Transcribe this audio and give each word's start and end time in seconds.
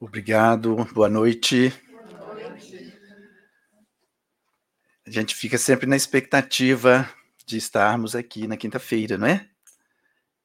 Obrigado, 0.00 0.76
boa 0.94 1.08
noite. 1.08 1.72
A 5.04 5.10
gente 5.10 5.34
fica 5.34 5.58
sempre 5.58 5.88
na 5.88 5.96
expectativa 5.96 7.12
de 7.44 7.56
estarmos 7.56 8.14
aqui 8.14 8.46
na 8.46 8.56
quinta-feira, 8.56 9.18
não 9.18 9.26
é? 9.26 9.48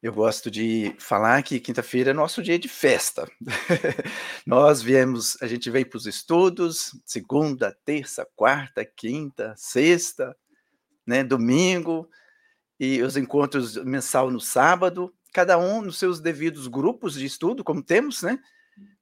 Eu 0.01 0.11
gosto 0.11 0.49
de 0.49 0.95
falar 0.97 1.43
que 1.43 1.59
quinta-feira 1.59 2.09
é 2.09 2.13
nosso 2.15 2.41
dia 2.41 2.57
de 2.57 2.67
festa. 2.67 3.29
Nós 4.43 4.81
viemos, 4.81 5.39
a 5.39 5.45
gente 5.45 5.69
veio 5.69 5.87
para 5.87 5.97
os 5.97 6.07
estudos, 6.07 6.99
segunda, 7.05 7.77
terça, 7.85 8.27
quarta, 8.35 8.83
quinta, 8.83 9.53
sexta, 9.55 10.35
né, 11.05 11.23
domingo, 11.23 12.09
e 12.79 13.03
os 13.03 13.15
encontros 13.15 13.77
mensal 13.77 14.31
no 14.31 14.39
sábado, 14.41 15.13
cada 15.31 15.59
um 15.59 15.83
nos 15.83 15.99
seus 15.99 16.19
devidos 16.19 16.65
grupos 16.65 17.13
de 17.13 17.25
estudo, 17.25 17.63
como 17.63 17.83
temos, 17.83 18.23
né? 18.23 18.39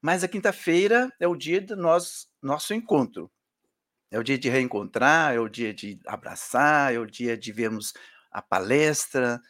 Mas 0.01 0.23
a 0.23 0.27
quinta-feira 0.27 1.11
é 1.19 1.27
o 1.27 1.35
dia 1.35 1.61
do 1.61 1.75
nosso, 1.75 2.27
nosso 2.41 2.73
encontro. 2.73 3.31
É 4.09 4.19
o 4.19 4.23
dia 4.23 4.37
de 4.37 4.49
reencontrar, 4.49 5.33
é 5.33 5.39
o 5.39 5.47
dia 5.47 5.73
de 5.73 5.99
abraçar, 6.05 6.93
é 6.93 6.99
o 6.99 7.05
dia 7.05 7.37
de 7.37 7.51
vermos 7.51 7.93
a 8.31 8.41
palestra, 8.41 9.41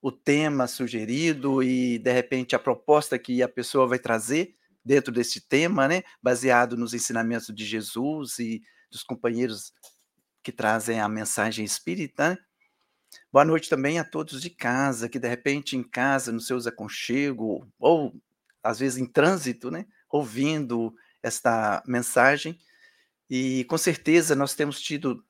o 0.00 0.12
tema 0.12 0.66
sugerido 0.66 1.62
e, 1.62 1.98
de 1.98 2.12
repente, 2.12 2.54
a 2.54 2.58
proposta 2.58 3.18
que 3.18 3.42
a 3.42 3.48
pessoa 3.48 3.86
vai 3.86 3.98
trazer 3.98 4.54
dentro 4.84 5.12
desse 5.12 5.40
tema, 5.40 5.88
né? 5.88 6.02
baseado 6.22 6.76
nos 6.76 6.94
ensinamentos 6.94 7.52
de 7.54 7.64
Jesus 7.64 8.38
e 8.38 8.62
dos 8.90 9.02
companheiros 9.02 9.72
que 10.42 10.52
trazem 10.52 11.00
a 11.00 11.08
mensagem 11.08 11.64
espírita. 11.64 12.30
Né? 12.30 12.38
Boa 13.32 13.44
noite 13.44 13.68
também 13.68 13.98
a 13.98 14.04
todos 14.04 14.40
de 14.40 14.48
casa, 14.48 15.08
que 15.08 15.18
de 15.18 15.28
repente 15.28 15.76
em 15.76 15.82
casa, 15.82 16.30
nos 16.30 16.46
seus 16.46 16.66
aconchegos, 16.66 17.66
ou 17.78 18.14
às 18.66 18.78
vezes 18.78 18.98
em 18.98 19.06
trânsito, 19.06 19.70
né, 19.70 19.86
ouvindo 20.10 20.94
esta 21.22 21.82
mensagem. 21.86 22.58
E 23.28 23.64
com 23.64 23.76
certeza 23.78 24.34
nós 24.34 24.54
temos 24.54 24.80
tido, 24.80 25.24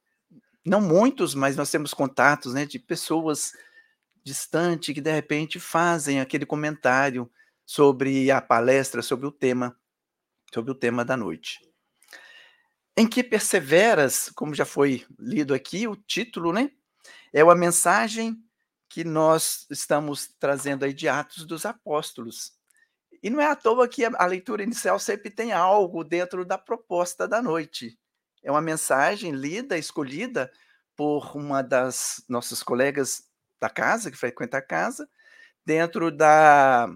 não 0.65 0.81
muitos, 0.81 1.35
mas 1.35 1.57
nós 1.57 1.71
temos 1.71 1.95
contatos 1.95 2.55
né, 2.55 2.67
de 2.67 2.79
pessoas 2.79 3.53
distantes 4.23 4.93
que 4.93 5.01
de 5.01 5.13
repente 5.13 5.61
fazem 5.61 6.21
aquele 6.21 6.45
comentário 6.45 7.31
sobre 7.65 8.31
a 8.31 8.41
palestra, 8.41 9.01
sobre 9.01 9.27
o 9.27 9.33
tema, 9.33 9.79
sobre 10.53 10.71
o 10.73 10.75
tema 10.75 11.05
da 11.05 11.17
noite. 11.17 11.61
Em 12.97 13.07
que 13.07 13.23
perseveras, 13.23 14.31
como 14.35 14.55
já 14.55 14.65
foi 14.65 15.05
lido 15.19 15.53
aqui, 15.53 15.87
o 15.87 15.95
título, 15.95 16.53
né? 16.53 16.71
É 17.33 17.45
uma 17.45 17.55
mensagem 17.55 18.43
que 18.89 19.05
nós 19.05 19.67
estamos 19.71 20.29
trazendo 20.39 20.85
aí 20.85 20.95
de 20.95 21.09
Atos 21.09 21.45
dos 21.45 21.67
Apóstolos. 21.67 22.56
E 23.27 23.31
não 23.31 23.41
é 23.41 23.47
à 23.47 23.57
toa 23.57 23.89
que 23.89 24.05
a, 24.05 24.25
leitura 24.25 24.63
inicial 24.63 25.01
sempre 25.01 25.31
tem 25.31 25.51
algo 25.51 26.05
dentro 26.05 26.45
da 26.45 26.57
proposta 26.57 27.27
da 27.27 27.43
noite. 27.43 27.99
É 28.41 28.53
uma 28.53 28.61
mensagem 28.61 29.33
lida, 29.33 29.77
escolhida 29.77 30.49
por 30.95 31.37
uma 31.37 31.61
das 31.61 32.23
nossas 32.29 32.63
colegas 32.63 33.25
da 33.61 33.69
casa, 33.69 34.13
que 34.13 34.17
frequenta 34.17 34.59
a 34.59 34.63
casa, 34.63 35.09
dentro 35.65 36.13
da 36.13 36.87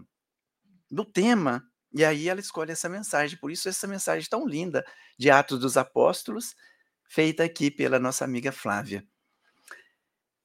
do 0.88 1.04
tema. 1.04 1.68
E 1.92 2.04
aí 2.04 2.28
ela 2.28 2.38
escolhe 2.38 2.70
essa 2.70 2.88
mensagem. 2.88 3.36
Por 3.36 3.50
isso, 3.50 3.68
essa 3.68 3.88
mensagem 3.88 4.30
tão 4.30 4.46
linda 4.46 4.86
de 5.18 5.32
Atos 5.32 5.58
dos 5.58 5.76
Apóstolos, 5.76 6.54
feita 7.08 7.42
aqui 7.42 7.72
pela 7.72 7.98
nossa 7.98 8.24
amiga 8.24 8.52
Flávia. 8.52 9.04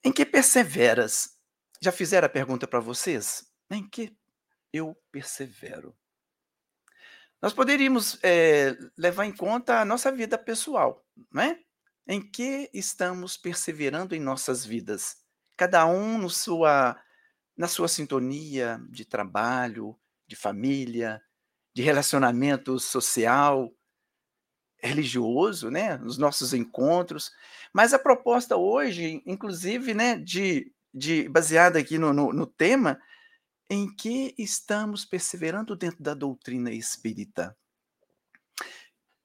Em 0.03 0.11
que 0.11 0.25
perseveras? 0.25 1.37
Já 1.79 1.91
fizeram 1.91 2.25
a 2.25 2.29
pergunta 2.29 2.65
para 2.65 2.79
vocês? 2.79 3.45
Em 3.69 3.87
que 3.87 4.17
eu 4.73 4.97
persevero. 5.11 5.95
Nós 7.41 7.53
poderíamos 7.53 8.17
é, 8.23 8.75
levar 8.97 9.25
em 9.25 9.35
conta 9.35 9.79
a 9.79 9.85
nossa 9.85 10.11
vida 10.11 10.37
pessoal, 10.37 11.05
não 11.31 11.43
é? 11.43 11.59
Em 12.07 12.21
que 12.21 12.69
estamos 12.73 13.37
perseverando 13.37 14.15
em 14.15 14.19
nossas 14.19 14.65
vidas? 14.65 15.17
Cada 15.57 15.85
um 15.85 16.17
no 16.17 16.29
sua, 16.29 16.99
na 17.55 17.67
sua 17.67 17.87
sintonia 17.87 18.79
de 18.89 19.05
trabalho, 19.05 19.95
de 20.27 20.35
família, 20.35 21.21
de 21.73 21.81
relacionamento 21.81 22.79
social, 22.79 23.71
religioso, 24.81 25.69
né? 25.69 25.97
Nos 25.97 26.17
nossos 26.17 26.53
encontros. 26.53 27.31
Mas 27.73 27.93
a 27.93 27.99
proposta 27.99 28.55
hoje, 28.55 29.21
inclusive, 29.25 29.93
né, 29.93 30.17
de, 30.17 30.71
de 30.93 31.27
baseada 31.29 31.79
aqui 31.79 31.97
no, 31.97 32.13
no, 32.13 32.31
no 32.31 32.45
tema, 32.45 32.99
em 33.69 33.93
que 33.93 34.35
estamos 34.37 35.05
perseverando 35.05 35.75
dentro 35.75 36.03
da 36.03 36.13
doutrina 36.13 36.71
espírita. 36.71 37.55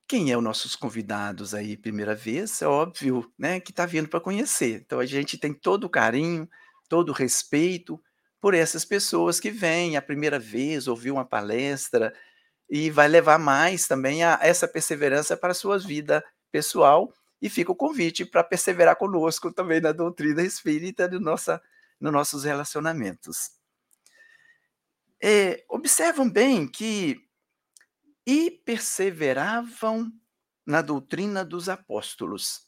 Quem 0.09 0.33
é 0.33 0.37
os 0.37 0.43
nossos 0.43 0.75
convidados 0.75 1.55
aí, 1.55 1.77
primeira 1.77 2.15
vez? 2.15 2.61
É 2.63 2.67
óbvio, 2.67 3.33
né, 3.39 3.61
que 3.61 3.71
está 3.71 3.87
vindo 3.87 4.09
para 4.09 4.21
conhecer. 4.21 4.81
Então 4.81 4.99
a 4.99 5.07
gente 5.07 5.39
tem 5.39 5.55
todo 5.55 5.85
o 5.85 5.91
carinho, 5.91 6.49
todo 6.89 7.11
o 7.11 7.13
respeito 7.13 8.03
por 8.41 8.55
essas 8.55 8.85
pessoas 8.85 9.39
que 9.39 9.51
vêm 9.51 9.97
a 9.97 10.03
primeira 10.03 10.39
vez 10.39 10.89
ouvir 10.89 11.11
uma 11.11 11.25
palestra 11.25 12.13
e 12.69 12.91
vai 12.91 13.09
levar 13.09 13.39
mais 13.39 13.87
também 13.87 14.25
a 14.25 14.39
essa 14.43 14.67
perseverança 14.67 15.37
para 15.37 15.53
a 15.53 15.55
sua 15.55 15.79
vida 15.79 16.25
pessoal 16.51 17.13
e 17.41 17.49
fica 17.49 17.71
o 17.71 17.77
convite 17.77 18.25
para 18.25 18.43
perseverar 18.43 18.97
conosco 18.97 19.53
também 19.53 19.81
na 19.81 19.93
doutrina 19.93 20.43
espírita 20.43 21.07
no 21.09 21.21
nossa, 21.21 21.61
nos 22.01 22.13
nossos 22.13 22.45
relacionamentos 22.45 23.60
é, 25.23 25.65
observam 25.69 26.29
bem 26.29 26.67
que 26.67 27.29
e 28.27 28.51
perseveravam 28.51 30.13
na 30.67 30.83
doutrina 30.83 31.45
dos 31.45 31.69
apóstolos. 31.69 32.67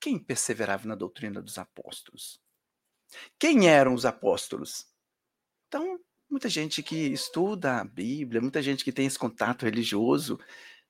Quem 0.00 0.18
perseverava 0.18 0.86
na 0.86 0.94
doutrina 0.94 1.42
dos 1.42 1.58
apóstolos? 1.58 2.40
Quem 3.38 3.68
eram 3.68 3.94
os 3.94 4.04
apóstolos? 4.04 4.86
Então, 5.68 5.98
muita 6.30 6.48
gente 6.48 6.82
que 6.82 6.96
estuda 7.08 7.80
a 7.80 7.84
Bíblia, 7.84 8.40
muita 8.40 8.62
gente 8.62 8.84
que 8.84 8.92
tem 8.92 9.06
esse 9.06 9.18
contato 9.18 9.64
religioso, 9.64 10.38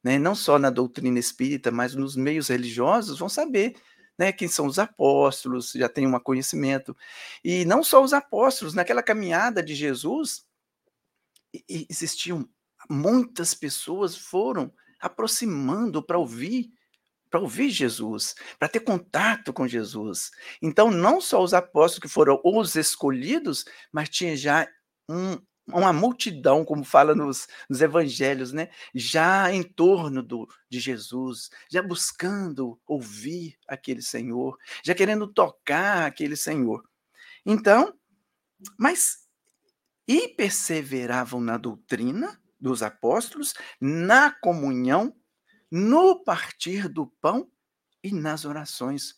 né, 0.02 0.18
não 0.18 0.34
só 0.34 0.58
na 0.58 0.70
doutrina 0.70 1.18
espírita, 1.18 1.70
mas 1.70 1.94
nos 1.94 2.14
meios 2.14 2.48
religiosos, 2.48 3.18
vão 3.18 3.28
saber 3.28 3.74
né, 4.18 4.32
quem 4.32 4.48
são 4.48 4.66
os 4.66 4.78
apóstolos, 4.78 5.72
já 5.72 5.88
tem 5.88 6.06
um 6.06 6.18
conhecimento. 6.20 6.96
E 7.44 7.64
não 7.64 7.82
só 7.82 8.02
os 8.02 8.12
apóstolos, 8.12 8.74
naquela 8.74 9.02
caminhada 9.02 9.62
de 9.62 9.74
Jesus, 9.74 10.46
existiam 11.68 12.48
muitas 12.88 13.54
pessoas 13.54 14.16
foram 14.16 14.72
aproximando 15.00 16.02
para 16.02 16.18
ouvir 16.18 16.70
para 17.28 17.40
ouvir 17.40 17.70
Jesus, 17.70 18.34
para 18.58 18.68
ter 18.68 18.80
contato 18.80 19.52
com 19.52 19.66
Jesus. 19.66 20.30
Então, 20.62 20.90
não 20.90 21.20
só 21.20 21.42
os 21.42 21.52
apóstolos 21.52 21.98
que 21.98 22.08
foram 22.08 22.40
os 22.44 22.76
escolhidos, 22.76 23.64
mas 23.92 24.08
tinha 24.08 24.36
já 24.36 24.66
um, 25.08 25.36
uma 25.66 25.92
multidão, 25.92 26.64
como 26.64 26.84
fala 26.84 27.14
nos, 27.14 27.48
nos, 27.68 27.80
evangelhos, 27.80 28.52
né? 28.52 28.70
já 28.94 29.52
em 29.52 29.62
torno 29.62 30.22
do, 30.22 30.48
de 30.70 30.78
Jesus, 30.78 31.50
já 31.68 31.82
buscando 31.82 32.80
ouvir 32.86 33.58
aquele 33.66 34.02
Senhor, 34.02 34.56
já 34.84 34.94
querendo 34.94 35.26
tocar 35.26 36.06
aquele 36.06 36.36
Senhor. 36.36 36.88
Então, 37.44 37.92
mas 38.78 39.25
e 40.08 40.28
perseveravam 40.28 41.40
na 41.40 41.56
doutrina 41.56 42.40
dos 42.60 42.82
apóstolos, 42.82 43.54
na 43.80 44.30
comunhão, 44.30 45.14
no 45.70 46.22
partir 46.24 46.88
do 46.88 47.06
pão 47.20 47.50
e 48.02 48.12
nas 48.12 48.44
orações. 48.44 49.16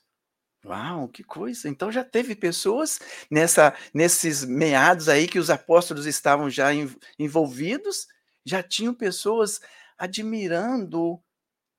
Uau, 0.64 1.08
que 1.08 1.22
coisa! 1.24 1.68
Então 1.68 1.92
já 1.92 2.04
teve 2.04 2.34
pessoas 2.34 2.98
nessa 3.30 3.74
nesses 3.94 4.44
meados 4.44 5.08
aí 5.08 5.28
que 5.28 5.38
os 5.38 5.50
apóstolos 5.50 6.06
estavam 6.06 6.50
já 6.50 6.70
envolvidos, 7.18 8.08
já 8.44 8.62
tinham 8.62 8.92
pessoas 8.94 9.60
admirando 9.98 11.20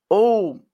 ou 0.09 0.65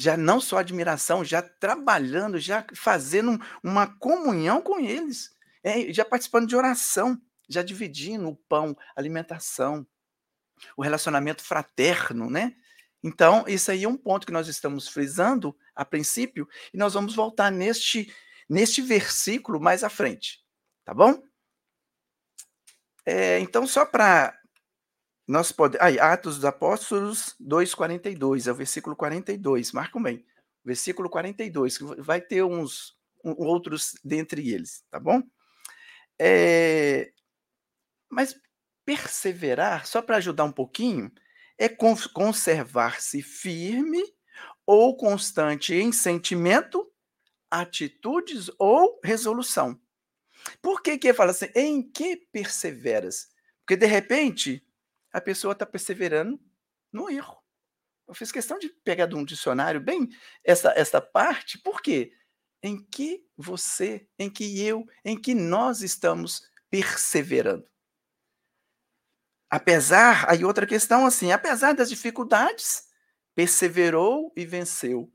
já 0.00 0.16
não 0.16 0.40
só 0.40 0.58
admiração, 0.58 1.24
já 1.24 1.42
trabalhando, 1.42 2.38
já 2.38 2.64
fazendo 2.74 3.38
uma 3.62 3.86
comunhão 3.98 4.60
com 4.62 4.80
eles, 4.80 5.30
é, 5.64 5.92
já 5.92 6.04
participando 6.04 6.48
de 6.48 6.56
oração 6.56 7.20
já 7.48 7.62
dividindo 7.62 8.28
o 8.28 8.36
pão, 8.36 8.76
alimentação, 8.94 9.86
o 10.76 10.82
relacionamento 10.82 11.42
fraterno, 11.42 12.28
né? 12.28 12.54
Então, 13.02 13.44
isso 13.46 13.70
aí 13.70 13.84
é 13.84 13.88
um 13.88 13.96
ponto 13.96 14.26
que 14.26 14.32
nós 14.32 14.48
estamos 14.48 14.88
frisando 14.88 15.56
a 15.74 15.84
princípio, 15.84 16.48
e 16.74 16.76
nós 16.76 16.94
vamos 16.94 17.14
voltar 17.14 17.50
neste, 17.50 18.12
neste 18.48 18.82
versículo 18.82 19.60
mais 19.60 19.84
à 19.84 19.88
frente, 19.88 20.44
tá 20.84 20.92
bom? 20.92 21.22
É, 23.06 23.38
então, 23.38 23.66
só 23.66 23.86
para 23.86 24.36
nós 25.26 25.52
podemos. 25.52 25.86
Ah, 25.98 26.12
Atos 26.12 26.36
dos 26.36 26.44
Apóstolos 26.44 27.36
2,42, 27.40 28.48
é 28.48 28.50
o 28.50 28.54
versículo 28.54 28.96
42, 28.96 29.72
marcam 29.72 30.02
bem. 30.02 30.24
Versículo 30.64 31.08
42, 31.08 31.78
que 31.78 31.84
vai 32.02 32.20
ter 32.20 32.42
uns 32.42 32.96
um, 33.24 33.34
outros 33.38 33.94
dentre 34.02 34.50
eles, 34.50 34.82
tá 34.90 34.98
bom? 34.98 35.22
É, 36.18 37.12
mas 38.10 38.38
perseverar, 38.84 39.86
só 39.86 40.00
para 40.00 40.16
ajudar 40.16 40.44
um 40.44 40.52
pouquinho, 40.52 41.12
é 41.58 41.68
conservar-se 41.68 43.20
firme 43.20 44.02
ou 44.64 44.96
constante 44.96 45.74
em 45.74 45.92
sentimento, 45.92 46.90
atitudes 47.50 48.50
ou 48.58 49.00
resolução. 49.02 49.80
Por 50.62 50.82
que 50.82 50.96
que 50.98 51.12
fala 51.12 51.32
assim? 51.32 51.48
Em 51.54 51.82
que 51.82 52.16
perseveras? 52.32 53.28
Porque 53.60 53.76
de 53.76 53.86
repente 53.86 54.64
a 55.12 55.20
pessoa 55.20 55.52
está 55.52 55.66
perseverando 55.66 56.40
no 56.92 57.10
erro. 57.10 57.38
Eu 58.06 58.14
fiz 58.14 58.32
questão 58.32 58.58
de 58.58 58.70
pegar 58.84 59.06
de 59.06 59.14
um 59.14 59.24
dicionário 59.24 59.80
bem 59.80 60.08
essa, 60.42 60.72
essa 60.76 61.00
parte, 61.00 61.58
por 61.58 61.82
quê? 61.82 62.12
Em 62.62 62.82
que 62.82 63.24
você, 63.36 64.08
em 64.18 64.30
que 64.30 64.60
eu, 64.62 64.86
em 65.04 65.20
que 65.20 65.34
nós 65.34 65.82
estamos 65.82 66.42
perseverando. 66.70 67.68
Apesar, 69.50 70.28
aí 70.30 70.44
outra 70.44 70.66
questão 70.66 71.06
assim, 71.06 71.32
apesar 71.32 71.72
das 71.74 71.88
dificuldades, 71.88 72.82
perseverou 73.34 74.32
e 74.36 74.44
venceu. 74.44 75.10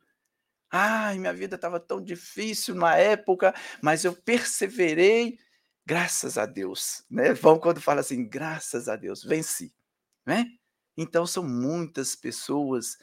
Ai, 0.71 1.19
minha 1.19 1.33
vida 1.33 1.55
estava 1.55 1.79
tão 1.79 2.01
difícil 2.03 2.75
na 2.75 2.95
época, 2.97 3.53
mas 3.81 4.05
eu 4.05 4.13
perseverei, 4.13 5.37
graças 5.85 6.37
a 6.37 6.45
Deus, 6.47 7.03
né? 7.09 7.33
Vão 7.33 7.59
quando 7.59 7.81
fala 7.81 8.01
assim, 8.01 8.27
graças 8.27 8.89
a 8.89 8.95
Deus, 8.95 9.23
venci, 9.23 9.73
né? 10.25 10.45
Então 10.97 11.27
são 11.27 11.43
muitas 11.47 12.15
pessoas 12.15 12.97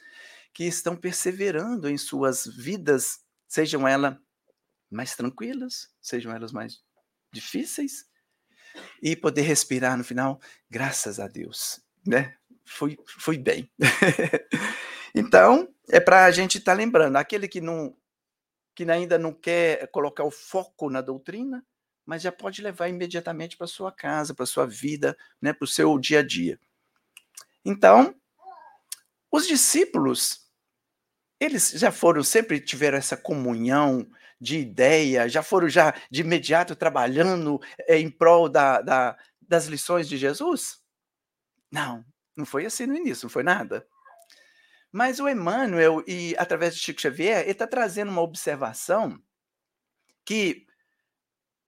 que 0.54 0.64
estão 0.64 0.96
perseverando 0.96 1.88
em 1.88 1.98
suas 1.98 2.46
vidas, 2.46 3.20
sejam 3.48 3.86
elas 3.88 4.16
mais 4.90 5.16
tranquilas, 5.16 5.88
sejam 6.02 6.32
elas 6.34 6.52
mais 6.52 6.80
difíceis, 7.32 8.06
e 9.02 9.16
poder 9.16 9.42
respirar 9.42 9.96
no 9.96 10.04
final, 10.04 10.40
graças 10.68 11.18
a 11.18 11.26
Deus, 11.26 11.80
né? 12.06 12.34
Fui, 12.64 12.98
fui 13.06 13.38
bem. 13.38 13.70
então, 15.14 15.68
é 15.88 15.98
para 15.98 16.24
a 16.24 16.30
gente 16.30 16.58
estar 16.58 16.72
tá 16.72 16.76
lembrando, 16.76 17.16
aquele 17.16 17.48
que 17.48 17.60
não 17.60 17.96
que 18.74 18.90
ainda 18.90 19.18
não 19.18 19.32
quer 19.32 19.88
colocar 19.88 20.24
o 20.24 20.30
foco 20.30 20.88
na 20.88 21.02
doutrina, 21.02 21.62
mas 22.06 22.22
já 22.22 22.32
pode 22.32 22.62
levar 22.62 22.88
imediatamente 22.88 23.56
para 23.56 23.66
sua 23.66 23.92
casa, 23.92 24.34
para 24.34 24.46
sua 24.46 24.66
vida, 24.66 25.16
né, 25.40 25.52
para 25.52 25.64
o 25.64 25.68
seu 25.68 25.98
dia 25.98 26.20
a 26.20 26.22
dia. 26.22 26.58
Então, 27.64 28.14
os 29.30 29.46
discípulos, 29.46 30.50
eles 31.38 31.70
já 31.72 31.92
foram, 31.92 32.22
sempre 32.22 32.58
tiveram 32.58 32.96
essa 32.96 33.16
comunhão 33.16 34.08
de 34.40 34.58
ideia, 34.58 35.28
já 35.28 35.42
foram 35.42 35.68
já 35.68 35.94
de 36.10 36.22
imediato 36.22 36.74
trabalhando 36.74 37.60
eh, 37.86 37.98
em 37.98 38.10
prol 38.10 38.48
da, 38.48 38.80
da, 38.80 39.16
das 39.40 39.66
lições 39.66 40.08
de 40.08 40.16
Jesus? 40.16 40.80
Não, 41.70 42.04
não 42.36 42.46
foi 42.46 42.64
assim 42.66 42.86
no 42.86 42.96
início, 42.96 43.26
não 43.26 43.30
foi 43.30 43.42
nada. 43.42 43.86
Mas 44.90 45.20
o 45.20 45.28
Emmanuel, 45.28 46.02
e 46.06 46.34
através 46.38 46.74
de 46.74 46.80
Chico 46.82 47.00
Xavier, 47.00 47.42
ele 47.42 47.52
está 47.52 47.66
trazendo 47.66 48.10
uma 48.10 48.22
observação 48.22 49.20
que 50.24 50.66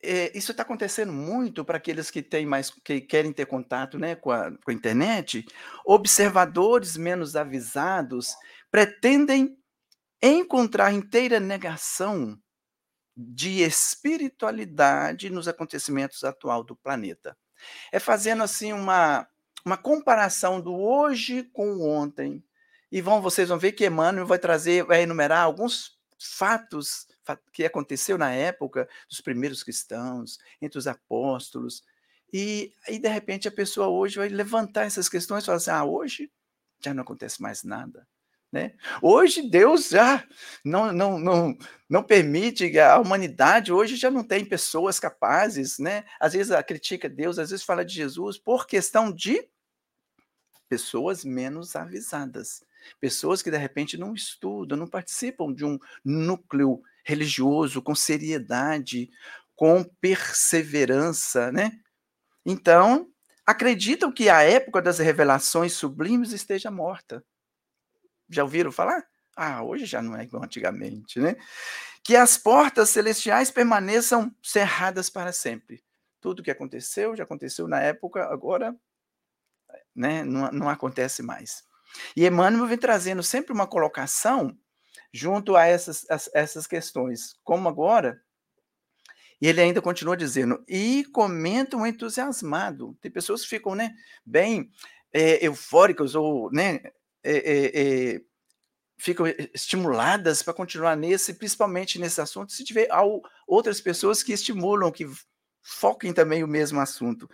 é, 0.02 0.36
isso 0.36 0.50
está 0.50 0.64
acontecendo 0.64 1.12
muito 1.12 1.64
para 1.64 1.76
aqueles 1.76 2.10
que 2.10 2.22
têm 2.22 2.44
mais 2.44 2.70
que 2.70 3.00
querem 3.00 3.32
ter 3.32 3.46
contato 3.46 3.98
né, 3.98 4.16
com, 4.16 4.32
a, 4.32 4.50
com 4.50 4.70
a 4.70 4.74
internet. 4.74 5.46
Observadores 5.86 6.96
menos 6.96 7.36
avisados 7.36 8.34
pretendem 8.70 9.56
encontrar 10.20 10.92
inteira 10.92 11.38
negação 11.38 12.36
de 13.16 13.62
espiritualidade 13.62 15.30
nos 15.30 15.48
acontecimentos 15.48 16.24
atual 16.24 16.64
do 16.64 16.74
planeta. 16.74 17.36
É 17.90 17.98
fazendo 17.98 18.42
assim 18.42 18.72
uma, 18.72 19.28
uma 19.64 19.76
comparação 19.76 20.60
do 20.60 20.74
hoje 20.74 21.44
com 21.52 21.72
o 21.72 21.88
ontem. 21.88 22.42
E 22.90 23.00
vão, 23.00 23.22
vocês 23.22 23.48
vão 23.48 23.58
ver 23.58 23.72
que 23.72 23.86
Emmanuel 23.86 24.26
vai 24.26 24.38
trazer, 24.38 24.84
vai 24.84 25.02
enumerar 25.02 25.42
alguns 25.44 25.98
fatos 26.18 27.06
que 27.52 27.64
aconteceu 27.64 28.18
na 28.18 28.32
época 28.32 28.88
dos 29.08 29.20
primeiros 29.20 29.62
cristãos, 29.62 30.38
entre 30.60 30.78
os 30.78 30.86
apóstolos. 30.86 31.82
E 32.32 32.72
aí, 32.86 32.98
de 32.98 33.08
repente, 33.08 33.48
a 33.48 33.52
pessoa 33.52 33.88
hoje 33.88 34.16
vai 34.16 34.28
levantar 34.28 34.84
essas 34.84 35.08
questões 35.08 35.42
e 35.42 35.46
falar 35.46 35.56
assim: 35.56 35.70
ah, 35.70 35.84
hoje 35.84 36.30
já 36.84 36.92
não 36.92 37.02
acontece 37.02 37.40
mais 37.40 37.62
nada. 37.62 38.06
Né? 38.52 38.74
Hoje 39.00 39.48
Deus 39.48 39.88
já 39.88 40.22
não, 40.62 40.92
não, 40.92 41.18
não, 41.18 41.56
não 41.88 42.02
permite, 42.02 42.78
a 42.78 42.98
humanidade 42.98 43.72
hoje 43.72 43.96
já 43.96 44.10
não 44.10 44.22
tem 44.22 44.44
pessoas 44.44 45.00
capazes, 45.00 45.78
né? 45.78 46.04
Às 46.20 46.34
vezes 46.34 46.54
critica 46.66 47.08
Deus, 47.08 47.38
às 47.38 47.48
vezes 47.48 47.64
fala 47.64 47.82
de 47.82 47.94
Jesus 47.94 48.36
por 48.36 48.66
questão 48.66 49.10
de 49.10 49.48
pessoas 50.68 51.24
menos 51.24 51.74
avisadas, 51.74 52.62
pessoas 53.00 53.40
que 53.40 53.50
de 53.50 53.56
repente 53.56 53.96
não 53.96 54.12
estudam, 54.14 54.76
não 54.76 54.86
participam 54.86 55.50
de 55.52 55.64
um 55.64 55.78
núcleo 56.04 56.82
religioso, 57.04 57.80
com 57.80 57.94
seriedade, 57.94 59.10
com 59.56 59.82
perseverança, 59.82 61.50
né? 61.50 61.72
Então, 62.44 63.08
acreditam 63.46 64.12
que 64.12 64.28
a 64.28 64.42
época 64.42 64.82
das 64.82 64.98
revelações 64.98 65.72
sublimes 65.72 66.32
esteja 66.32 66.70
morta. 66.70 67.24
Já 68.32 68.42
ouviram 68.42 68.72
falar? 68.72 69.06
Ah, 69.36 69.62
hoje 69.62 69.84
já 69.84 70.00
não 70.00 70.16
é 70.16 70.24
igual 70.24 70.42
antigamente, 70.42 71.20
né? 71.20 71.36
Que 72.02 72.16
as 72.16 72.36
portas 72.38 72.88
celestiais 72.90 73.50
permaneçam 73.50 74.34
cerradas 74.42 75.10
para 75.10 75.32
sempre. 75.32 75.84
Tudo 76.20 76.42
que 76.42 76.50
aconteceu, 76.50 77.14
já 77.14 77.24
aconteceu 77.24 77.68
na 77.68 77.80
época, 77.80 78.24
agora 78.24 78.74
né, 79.94 80.24
não, 80.24 80.50
não 80.50 80.68
acontece 80.68 81.22
mais. 81.22 81.64
E 82.16 82.26
Emmanuel 82.26 82.66
vem 82.66 82.78
trazendo 82.78 83.22
sempre 83.22 83.52
uma 83.52 83.66
colocação 83.66 84.56
junto 85.12 85.56
a 85.56 85.66
essas, 85.66 86.06
a 86.10 86.18
essas 86.40 86.66
questões. 86.66 87.38
Como 87.44 87.68
agora, 87.68 88.20
e 89.40 89.46
ele 89.46 89.60
ainda 89.60 89.82
continua 89.82 90.16
dizendo, 90.16 90.64
e 90.68 91.04
comentam 91.12 91.86
entusiasmado. 91.86 92.96
Tem 93.00 93.10
pessoas 93.10 93.42
que 93.42 93.48
ficam 93.48 93.74
né, 93.74 93.94
bem 94.24 94.70
é, 95.12 95.44
eufóricas 95.44 96.14
ou 96.14 96.50
né, 96.50 96.80
é, 97.24 98.14
é, 98.14 98.20
ficam 98.98 99.26
estimuladas 99.52 100.42
para 100.42 100.54
continuar 100.54 100.96
nesse, 100.96 101.34
principalmente 101.34 101.98
nesse 101.98 102.20
assunto, 102.20 102.52
se 102.52 102.64
tiver 102.64 102.88
outras 103.46 103.80
pessoas 103.80 104.22
que 104.22 104.32
estimulam, 104.32 104.92
que 104.92 105.06
foquem 105.62 106.12
também 106.12 106.42
o 106.42 106.48
mesmo 106.48 106.80
assunto. 106.80 107.28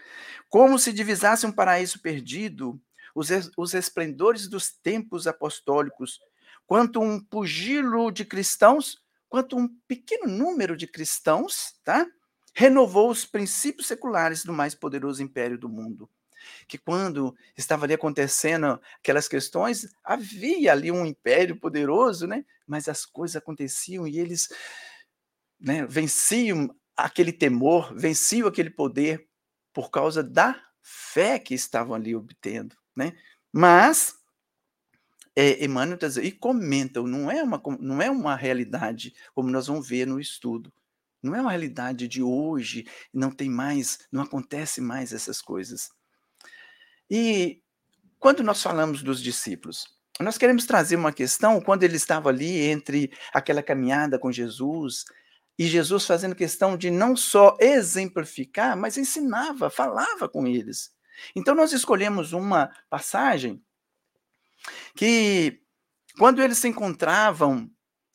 Como 0.49 0.79
se 0.79 0.93
divisasse 0.93 1.46
um 1.46 1.52
paraíso 1.52 2.00
perdido, 2.00 2.81
os, 3.14 3.29
os 3.56 3.75
esplendores 3.75 4.49
dos 4.49 4.70
tempos 4.70 5.27
apostólicos, 5.27 6.20
quanto 6.67 7.01
um 7.01 7.19
pugilo 7.20 8.10
de 8.10 8.24
cristãos, 8.24 8.98
quanto 9.29 9.56
um 9.56 9.69
pequeno 9.86 10.27
número 10.27 10.77
de 10.77 10.86
cristãos, 10.86 11.74
tá? 11.84 12.06
renovou 12.55 13.10
os 13.10 13.24
princípios 13.24 13.86
seculares 13.86 14.43
do 14.43 14.53
mais 14.53 14.74
poderoso 14.74 15.22
império 15.22 15.58
do 15.58 15.69
mundo. 15.69 16.10
Que 16.67 16.79
quando 16.79 17.37
estava 17.57 17.85
ali 17.85 17.95
acontecendo 17.95 18.81
aquelas 18.99 19.29
questões, 19.29 19.89
havia 20.05 20.73
ali 20.73 20.91
um 20.91 21.07
império 21.07 21.59
poderoso, 21.59 22.27
né? 22.27 22.45
mas 22.67 22.89
as 22.89 23.07
coisas 23.07 23.37
aconteciam 23.37 24.07
e 24.07 24.19
eles 24.19 24.49
né, 25.59 25.87
venciam 25.87 26.75
aquele 26.97 27.33
temor, 27.33 27.95
venciam 27.95 28.49
aquele 28.49 28.71
poder 28.71 29.27
por 29.73 29.91
causa 29.91 30.23
da 30.23 30.61
fé 30.83 31.39
que 31.39 31.55
estavam 31.55 31.95
ali 31.95 32.15
obtendo. 32.15 32.77
Né? 32.95 33.13
Mas 33.53 34.19
é, 35.35 35.65
Emmanuel 35.65 35.99
está 36.01 36.21
e 36.21 36.33
comentam, 36.33 37.07
não 37.07 37.31
é, 37.31 37.43
uma, 37.43 37.63
não 37.79 38.03
é 38.03 38.11
uma 38.11 38.35
realidade 38.35 39.15
como 39.33 39.51
nós 39.51 39.69
vamos 39.69 39.89
ver 39.89 40.07
no 40.07 40.21
estudo. 40.21 40.73
Não 41.23 41.35
é 41.35 41.41
uma 41.41 41.51
realidade 41.51 42.07
de 42.09 42.23
hoje, 42.23 42.87
não 43.13 43.31
tem 43.31 43.49
mais, 43.49 44.01
não 44.11 44.23
acontece 44.23 44.81
mais 44.81 45.13
essas 45.13 45.41
coisas. 45.41 45.91
E 47.10 47.62
quando 48.19 48.43
nós 48.43 48.62
falamos 48.62 49.03
dos 49.03 49.22
discípulos, 49.22 49.84
nós 50.20 50.36
queremos 50.36 50.67
trazer 50.67 50.96
uma 50.96 51.12
questão 51.12 51.60
quando 51.60 51.84
ele 51.84 51.96
estava 51.96 52.29
ali 52.29 52.62
entre 52.62 53.12
aquela 53.32 53.62
caminhada 53.62 54.19
com 54.19 54.32
Jesus 54.32 55.05
e 55.58 55.67
Jesus 55.67 56.06
fazendo 56.06 56.34
questão 56.34 56.77
de 56.77 56.91
não 56.91 57.17
só 57.17 57.56
exemplificar, 57.60 58.77
mas 58.77 58.96
ensinava, 58.96 59.70
falava 59.70 60.29
com 60.29 60.46
eles. 60.46 60.93
Então 61.34 61.55
nós 61.55 61.72
escolhemos 61.72 62.32
uma 62.32 62.70
passagem 62.88 63.62
que 64.94 65.60
quando 66.19 66.43
eles 66.43 66.58
se 66.58 66.69
encontravam 66.69 67.70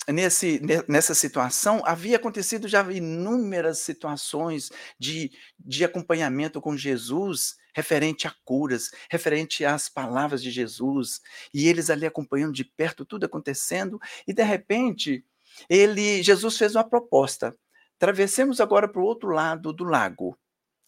nesse, 0.08 0.62
nessa 0.88 1.16
situação, 1.16 1.82
havia 1.86 2.18
acontecido 2.18 2.68
já 2.68 2.82
inúmeras 2.92 3.80
situações 3.80 4.70
de, 5.00 5.32
de 5.58 5.86
acompanhamento 5.86 6.60
com 6.62 6.76
Jesus, 6.76 7.56
referente 7.74 8.28
a 8.28 8.36
curas, 8.44 8.92
referente 9.10 9.66
às 9.66 9.90
palavras 9.90 10.42
de 10.42 10.52
Jesus, 10.52 11.22
e 11.54 11.68
eles 11.68 11.90
ali 11.90 12.06
acompanhando 12.06 12.54
de 12.54 12.64
perto 12.64 13.06
tudo 13.06 13.26
acontecendo, 13.26 14.00
e 14.28 14.34
de 14.34 14.44
repente, 14.44 15.26
ele, 15.70 16.22
Jesus 16.24 16.58
fez 16.58 16.76
uma 16.76 16.84
proposta. 16.84 17.56
Travessemos 17.98 18.60
agora 18.60 18.88
para 18.88 19.02
o 19.02 19.06
outro 19.06 19.30
lado 19.30 19.72
do 19.72 19.84
lago. 19.84 20.38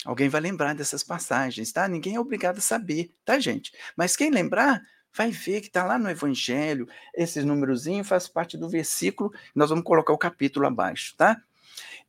Alguém 0.05 0.29
vai 0.29 0.41
lembrar 0.41 0.75
dessas 0.75 1.03
passagens, 1.03 1.71
tá? 1.71 1.87
Ninguém 1.87 2.15
é 2.15 2.19
obrigado 2.19 2.59
a 2.59 2.61
saber, 2.61 3.11
tá, 3.23 3.39
gente? 3.39 3.71
Mas 3.97 4.15
quem 4.15 4.29
lembrar, 4.29 4.81
vai 5.15 5.31
ver 5.31 5.61
que 5.61 5.67
está 5.67 5.83
lá 5.83 5.97
no 5.97 6.09
Evangelho, 6.09 6.87
esse 7.15 7.41
númerozinho 7.41 8.03
faz 8.03 8.27
parte 8.27 8.57
do 8.57 8.69
versículo, 8.69 9.33
nós 9.55 9.69
vamos 9.69 9.85
colocar 9.85 10.13
o 10.13 10.17
capítulo 10.17 10.67
abaixo, 10.67 11.15
tá? 11.17 11.41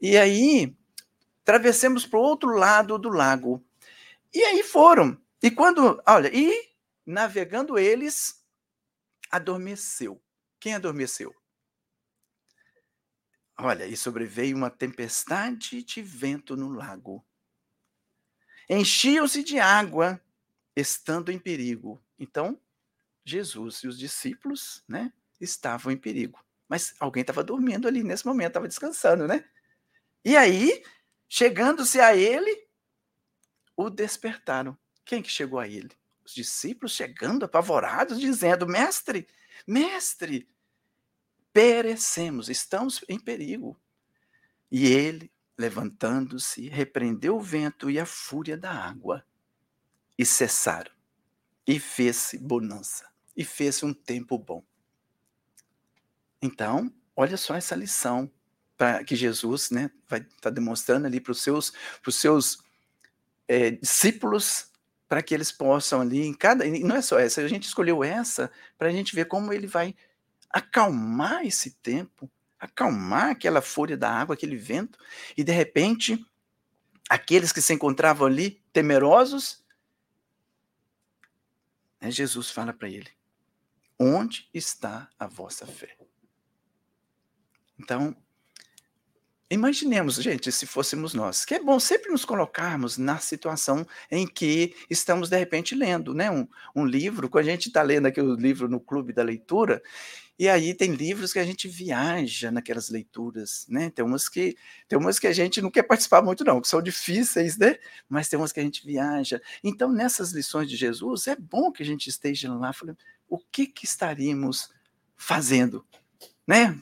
E 0.01 0.17
aí, 0.17 0.75
atravessemos 1.43 2.05
para 2.05 2.19
o 2.19 2.23
outro 2.23 2.51
lado 2.51 2.99
do 2.99 3.09
lago. 3.09 3.63
E 4.33 4.43
aí 4.43 4.63
foram. 4.63 5.21
E 5.43 5.51
quando, 5.51 6.03
olha, 6.07 6.31
e 6.33 6.53
navegando 7.05 7.79
eles, 7.79 8.45
adormeceu. 9.31 10.23
Quem 10.59 10.75
adormeceu? 10.75 11.35
Olha, 13.59 13.87
e 13.87 13.97
sobreveio 13.97 14.57
uma 14.57 14.71
tempestade 14.71 15.83
de 15.83 16.03
vento 16.03 16.57
no 16.57 16.69
lago. 16.69 17.25
Enchiam-se 18.69 19.43
de 19.43 19.59
água, 19.59 20.21
estando 20.75 21.31
em 21.31 21.39
perigo. 21.39 22.03
Então, 22.19 22.61
Jesus 23.25 23.79
e 23.79 23.89
os 23.89 23.99
discípulos, 23.99 24.85
né, 24.87 25.13
estavam 25.41 25.93
em 25.93 25.97
perigo. 25.97 26.39
Mas 26.69 26.95
alguém 26.99 27.23
estava 27.23 27.43
dormindo 27.45 27.89
ali 27.89 28.03
nesse 28.03 28.27
momento, 28.27 28.49
estava 28.49 28.69
descansando, 28.69 29.27
né? 29.27 29.49
E 30.25 30.37
aí, 30.37 30.85
chegando-se 31.29 32.01
a 32.01 32.17
ele, 32.17 32.66
o 33.77 33.91
despertaram. 33.91 34.77
Quem 35.05 35.23
que 35.23 35.31
chegou 35.31 35.59
a 35.59 35.69
ele? 35.69 35.91
Os 36.25 36.35
discípulos 36.35 36.93
chegando 36.93 37.45
apavorados, 37.45 38.19
dizendo: 38.19 38.67
Mestre, 38.67 39.29
mestre, 39.67 40.49
perecemos, 41.53 42.49
estamos 42.49 43.05
em 43.09 43.19
perigo. 43.19 43.81
E 44.71 44.87
ele, 44.87 45.33
levantando-se, 45.57 46.69
repreendeu 46.69 47.37
o 47.37 47.41
vento 47.41 47.91
e 47.91 48.01
a 48.01 48.07
fúria 48.07 48.57
da 48.57 48.73
água, 48.73 49.25
e 50.19 50.25
cessaram. 50.25 50.91
E 51.67 51.79
fez-se 51.79 52.39
bonança, 52.39 53.09
e 53.37 53.45
fez-se 53.45 53.85
um 53.85 53.95
tempo 53.95 54.39
bom. 54.39 54.65
Então, 56.41 56.93
olha 57.15 57.37
só 57.37 57.55
essa 57.55 57.75
lição 57.75 58.31
para 58.77 59.03
que 59.03 59.17
Jesus 59.17 59.71
né, 59.71 59.91
vai 60.07 60.21
estar 60.21 60.37
tá 60.43 60.51
demonstrando 60.51 61.07
ali 61.07 61.21
para 61.21 61.33
os 61.33 61.43
seus, 61.43 61.73
seus 62.11 62.63
é, 63.49 63.71
discípulos, 63.71 64.71
para 65.09 65.23
que 65.23 65.35
eles 65.35 65.53
possam 65.53 66.01
ali, 66.01 66.27
em 66.27 66.35
cada. 66.35 66.67
E 66.67 66.83
não 66.83 66.97
é 66.97 67.03
só 67.03 67.19
essa, 67.19 67.41
a 67.41 67.49
gente 67.49 67.65
escolheu 67.65 68.03
essa 68.03 68.51
para 68.77 68.89
a 68.89 68.93
gente 68.93 69.15
ver 69.15 69.27
como 69.27 69.53
ele 69.53 69.67
vai 69.67 69.95
acalmar 70.51 71.45
esse 71.45 71.73
tempo, 71.77 72.31
acalmar 72.59 73.31
aquela 73.31 73.61
fúria 73.61 73.97
da 73.97 74.11
água, 74.11 74.35
aquele 74.35 74.57
vento, 74.57 74.99
e 75.37 75.45
de 75.45 75.53
repente, 75.53 76.25
aqueles 77.09 77.53
que 77.53 77.63
se 77.63 77.73
encontravam 77.73 78.27
ali 78.27 78.63
temerosos, 78.73 79.65
né, 82.01 82.11
Jesus 82.11 82.51
fala 82.51 82.73
para 82.73 82.89
ele: 82.89 83.11
Onde 83.99 84.49
está 84.53 85.09
a 85.19 85.27
vossa 85.27 85.67
fé? 85.67 85.97
Então, 87.79 88.17
Imaginemos, 89.49 90.17
gente, 90.17 90.51
se 90.51 90.67
fôssemos 90.67 91.15
nós, 91.15 91.45
que 91.45 91.55
é 91.55 91.63
bom 91.63 91.79
sempre 91.79 92.11
nos 92.11 92.25
colocarmos 92.25 92.99
na 92.99 93.19
situação 93.19 93.87
em 94.11 94.27
que 94.27 94.75
estamos, 94.91 95.29
de 95.29 95.39
repente, 95.39 95.73
lendo 95.73 96.13
né, 96.13 96.29
um, 96.29 96.49
um 96.75 96.85
livro, 96.85 97.29
quando 97.29 97.47
a 97.47 97.51
gente 97.51 97.69
está 97.69 97.81
lendo 97.81 98.07
aqui 98.07 98.21
o 98.21 98.35
livro 98.35 98.69
no 98.69 98.81
clube 98.81 99.13
da 99.13 99.23
leitura, 99.23 99.81
e 100.39 100.49
aí 100.49 100.75
tem 100.75 100.93
livros 100.93 101.33
que 101.33 101.39
a 101.39 101.45
gente 101.45 101.69
viaja 101.69 102.51
naquelas 102.51 102.91
leituras, 102.91 103.65
né? 103.69 103.89
Tem 103.89 104.05
umas 104.05 104.29
que 104.29 104.55
tem 104.87 104.99
umas 104.99 105.19
que 105.19 105.27
a 105.27 105.33
gente 105.33 105.63
não 105.63 105.71
quer 105.71 105.85
participar 105.85 106.21
muito 106.21 106.45
não, 106.45 106.61
que 106.61 106.69
são 106.69 106.83
difíceis, 106.83 107.57
né? 107.57 107.77
Mas 108.07 108.29
tem 108.29 108.39
umas 108.39 108.53
que 108.53 108.61
a 108.61 108.63
gente 108.63 108.85
viaja. 108.85 109.41
Então, 109.65 109.91
nessas 109.91 110.33
lições 110.33 110.69
de 110.69 110.77
Jesus, 110.77 111.27
é 111.27 111.37
bom 111.37 111.73
que 111.73 111.83
a 111.83 111.87
gente 111.87 112.09
esteja 112.09 112.53
lá 112.53 112.73
falando 112.73 112.99
o 113.29 113.39
que 113.39 113.67
que 113.67 113.87
estaríamos 113.87 114.71
fazendo, 115.17 115.87
né? 116.47 116.79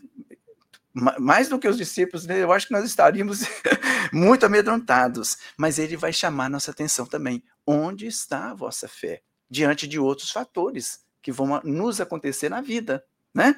Mais 0.94 1.48
do 1.48 1.58
que 1.58 1.66
os 1.66 1.76
discípulos, 1.76 2.24
né, 2.24 2.40
eu 2.40 2.52
acho 2.52 2.68
que 2.68 2.72
nós 2.72 2.84
estaríamos 2.84 3.40
muito 4.12 4.46
amedrontados. 4.46 5.36
Mas 5.58 5.78
ele 5.78 5.96
vai 5.96 6.12
chamar 6.12 6.48
nossa 6.48 6.70
atenção 6.70 7.04
também. 7.04 7.42
Onde 7.66 8.06
está 8.06 8.50
a 8.50 8.54
vossa 8.54 8.86
fé? 8.86 9.22
Diante 9.50 9.88
de 9.88 9.98
outros 9.98 10.30
fatores 10.30 11.04
que 11.20 11.32
vão 11.32 11.60
nos 11.64 12.00
acontecer 12.00 12.48
na 12.48 12.60
vida, 12.60 13.04
né? 13.34 13.56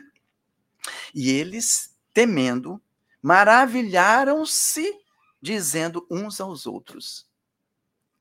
E 1.14 1.30
eles, 1.30 1.96
temendo, 2.14 2.80
maravilharam-se, 3.20 4.92
dizendo 5.42 6.06
uns 6.10 6.40
aos 6.40 6.66
outros: 6.66 7.28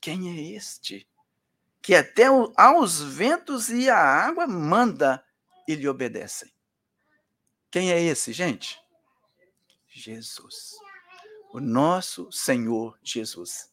Quem 0.02 0.30
é 0.30 0.56
este? 0.56 1.08
Que 1.82 1.96
até 1.96 2.26
aos 2.58 3.02
ventos 3.02 3.70
e 3.70 3.90
à 3.90 3.98
água 3.98 4.48
manda 4.48 5.24
e 5.68 5.76
lhe 5.76 5.88
obedecem. 5.88 6.52
Quem 7.70 7.92
é 7.92 8.02
esse, 8.02 8.34
gente? 8.34 8.85
Jesus. 10.00 10.76
O 11.54 11.60
nosso 11.60 12.32
Senhor 12.32 12.98
Jesus. 13.02 13.72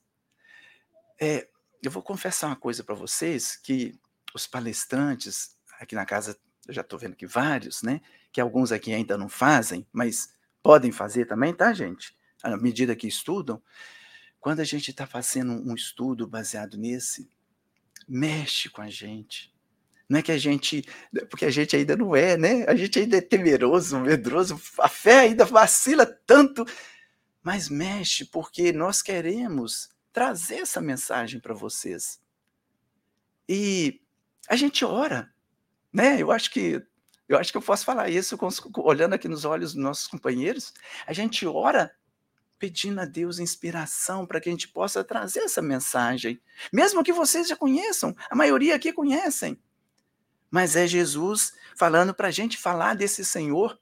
É, 1.20 1.48
eu 1.82 1.90
vou 1.90 2.02
confessar 2.02 2.46
uma 2.46 2.56
coisa 2.56 2.84
para 2.84 2.94
vocês, 2.94 3.56
que 3.56 3.98
os 4.34 4.46
palestrantes, 4.46 5.56
aqui 5.80 5.94
na 5.94 6.06
casa, 6.06 6.38
eu 6.66 6.74
já 6.74 6.80
estou 6.80 6.98
vendo 6.98 7.16
que 7.16 7.26
vários, 7.26 7.82
né? 7.82 8.00
Que 8.30 8.40
alguns 8.40 8.72
aqui 8.72 8.92
ainda 8.92 9.18
não 9.18 9.28
fazem, 9.28 9.86
mas 9.92 10.32
podem 10.62 10.92
fazer 10.92 11.26
também, 11.26 11.52
tá, 11.52 11.72
gente? 11.72 12.16
À 12.42 12.56
medida 12.56 12.96
que 12.96 13.06
estudam. 13.06 13.62
Quando 14.40 14.60
a 14.60 14.64
gente 14.64 14.90
está 14.90 15.06
fazendo 15.06 15.52
um 15.52 15.74
estudo 15.74 16.26
baseado 16.26 16.76
nesse, 16.76 17.28
mexe 18.08 18.68
com 18.68 18.80
a 18.80 18.88
gente. 18.88 19.51
Não 20.12 20.18
é 20.18 20.22
que 20.22 20.30
a 20.30 20.36
gente, 20.36 20.84
porque 21.30 21.46
a 21.46 21.50
gente 21.50 21.74
ainda 21.74 21.96
não 21.96 22.14
é, 22.14 22.36
né? 22.36 22.66
A 22.68 22.76
gente 22.76 22.98
ainda 22.98 23.16
é 23.16 23.20
temeroso, 23.22 23.98
medroso, 23.98 24.60
a 24.78 24.86
fé 24.86 25.20
ainda 25.20 25.42
vacila 25.42 26.04
tanto, 26.04 26.66
mas 27.42 27.70
mexe 27.70 28.26
porque 28.26 28.74
nós 28.74 29.00
queremos 29.00 29.88
trazer 30.12 30.56
essa 30.56 30.82
mensagem 30.82 31.40
para 31.40 31.54
vocês. 31.54 32.20
E 33.48 34.02
a 34.46 34.54
gente 34.54 34.84
ora, 34.84 35.32
né? 35.90 36.20
Eu 36.20 36.30
acho 36.30 36.50
que 36.50 36.84
eu 37.26 37.38
acho 37.38 37.50
que 37.50 37.56
eu 37.56 37.62
posso 37.62 37.86
falar 37.86 38.10
isso 38.10 38.36
com, 38.36 38.50
olhando 38.82 39.14
aqui 39.14 39.28
nos 39.28 39.46
olhos 39.46 39.72
dos 39.72 39.82
nossos 39.82 40.06
companheiros. 40.08 40.74
A 41.06 41.14
gente 41.14 41.46
ora 41.46 41.90
pedindo 42.58 43.00
a 43.00 43.06
Deus 43.06 43.38
inspiração 43.38 44.26
para 44.26 44.42
que 44.42 44.50
a 44.50 44.52
gente 44.52 44.68
possa 44.68 45.02
trazer 45.02 45.40
essa 45.40 45.62
mensagem, 45.62 46.38
mesmo 46.70 47.02
que 47.02 47.14
vocês 47.14 47.48
já 47.48 47.56
conheçam, 47.56 48.14
a 48.28 48.36
maioria 48.36 48.74
aqui 48.74 48.92
conhecem 48.92 49.58
mas 50.52 50.76
é 50.76 50.86
Jesus 50.86 51.54
falando 51.74 52.12
para 52.12 52.28
a 52.28 52.30
gente 52.30 52.58
falar 52.58 52.94
desse 52.94 53.24
Senhor, 53.24 53.80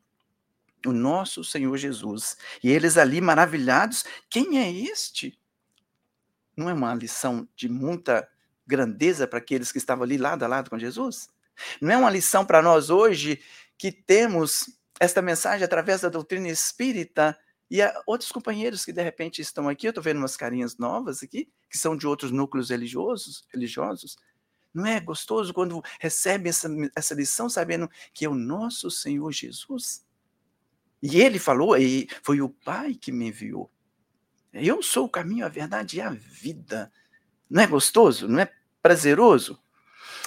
o 0.86 0.92
nosso 0.92 1.42
Senhor 1.42 1.76
Jesus. 1.76 2.36
E 2.62 2.70
eles 2.70 2.96
ali 2.96 3.20
maravilhados, 3.20 4.04
quem 4.30 4.58
é 4.60 4.72
este? 4.72 5.36
Não 6.56 6.70
é 6.70 6.72
uma 6.72 6.94
lição 6.94 7.46
de 7.56 7.68
muita 7.68 8.26
grandeza 8.64 9.26
para 9.26 9.40
aqueles 9.40 9.72
que 9.72 9.78
estavam 9.78 10.04
ali 10.04 10.16
lado 10.16 10.44
a 10.44 10.48
lado 10.48 10.70
com 10.70 10.78
Jesus? 10.78 11.28
Não 11.82 11.90
é 11.90 11.96
uma 11.96 12.08
lição 12.08 12.46
para 12.46 12.62
nós 12.62 12.88
hoje 12.88 13.42
que 13.76 13.90
temos 13.90 14.78
esta 15.00 15.20
mensagem 15.20 15.64
através 15.64 16.02
da 16.02 16.08
doutrina 16.08 16.48
espírita 16.48 17.36
e 17.68 17.80
outros 18.06 18.30
companheiros 18.30 18.84
que 18.84 18.92
de 18.92 19.02
repente 19.02 19.42
estão 19.42 19.68
aqui, 19.68 19.86
eu 19.86 19.90
estou 19.90 20.02
vendo 20.02 20.18
umas 20.18 20.36
carinhas 20.36 20.76
novas 20.76 21.22
aqui, 21.22 21.48
que 21.68 21.78
são 21.78 21.96
de 21.96 22.06
outros 22.06 22.30
núcleos 22.30 22.70
religiosos, 22.70 23.44
religiosos, 23.52 24.16
não 24.72 24.86
é 24.86 25.00
gostoso 25.00 25.52
quando 25.52 25.82
recebe 25.98 26.48
essa, 26.48 26.68
essa 26.94 27.14
lição 27.14 27.48
sabendo 27.48 27.90
que 28.12 28.24
é 28.24 28.28
o 28.28 28.34
nosso 28.34 28.90
Senhor 28.90 29.30
Jesus? 29.32 30.04
E 31.02 31.20
ele 31.20 31.38
falou, 31.38 31.76
e 31.76 32.08
foi 32.22 32.40
o 32.40 32.48
Pai 32.48 32.94
que 32.94 33.10
me 33.10 33.28
enviou. 33.28 33.70
Eu 34.52 34.82
sou 34.82 35.06
o 35.06 35.10
caminho, 35.10 35.46
a 35.46 35.48
verdade 35.48 35.96
e 35.96 36.00
a 36.00 36.10
vida. 36.10 36.92
Não 37.48 37.62
é 37.62 37.66
gostoso? 37.66 38.28
Não 38.28 38.40
é 38.40 38.52
prazeroso? 38.82 39.60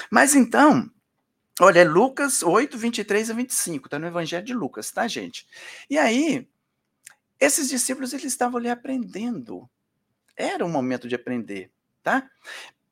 Mas 0.09 0.35
então, 0.35 0.89
olha, 1.59 1.81
é 1.81 1.83
Lucas 1.83 2.41
8, 2.41 2.77
23 2.77 3.29
a 3.29 3.33
25, 3.33 3.87
está 3.87 3.99
no 3.99 4.07
Evangelho 4.07 4.45
de 4.45 4.53
Lucas, 4.53 4.91
tá, 4.91 5.07
gente? 5.07 5.47
E 5.89 5.97
aí, 5.97 6.47
esses 7.39 7.69
discípulos, 7.69 8.13
eles 8.13 8.25
estavam 8.25 8.57
ali 8.57 8.69
aprendendo. 8.69 9.69
Era 10.35 10.65
um 10.65 10.69
momento 10.69 11.07
de 11.07 11.15
aprender, 11.15 11.71
tá? 12.01 12.29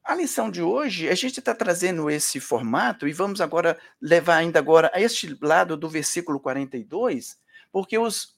A 0.04 0.16
lição 0.16 0.50
de 0.50 0.62
hoje, 0.62 1.10
a 1.10 1.16
gente 1.16 1.40
está 1.40 1.54
trazendo 1.54 2.10
esse 2.10 2.40
formato 2.40 3.08
e 3.08 3.14
vamos 3.14 3.40
agora 3.40 3.80
levar 4.02 4.38
ainda 4.38 4.58
agora 4.58 4.90
a 4.94 5.00
este 5.00 5.38
lado 5.42 5.78
do 5.78 5.88
versículo 5.88 6.40
42, 6.40 7.40
porque 7.72 7.98
os, 7.98 8.36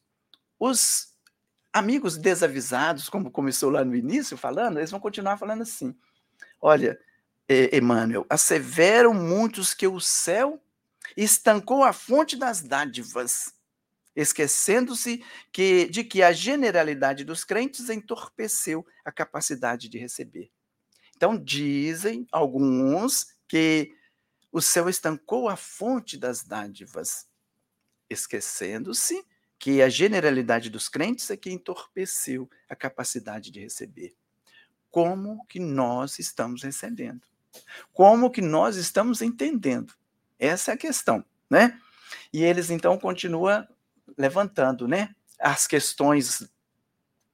os 0.59 1.13
amigos 1.71 2.17
desavisados, 2.17 3.07
como 3.07 3.31
começou 3.31 3.69
lá 3.69 3.83
no 3.83 3.95
início 3.95 4.37
falando, 4.37 4.77
eles 4.77 4.91
vão 4.91 4.99
continuar 4.99 5.37
falando 5.37 5.61
assim. 5.61 5.95
Olha, 6.61 6.99
Emmanuel, 7.71 8.25
asseveram 8.29 9.13
muitos 9.13 9.73
que 9.73 9.87
o 9.87 9.99
céu 9.99 10.61
estancou 11.15 11.83
a 11.83 11.93
fonte 11.93 12.35
das 12.35 12.61
dádivas, 12.61 13.53
esquecendo-se 14.15 15.23
que, 15.51 15.87
de 15.89 16.03
que 16.03 16.21
a 16.21 16.31
generalidade 16.31 17.23
dos 17.23 17.43
crentes 17.43 17.89
entorpeceu 17.89 18.85
a 19.03 19.11
capacidade 19.11 19.89
de 19.89 19.97
receber. 19.97 20.51
Então, 21.15 21.37
dizem 21.37 22.27
alguns 22.31 23.27
que 23.47 23.95
o 24.51 24.61
céu 24.61 24.89
estancou 24.89 25.49
a 25.49 25.55
fonte 25.55 26.17
das 26.17 26.43
dádivas, 26.43 27.27
esquecendo-se 28.09 29.25
que 29.57 29.81
a 29.81 29.89
generalidade 29.89 30.69
dos 30.69 30.89
crentes 30.89 31.29
é 31.29 31.37
que 31.37 31.49
entorpeceu 31.49 32.49
a 32.69 32.75
capacidade 32.75 33.49
de 33.49 33.61
receber. 33.61 34.13
Como 34.91 35.45
que 35.47 35.59
nós 35.59 36.19
estamos 36.19 36.61
recebendo? 36.63 37.21
Como 37.93 38.29
que 38.29 38.41
nós 38.41 38.75
estamos 38.75 39.21
entendendo? 39.21 39.93
Essa 40.37 40.71
é 40.71 40.73
a 40.73 40.77
questão, 40.77 41.23
né? 41.49 41.79
E 42.31 42.43
eles 42.43 42.69
então 42.69 42.99
continuam 42.99 43.67
levantando, 44.17 44.87
né? 44.87 45.15
As 45.39 45.65
questões 45.65 46.47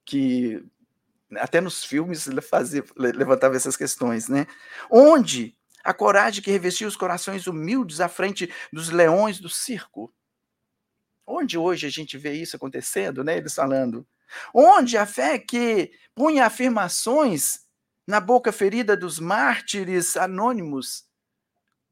que 0.05 0.63
até 1.37 1.61
nos 1.61 1.83
filmes 1.83 2.27
fazia, 2.49 2.83
levantava 2.95 3.55
essas 3.55 3.77
questões, 3.77 4.27
né? 4.27 4.47
Onde 4.89 5.55
a 5.83 5.93
coragem 5.93 6.43
que 6.43 6.51
revestia 6.51 6.87
os 6.87 6.95
corações 6.95 7.47
humildes 7.47 8.01
à 8.01 8.07
frente 8.07 8.51
dos 8.71 8.89
leões 8.89 9.39
do 9.39 9.49
circo? 9.49 10.13
Onde 11.25 11.57
hoje 11.57 11.85
a 11.85 11.89
gente 11.89 12.17
vê 12.17 12.33
isso 12.33 12.55
acontecendo, 12.55 13.23
né? 13.23 13.37
Eles 13.37 13.53
falando. 13.53 14.07
Onde 14.53 14.97
a 14.97 15.05
fé 15.05 15.37
que 15.37 15.91
punha 16.15 16.45
afirmações 16.45 17.67
na 18.07 18.19
boca 18.19 18.51
ferida 18.51 18.97
dos 18.97 19.19
mártires 19.19 20.17
anônimos, 20.17 21.07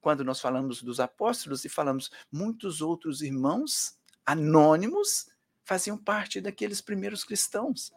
quando 0.02 0.24
nós 0.24 0.40
falamos 0.40 0.82
dos 0.82 1.00
apóstolos 1.00 1.64
e 1.66 1.70
falamos 1.70 2.10
muitos 2.32 2.82
outros 2.82 3.22
irmãos 3.22 3.96
anônimos 4.26 5.28
faziam 5.64 5.98
parte 5.98 6.42
daqueles 6.42 6.82
primeiros 6.82 7.24
cristãos 7.24 7.92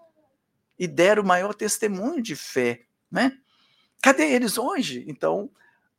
e 0.81 0.89
deram 0.89 1.23
o 1.23 1.27
maior 1.27 1.53
testemunho 1.53 2.23
de 2.23 2.35
fé, 2.35 2.87
né? 3.11 3.39
Cadê 4.03 4.33
eles 4.33 4.57
hoje? 4.57 5.05
Então, 5.07 5.51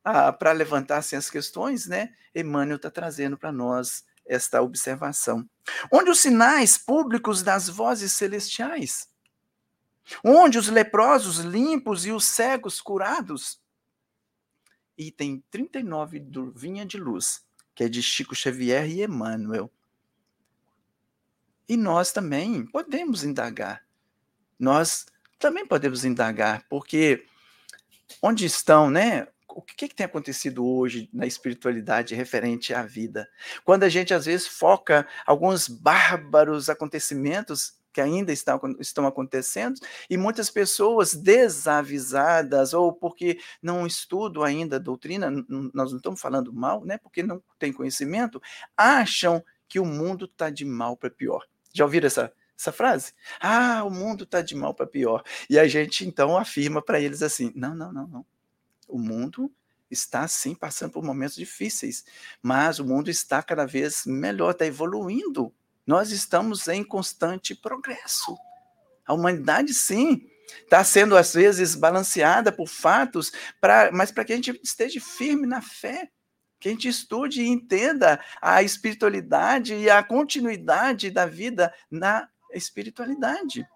para 0.02 0.52
levantar 0.54 0.98
assim, 0.98 1.16
as 1.16 1.30
questões, 1.30 1.86
né? 1.86 2.16
Emmanuel 2.34 2.78
está 2.78 2.90
trazendo 2.90 3.38
para 3.38 3.52
nós 3.52 4.04
esta 4.26 4.60
observação. 4.60 5.48
Onde 5.94 6.10
os 6.10 6.20
sinais 6.20 6.80
públicos 6.80 7.44
das 7.44 7.70
vozes 7.70 8.14
celestiais? 8.14 9.08
Onde 10.24 10.58
os 10.58 10.68
leprosos 10.68 11.38
limpos 11.38 12.08
e 12.08 12.12
os 12.12 12.26
cegos 12.26 12.82
curados? 12.82 13.62
Item 14.98 15.44
39 15.52 16.20
do 16.20 16.52
Vinha 16.52 16.88
de 16.88 16.98
Luz, 16.98 17.46
que 17.76 17.84
é 17.84 17.88
de 17.88 18.02
Chico 18.02 18.34
Xavier 18.34 18.90
e 18.90 19.04
Emmanuel. 19.04 19.72
E 21.70 21.78
nós 21.78 22.12
também 22.12 22.66
podemos 22.66 23.24
indagar 23.24 23.86
nós 24.62 25.08
também 25.40 25.66
podemos 25.66 26.06
indagar, 26.06 26.64
porque 26.70 27.26
onde 28.22 28.46
estão, 28.46 28.92
né? 28.92 29.28
O 29.50 29.62
que, 29.62 29.88
que 29.88 29.96
tem 29.96 30.06
acontecido 30.06 30.66
hoje 30.66 31.10
na 31.12 31.26
espiritualidade 31.26 32.16
referente 32.16 32.74
à 32.74 32.84
vida? 32.84 33.28
Quando 33.66 33.84
a 33.84 33.90
gente 33.90 34.14
às 34.14 34.26
vezes 34.26 34.48
foca 34.48 35.06
alguns 35.26 35.68
bárbaros 35.68 36.70
acontecimentos 36.70 37.74
que 37.92 38.00
ainda 38.00 38.32
estão, 38.32 38.60
estão 38.80 39.06
acontecendo, 39.06 39.82
e 40.10 40.16
muitas 40.16 40.50
pessoas 40.50 41.14
desavisadas, 41.14 42.74
ou 42.74 42.94
porque 42.94 43.38
não 43.62 43.86
estudam 43.86 44.44
ainda 44.44 44.78
a 44.78 44.80
doutrina, 44.80 45.30
nós 45.30 45.92
não 45.92 45.98
estamos 45.98 46.22
falando 46.22 46.54
mal, 46.54 46.86
né? 46.86 46.98
Porque 47.00 47.22
não 47.22 47.44
tem 47.60 47.74
conhecimento, 47.74 48.42
acham 48.78 49.44
que 49.68 49.80
o 49.80 49.86
mundo 49.86 50.26
está 50.26 50.50
de 50.50 50.64
mal 50.64 50.96
para 50.96 51.10
pior. 51.10 51.46
Já 51.74 51.84
ouviram 51.84 52.08
essa, 52.08 52.32
essa 52.62 52.72
frase? 52.72 53.14
Ah, 53.40 53.84
o 53.84 53.90
mundo 53.90 54.24
está 54.24 54.42
de 54.42 54.56
mal 54.56 54.74
para 54.74 54.86
pior. 54.86 55.24
E 55.50 55.58
a 55.58 55.68
gente 55.68 56.06
então 56.06 56.38
afirma 56.38 56.82
para 56.82 57.00
eles 57.00 57.22
assim: 57.22 57.52
não, 57.56 57.76
não, 57.76 57.92
não, 57.92 58.08
não. 58.08 58.26
O 58.88 59.00
mundo 59.00 59.52
está 59.90 60.28
sim 60.28 60.56
passando 60.56 60.92
por 60.92 61.04
momentos 61.04 61.36
difíceis, 61.36 62.06
mas 62.42 62.80
o 62.80 62.86
mundo 62.86 63.10
está 63.10 63.44
cada 63.44 63.66
vez 63.66 64.06
melhor, 64.06 64.52
está 64.52 64.66
evoluindo. 64.66 65.54
Nós 65.86 66.12
estamos 66.12 66.68
em 66.68 66.84
constante 66.84 67.54
progresso. 67.56 68.38
A 69.06 69.14
humanidade, 69.14 69.74
sim, 69.74 70.30
está 70.64 70.84
sendo 70.84 71.18
às 71.18 71.34
vezes 71.34 71.76
balanceada 71.76 72.52
por 72.52 72.68
fatos, 72.68 73.32
pra, 73.60 73.92
mas 73.92 74.12
para 74.12 74.24
que 74.24 74.34
a 74.34 74.36
gente 74.36 74.60
esteja 74.64 75.02
firme 75.02 75.46
na 75.46 75.62
fé, 75.62 76.10
que 76.60 76.70
a 76.70 76.72
gente 76.72 76.88
estude 76.88 77.42
e 77.42 77.48
entenda 77.48 78.24
a 78.40 78.62
espiritualidade 78.62 79.74
e 79.74 79.90
a 79.90 80.04
continuidade 80.04 81.10
da 81.10 81.26
vida 81.26 81.74
na 81.90 82.30
espiritualidade. 82.54 83.68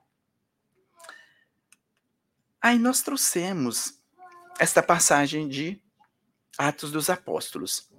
Aí 2.61 2.79
nós 2.79 3.01
trouxemos 3.01 4.01
esta 4.59 4.81
passagem 4.81 5.47
de 5.47 5.81
Atos 6.57 6.91
dos 6.91 7.09
Apóstolos. 7.09 7.89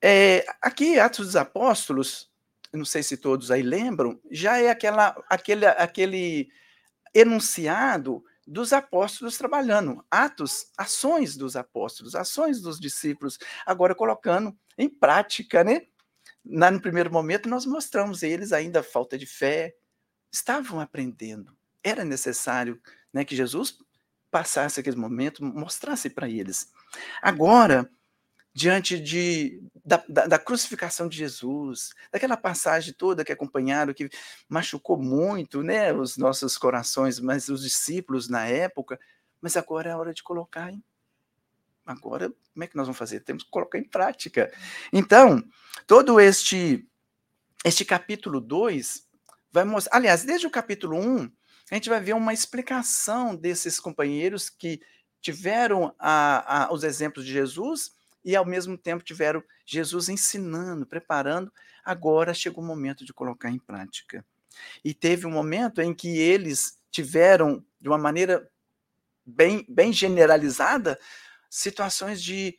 É, 0.00 0.44
aqui, 0.60 0.98
Atos 0.98 1.26
dos 1.26 1.36
Apóstolos, 1.36 2.30
não 2.72 2.84
sei 2.84 3.02
se 3.02 3.16
todos 3.16 3.50
aí 3.50 3.62
lembram, 3.62 4.20
já 4.30 4.58
é 4.58 4.70
aquela, 4.70 5.16
aquele, 5.28 5.66
aquele 5.66 6.50
enunciado 7.14 8.24
dos 8.46 8.72
apóstolos 8.72 9.38
trabalhando, 9.38 10.04
atos, 10.10 10.66
ações 10.76 11.36
dos 11.36 11.54
apóstolos, 11.54 12.14
ações 12.14 12.60
dos 12.60 12.80
discípulos, 12.80 13.38
agora 13.64 13.94
colocando 13.94 14.56
em 14.76 14.88
prática, 14.88 15.62
né? 15.62 15.86
Na, 16.44 16.70
no 16.70 16.80
primeiro 16.80 17.12
momento, 17.12 17.48
nós 17.48 17.64
mostramos 17.66 18.22
eles 18.22 18.52
ainda 18.52 18.82
falta 18.82 19.16
de 19.16 19.26
fé, 19.26 19.74
estavam 20.30 20.80
aprendendo. 20.80 21.56
Era 21.82 22.04
necessário 22.04 22.80
né, 23.12 23.24
que 23.24 23.36
Jesus 23.36 23.78
passasse 24.30 24.80
aquele 24.80 24.96
momento, 24.96 25.44
mostrasse 25.44 26.08
para 26.08 26.28
eles. 26.28 26.72
Agora, 27.20 27.88
diante 28.54 28.98
de, 28.98 29.62
da, 29.84 30.02
da, 30.08 30.26
da, 30.26 30.38
crucificação 30.38 31.08
de 31.08 31.16
Jesus, 31.16 31.90
daquela 32.10 32.36
passagem 32.36 32.94
toda 32.94 33.24
que 33.24 33.32
acompanharam, 33.32 33.94
que 33.94 34.08
machucou 34.48 34.96
muito 35.00 35.62
né, 35.62 35.92
os 35.92 36.16
nossos 36.16 36.58
corações, 36.58 37.20
mas 37.20 37.48
os 37.48 37.62
discípulos 37.62 38.28
na 38.28 38.46
época, 38.46 38.98
mas 39.40 39.56
agora 39.56 39.90
é 39.90 39.92
a 39.92 39.98
hora 39.98 40.14
de 40.14 40.22
colocar 40.22 40.72
em 40.72 40.82
agora 41.92 42.32
como 42.52 42.64
é 42.64 42.66
que 42.66 42.76
nós 42.76 42.86
vamos 42.86 42.98
fazer? 42.98 43.20
Temos 43.20 43.42
que 43.42 43.50
colocar 43.50 43.78
em 43.78 43.84
prática. 43.84 44.52
Então, 44.92 45.42
todo 45.86 46.20
este 46.20 46.86
este 47.64 47.84
capítulo 47.84 48.40
2 48.40 49.06
vai 49.50 49.64
mostrar, 49.64 49.96
aliás, 49.96 50.24
desde 50.24 50.46
o 50.46 50.50
capítulo 50.50 50.98
1, 50.98 51.00
um, 51.00 51.32
a 51.70 51.74
gente 51.74 51.88
vai 51.88 52.00
ver 52.00 52.14
uma 52.14 52.34
explicação 52.34 53.36
desses 53.36 53.78
companheiros 53.78 54.50
que 54.50 54.80
tiveram 55.20 55.94
a, 55.98 56.64
a, 56.64 56.72
os 56.72 56.82
exemplos 56.82 57.24
de 57.24 57.32
Jesus 57.32 57.92
e, 58.24 58.34
ao 58.34 58.44
mesmo 58.44 58.76
tempo, 58.76 59.04
tiveram 59.04 59.42
Jesus 59.64 60.08
ensinando, 60.08 60.84
preparando. 60.84 61.52
Agora 61.84 62.34
chegou 62.34 62.62
o 62.64 62.66
momento 62.66 63.04
de 63.04 63.12
colocar 63.12 63.48
em 63.48 63.58
prática. 63.58 64.24
E 64.84 64.92
teve 64.92 65.26
um 65.26 65.30
momento 65.30 65.80
em 65.80 65.94
que 65.94 66.18
eles 66.18 66.78
tiveram, 66.90 67.64
de 67.80 67.88
uma 67.88 67.98
maneira 67.98 68.50
bem, 69.24 69.64
bem 69.68 69.92
generalizada, 69.92 70.98
situações 71.52 72.22
de, 72.22 72.58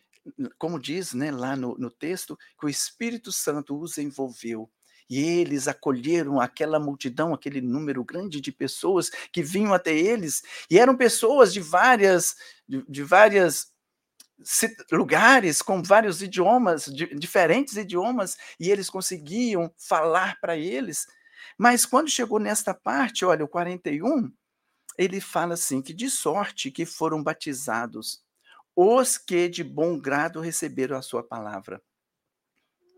como 0.59 0.79
diz 0.79 1.15
né, 1.15 1.31
lá 1.31 1.55
no, 1.55 1.75
no 1.79 1.89
texto, 1.89 2.37
que 2.59 2.67
o 2.67 2.69
Espírito 2.69 3.31
Santo 3.31 3.75
os 3.75 3.97
envolveu. 3.97 4.69
E 5.09 5.19
eles 5.19 5.67
acolheram 5.67 6.39
aquela 6.39 6.79
multidão, 6.79 7.33
aquele 7.33 7.59
número 7.59 8.03
grande 8.03 8.39
de 8.39 8.51
pessoas 8.51 9.09
que 9.31 9.41
vinham 9.41 9.73
até 9.73 9.97
eles, 9.97 10.43
e 10.69 10.77
eram 10.77 10.95
pessoas 10.95 11.51
de 11.51 11.59
várias, 11.59 12.35
de, 12.67 12.85
de 12.87 13.03
várias 13.03 13.73
lugares 14.91 15.61
com 15.61 15.81
vários 15.81 16.21
idiomas, 16.21 16.85
diferentes 16.85 17.75
idiomas, 17.77 18.37
e 18.59 18.69
eles 18.69 18.91
conseguiam 18.91 19.73
falar 19.75 20.39
para 20.39 20.55
eles. 20.55 21.07
Mas 21.57 21.83
quando 21.83 22.11
chegou 22.11 22.39
nesta 22.39 22.75
parte, 22.75 23.25
olha, 23.25 23.43
o 23.43 23.47
41, 23.47 24.31
ele 24.97 25.19
fala 25.19 25.55
assim: 25.55 25.81
que 25.81 25.93
de 25.93 26.09
sorte 26.09 26.71
que 26.71 26.85
foram 26.85 27.23
batizados 27.23 28.23
os 28.75 29.17
que 29.17 29.47
de 29.47 29.63
bom 29.63 29.99
grado 29.99 30.39
receberam 30.39 30.97
a 30.97 31.01
sua 31.01 31.23
palavra. 31.23 31.81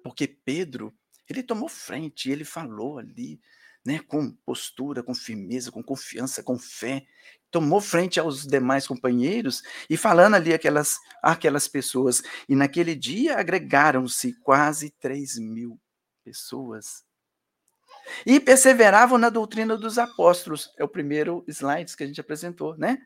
Porque 0.03 0.27
Pedro, 0.27 0.93
ele 1.27 1.43
tomou 1.43 1.67
frente, 1.67 2.29
ele 2.29 2.45
falou 2.45 2.99
ali, 2.99 3.39
né, 3.85 3.99
com 3.99 4.31
postura, 4.45 5.03
com 5.03 5.13
firmeza, 5.13 5.71
com 5.71 5.83
confiança, 5.83 6.41
com 6.41 6.57
fé, 6.57 7.05
tomou 7.51 7.79
frente 7.79 8.19
aos 8.19 8.45
demais 8.45 8.87
companheiros 8.87 9.61
e 9.89 9.95
falando 9.95 10.35
ali 10.35 10.53
aquelas, 10.53 10.97
aquelas 11.21 11.67
pessoas. 11.67 12.21
E 12.49 12.55
naquele 12.55 12.95
dia 12.95 13.37
agregaram-se 13.37 14.33
quase 14.41 14.89
3 14.99 15.37
mil 15.37 15.79
pessoas. 16.23 17.05
E 18.25 18.39
perseveravam 18.39 19.17
na 19.17 19.29
doutrina 19.29 19.77
dos 19.77 19.97
apóstolos. 19.97 20.71
É 20.77 20.83
o 20.83 20.87
primeiro 20.87 21.43
slide 21.47 21.95
que 21.95 22.03
a 22.03 22.07
gente 22.07 22.21
apresentou, 22.21 22.77
né? 22.77 22.97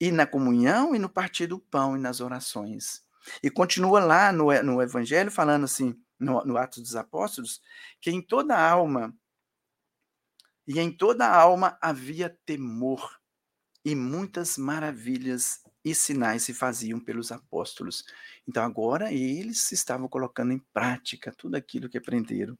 E 0.00 0.10
na 0.10 0.26
comunhão, 0.26 0.94
e 0.94 0.98
no 0.98 1.08
partir 1.08 1.46
do 1.46 1.58
pão, 1.58 1.96
e 1.96 2.00
nas 2.00 2.20
orações. 2.20 3.02
E 3.42 3.50
continua 3.50 4.00
lá 4.00 4.32
no, 4.32 4.50
no 4.62 4.82
Evangelho, 4.82 5.30
falando 5.30 5.64
assim, 5.64 5.94
no, 6.18 6.44
no 6.44 6.56
Atos 6.56 6.82
dos 6.82 6.96
Apóstolos, 6.96 7.60
que 8.00 8.10
em 8.10 8.20
toda 8.20 8.58
alma, 8.58 9.14
e 10.66 10.78
em 10.80 10.90
toda 10.90 11.28
alma 11.28 11.78
havia 11.80 12.36
temor, 12.44 13.20
e 13.84 13.94
muitas 13.94 14.56
maravilhas 14.56 15.62
e 15.84 15.94
sinais 15.94 16.44
se 16.44 16.54
faziam 16.54 17.00
pelos 17.00 17.32
apóstolos. 17.32 18.04
Então 18.46 18.62
agora 18.62 19.12
eles 19.12 19.72
estavam 19.72 20.08
colocando 20.08 20.52
em 20.52 20.58
prática 20.72 21.32
tudo 21.36 21.56
aquilo 21.56 21.88
que 21.88 21.98
aprenderam. 21.98 22.56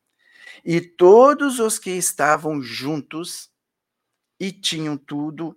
E 0.64 0.80
todos 0.80 1.60
os 1.60 1.78
que 1.78 1.90
estavam 1.90 2.60
juntos 2.60 3.50
e 4.40 4.50
tinham 4.50 4.96
tudo 4.96 5.56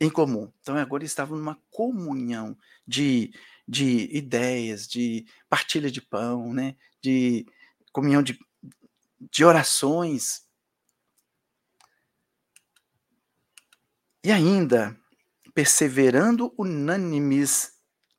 em 0.00 0.10
comum. 0.10 0.52
Então 0.60 0.76
agora 0.76 1.04
estavam 1.04 1.36
numa 1.38 1.60
comunhão 1.70 2.56
de, 2.86 3.32
de 3.66 4.08
ideias, 4.16 4.86
de 4.86 5.26
partilha 5.48 5.90
de 5.90 6.00
pão, 6.00 6.52
né? 6.52 6.76
de 7.00 7.46
comunhão 7.92 8.22
de, 8.22 8.38
de 9.30 9.44
orações. 9.44 10.44
E 14.22 14.30
ainda 14.32 14.98
perseverando 15.54 16.52
unânimes 16.58 17.72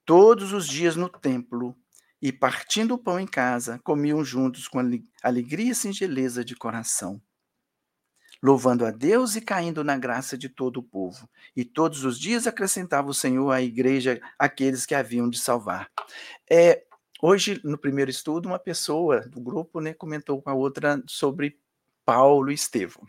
todos 0.05 0.53
os 0.53 0.67
dias 0.67 0.95
no 0.95 1.09
templo 1.09 1.75
e 2.21 2.31
partindo 2.31 2.95
o 2.95 2.97
pão 2.97 3.19
em 3.19 3.27
casa, 3.27 3.79
comiam 3.83 4.23
juntos 4.23 4.67
com 4.67 4.79
alegria 5.21 5.71
e 5.71 5.75
singeleza 5.75 6.43
de 6.43 6.55
coração, 6.55 7.21
louvando 8.41 8.85
a 8.85 8.91
Deus 8.91 9.35
e 9.35 9.41
caindo 9.41 9.83
na 9.83 9.97
graça 9.97 10.37
de 10.37 10.49
todo 10.49 10.77
o 10.77 10.83
povo. 10.83 11.29
E 11.55 11.65
todos 11.65 12.03
os 12.03 12.19
dias 12.19 12.47
acrescentava 12.47 13.09
o 13.09 13.13
Senhor 13.13 13.51
à 13.51 13.61
igreja 13.61 14.21
aqueles 14.37 14.85
que 14.85 14.95
haviam 14.95 15.29
de 15.29 15.39
salvar. 15.39 15.89
É, 16.49 16.83
hoje, 17.21 17.59
no 17.63 17.77
primeiro 17.77 18.11
estudo, 18.11 18.47
uma 18.47 18.59
pessoa 18.59 19.21
do 19.21 19.39
grupo 19.39 19.79
né, 19.79 19.93
comentou 19.93 20.41
com 20.41 20.49
a 20.49 20.53
outra 20.53 21.01
sobre 21.07 21.59
Paulo 22.05 22.51
e 22.51 22.53
Estevão. 22.53 23.05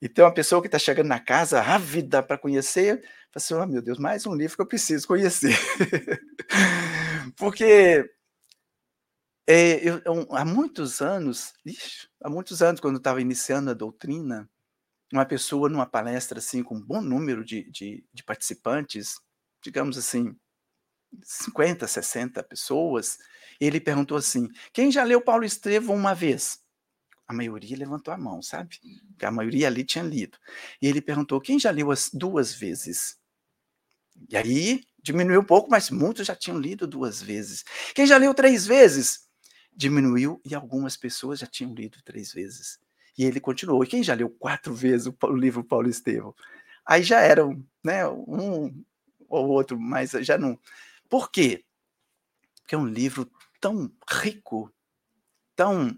E 0.00 0.08
tem 0.08 0.24
uma 0.24 0.34
pessoa 0.34 0.60
que 0.60 0.68
está 0.68 0.78
chegando 0.78 1.08
na 1.08 1.18
casa, 1.18 1.60
ávida 1.60 2.22
para 2.22 2.36
conhecer, 2.36 2.96
fala 2.96 3.36
assim: 3.36 3.54
oh, 3.54 3.66
meu 3.66 3.80
Deus, 3.80 3.98
mais 3.98 4.26
um 4.26 4.34
livro 4.34 4.54
que 4.54 4.62
eu 4.62 4.66
preciso 4.66 5.06
conhecer. 5.06 5.56
Porque 7.36 8.08
é, 9.46 9.76
eu, 9.88 10.02
eu, 10.04 10.26
há 10.34 10.44
muitos 10.44 11.00
anos, 11.00 11.52
ixi, 11.64 12.08
há 12.22 12.28
muitos 12.30 12.62
anos, 12.62 12.80
quando 12.80 12.94
eu 12.96 12.98
estava 12.98 13.20
iniciando 13.20 13.70
a 13.70 13.74
doutrina, 13.74 14.48
uma 15.12 15.26
pessoa 15.26 15.68
numa 15.68 15.86
palestra 15.86 16.38
assim, 16.40 16.62
com 16.62 16.76
um 16.76 16.82
bom 16.82 17.00
número 17.02 17.44
de, 17.44 17.70
de, 17.70 18.04
de 18.12 18.24
participantes, 18.24 19.16
digamos 19.62 19.98
assim, 19.98 20.36
50, 21.24 21.86
60 21.88 22.42
pessoas, 22.44 23.18
ele 23.60 23.80
perguntou 23.80 24.16
assim: 24.16 24.48
quem 24.72 24.90
já 24.92 25.04
leu 25.04 25.20
Paulo 25.22 25.44
Estevão 25.44 25.96
uma 25.96 26.14
vez? 26.14 26.60
A 27.28 27.34
maioria 27.34 27.76
levantou 27.78 28.14
a 28.14 28.18
mão, 28.18 28.42
sabe? 28.42 28.78
Porque 29.10 29.26
a 29.26 29.30
maioria 29.30 29.68
ali 29.68 29.84
tinha 29.84 30.04
lido. 30.04 30.38
E 30.82 30.86
ele 30.88 31.02
perguntou: 31.02 31.40
quem 31.40 31.58
já 31.58 31.70
leu 31.70 31.90
as 31.90 32.10
duas 32.12 32.54
vezes? 32.54 33.16
E 34.28 34.36
aí 34.36 34.82
diminuiu 35.02 35.40
um 35.40 35.44
pouco, 35.44 35.70
mas 35.70 35.90
muitos 35.90 36.26
já 36.26 36.34
tinham 36.34 36.58
lido 36.58 36.86
duas 36.86 37.22
vezes. 37.22 37.64
Quem 37.94 38.06
já 38.06 38.16
leu 38.16 38.34
três 38.34 38.66
vezes? 38.66 39.25
Diminuiu 39.76 40.40
e 40.44 40.54
algumas 40.54 40.96
pessoas 40.96 41.40
já 41.40 41.46
tinham 41.46 41.74
lido 41.74 41.98
três 42.02 42.32
vezes. 42.32 42.78
E 43.18 43.24
ele 43.24 43.40
continuou. 43.40 43.84
E 43.84 43.86
quem 43.86 44.02
já 44.02 44.14
leu 44.14 44.30
quatro 44.30 44.74
vezes 44.74 45.06
o 45.06 45.36
livro 45.36 45.62
Paulo 45.62 45.88
Estevão? 45.88 46.34
Aí 46.84 47.02
já 47.02 47.20
eram, 47.20 47.62
né, 47.84 48.06
um 48.08 48.84
ou 49.28 49.48
outro, 49.48 49.78
mas 49.78 50.12
já 50.12 50.38
não. 50.38 50.58
Por 51.08 51.30
quê? 51.30 51.64
Porque 52.60 52.74
é 52.74 52.78
um 52.78 52.86
livro 52.86 53.30
tão 53.60 53.90
rico, 54.22 54.72
tão 55.54 55.96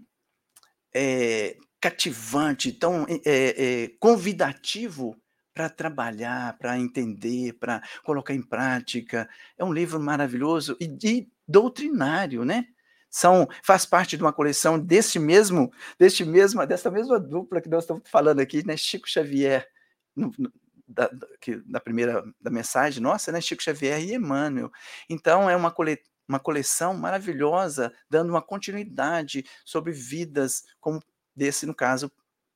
é, 0.93 1.57
cativante, 1.79 2.71
tão 2.71 3.05
é, 3.09 3.83
é, 3.83 3.87
convidativo 3.99 5.15
para 5.53 5.69
trabalhar, 5.69 6.57
para 6.57 6.79
entender, 6.79 7.53
para 7.53 7.81
colocar 8.03 8.33
em 8.33 8.41
prática. 8.41 9.29
É 9.57 9.63
um 9.63 9.73
livro 9.73 9.99
maravilhoso 9.99 10.77
e, 10.79 10.85
e 11.03 11.27
doutrinário, 11.47 12.45
né? 12.45 12.67
São, 13.09 13.47
faz 13.63 13.85
parte 13.85 14.15
de 14.15 14.23
uma 14.23 14.33
coleção 14.33 14.79
desse 14.79 15.17
mesmo, 15.17 15.71
deste 15.97 16.23
mesmo, 16.23 16.65
dessa 16.65 16.91
mesma 16.91 17.19
dupla 17.19 17.61
que 17.61 17.69
nós 17.69 17.83
estamos 17.83 18.03
falando 18.09 18.39
aqui, 18.39 18.65
né? 18.65 18.77
Chico 18.77 19.09
Xavier, 19.09 19.67
no, 20.15 20.31
no, 20.37 20.51
da, 20.87 21.09
que, 21.41 21.57
da 21.65 21.79
primeira 21.79 22.23
da 22.39 22.51
mensagem 22.51 23.01
nossa, 23.01 23.31
né? 23.31 23.41
Chico 23.41 23.63
Xavier 23.63 23.99
e 24.01 24.13
Emmanuel. 24.13 24.71
Então 25.09 25.49
é 25.49 25.55
uma 25.55 25.71
coleção 25.71 26.09
uma 26.29 26.39
coleção 26.39 26.93
maravilhosa, 26.93 27.91
dando 28.07 28.29
uma 28.29 28.41
continuidade 28.41 29.43
sobre 29.65 29.91
vidas, 29.91 30.63
como 30.79 31.01
desse, 31.35 31.65
no 31.65 31.73
caso, 31.73 32.11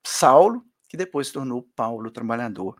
Saulo, 0.06 0.64
que 0.88 0.96
depois 0.96 1.28
se 1.28 1.34
tornou 1.34 1.68
Paulo, 1.76 2.12
trabalhador. 2.12 2.76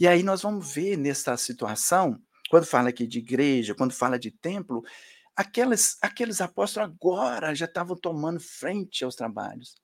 E 0.00 0.08
aí 0.08 0.24
nós 0.24 0.42
vamos 0.42 0.74
ver 0.74 0.96
nessa 0.96 1.36
situação, 1.36 2.20
quando 2.50 2.66
fala 2.66 2.88
aqui 2.88 3.06
de 3.06 3.20
igreja, 3.20 3.72
quando 3.72 3.92
fala 3.92 4.18
de 4.18 4.32
templo, 4.32 4.82
aqueles, 5.40 5.96
aqueles 6.02 6.40
apóstolos 6.40 6.90
agora 6.90 7.54
já 7.54 7.64
estavam 7.64 7.96
tomando 7.96 8.38
frente 8.38 9.04
aos 9.04 9.16
trabalhos. 9.16 9.74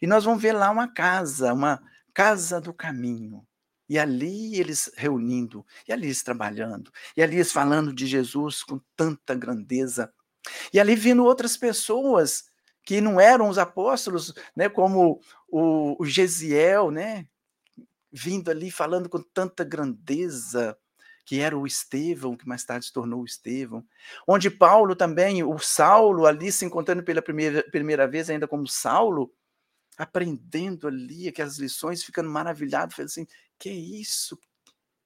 E 0.00 0.06
nós 0.06 0.24
vamos 0.24 0.40
ver 0.40 0.52
lá 0.52 0.70
uma 0.70 0.86
casa, 0.86 1.52
uma 1.52 1.82
casa 2.14 2.60
do 2.60 2.72
caminho. 2.72 3.44
E 3.88 3.98
ali 3.98 4.54
eles 4.54 4.88
reunindo, 4.96 5.66
e 5.88 5.92
ali 5.92 6.06
eles 6.06 6.22
trabalhando, 6.22 6.92
e 7.16 7.22
ali 7.24 7.36
eles 7.36 7.50
falando 7.50 7.92
de 7.92 8.06
Jesus 8.06 8.62
com 8.62 8.80
tanta 8.94 9.34
grandeza. 9.34 10.12
E 10.72 10.78
ali 10.78 10.94
vindo 10.94 11.24
outras 11.24 11.56
pessoas 11.56 12.44
que 12.84 13.00
não 13.00 13.20
eram 13.20 13.48
os 13.48 13.58
apóstolos, 13.58 14.32
né, 14.54 14.68
como 14.68 15.20
o, 15.48 16.00
o 16.00 16.06
Gesiel, 16.06 16.92
né, 16.92 17.26
vindo 18.12 18.48
ali 18.48 18.70
falando 18.70 19.08
com 19.08 19.20
tanta 19.20 19.64
grandeza, 19.64 20.78
que 21.30 21.38
era 21.38 21.56
o 21.56 21.64
Estevão, 21.64 22.36
que 22.36 22.48
mais 22.48 22.64
tarde 22.64 22.86
se 22.86 22.92
tornou 22.92 23.20
o 23.20 23.24
Estevão. 23.24 23.86
Onde 24.26 24.50
Paulo 24.50 24.96
também, 24.96 25.44
o 25.44 25.60
Saulo, 25.60 26.26
ali 26.26 26.50
se 26.50 26.64
encontrando 26.64 27.04
pela 27.04 27.22
primeira, 27.22 27.62
primeira 27.70 28.08
vez, 28.08 28.28
ainda 28.28 28.48
como 28.48 28.66
Saulo, 28.66 29.32
aprendendo 29.96 30.88
ali 30.88 31.28
aquelas 31.28 31.56
lições, 31.56 32.02
ficando 32.02 32.28
maravilhado, 32.28 32.92
falando 32.92 33.10
assim: 33.10 33.28
que 33.56 33.68
é 33.68 33.72
isso? 33.72 34.36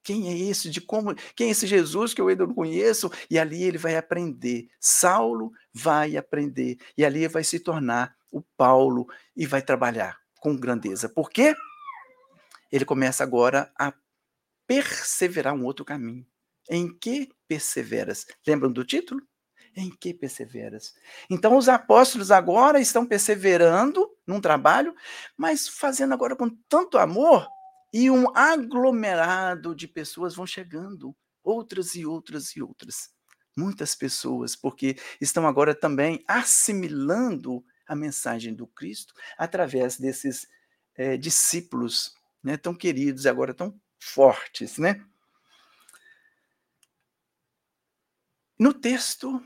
Quem 0.03 0.33
é 0.33 0.49
esse? 0.49 0.71
De 0.71 0.81
como? 0.81 1.15
Quem 1.37 1.49
é 1.49 1.51
esse 1.51 1.67
Jesus 1.67 2.15
que 2.15 2.23
eu 2.23 2.29
ainda 2.29 2.47
não 2.47 2.55
conheço? 2.55 3.11
E 3.29 3.39
ali 3.39 3.63
ele 3.63 3.77
vai 3.77 3.95
aprender. 3.95 4.71
Saulo 4.81 5.53
vai 5.75 6.17
aprender 6.17 6.79
e 6.97 7.05
ali 7.05 7.29
vai 7.29 7.45
se 7.45 7.61
tornar 7.61 8.17
o 8.31 8.41
Paulo 8.57 9.07
e 9.37 9.45
vai 9.45 9.61
trabalhar 9.61 10.19
com 10.41 10.57
grandeza. 10.57 11.07
Por 11.07 11.29
quê? 11.29 11.55
Ele 12.73 12.87
começa 12.87 13.23
agora 13.23 13.71
a 13.79 13.93
perseverar 14.67 15.55
um 15.55 15.65
outro 15.65 15.85
caminho. 15.85 16.27
Em 16.69 16.93
que 16.97 17.31
perseveras? 17.47 18.27
Lembram 18.47 18.73
do 18.73 18.85
título? 18.85 19.21
Em 19.77 19.91
que 19.91 20.15
perseveras? 20.15 20.95
Então, 21.29 21.57
os 21.57 21.69
apóstolos 21.69 22.31
agora 22.31 22.81
estão 22.81 23.05
perseverando 23.05 24.09
num 24.27 24.41
trabalho, 24.41 24.95
mas 25.37 25.69
fazendo 25.69 26.15
agora 26.15 26.37
com 26.37 26.49
tanto 26.69 26.97
amor 26.97 27.47
e 27.93 28.11
um 28.11 28.27
aglomerado 28.37 29.75
de 29.75 29.87
pessoas 29.87 30.35
vão 30.35 30.47
chegando, 30.47 31.15
outras 31.43 31.95
e 31.95 32.07
outras 32.07 32.57
e 32.57 32.63
outras. 32.63 33.11
Muitas 33.57 33.95
pessoas, 33.95 34.57
porque 34.57 34.97
estão 35.21 35.47
agora 35.47 35.75
também 35.75 36.25
assimilando 36.27 37.65
a 37.87 37.95
mensagem 37.95 38.55
do 38.55 38.67
Cristo 38.67 39.15
através 39.39 39.97
desses 39.97 40.47
é, 40.97 41.17
discípulos 41.17 42.15
né, 42.43 42.57
tão 42.57 42.75
queridos 42.75 43.25
e 43.25 43.29
agora 43.29 43.55
tão 43.55 43.81
fortes. 44.05 44.79
Né? 44.79 45.05
No 48.59 48.73
texto, 48.73 49.43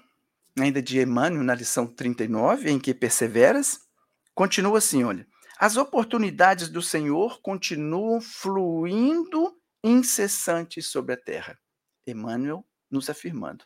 ainda 0.59 0.83
de 0.83 1.01
Emmanuel, 1.01 1.44
na 1.44 1.55
lição 1.55 1.87
39, 1.87 2.71
em 2.71 2.79
que 2.79 2.92
perseveras, 2.92 3.88
continua 4.35 4.79
assim: 4.79 5.05
olha. 5.05 5.27
As 5.61 5.77
oportunidades 5.77 6.68
do 6.68 6.81
Senhor 6.81 7.40
continuam 7.42 8.21
fluindo 8.21 9.61
incessantes 9.83 10.87
sobre 10.87 11.14
a 11.14 11.16
terra. 11.16 11.59
Emmanuel 12.07 12.64
nos 12.88 13.11
afirmando. 13.11 13.64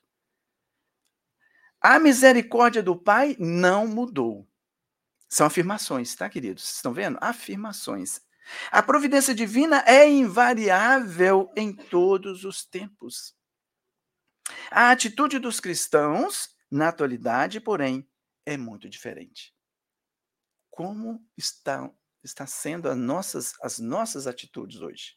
A 1.78 1.98
misericórdia 1.98 2.82
do 2.82 2.96
Pai 2.96 3.36
não 3.38 3.86
mudou. 3.86 4.48
São 5.28 5.46
afirmações, 5.46 6.14
tá, 6.14 6.30
queridos? 6.30 6.76
Estão 6.76 6.94
vendo? 6.94 7.18
Afirmações. 7.20 8.22
A 8.70 8.82
providência 8.82 9.34
divina 9.34 9.84
é 9.86 10.08
invariável 10.08 11.50
em 11.56 11.74
todos 11.74 12.44
os 12.44 12.64
tempos. 12.64 13.34
A 14.70 14.90
atitude 14.90 15.38
dos 15.38 15.60
cristãos, 15.60 16.50
na 16.70 16.88
atualidade, 16.88 17.60
porém, 17.60 18.06
é 18.44 18.56
muito 18.56 18.88
diferente 18.88 19.54
como 20.72 21.22
está, 21.36 21.88
está 22.24 22.46
sendo 22.46 22.88
as 22.88 22.96
nossas, 22.96 23.52
as 23.62 23.78
nossas 23.78 24.26
atitudes 24.26 24.80
hoje. 24.80 25.14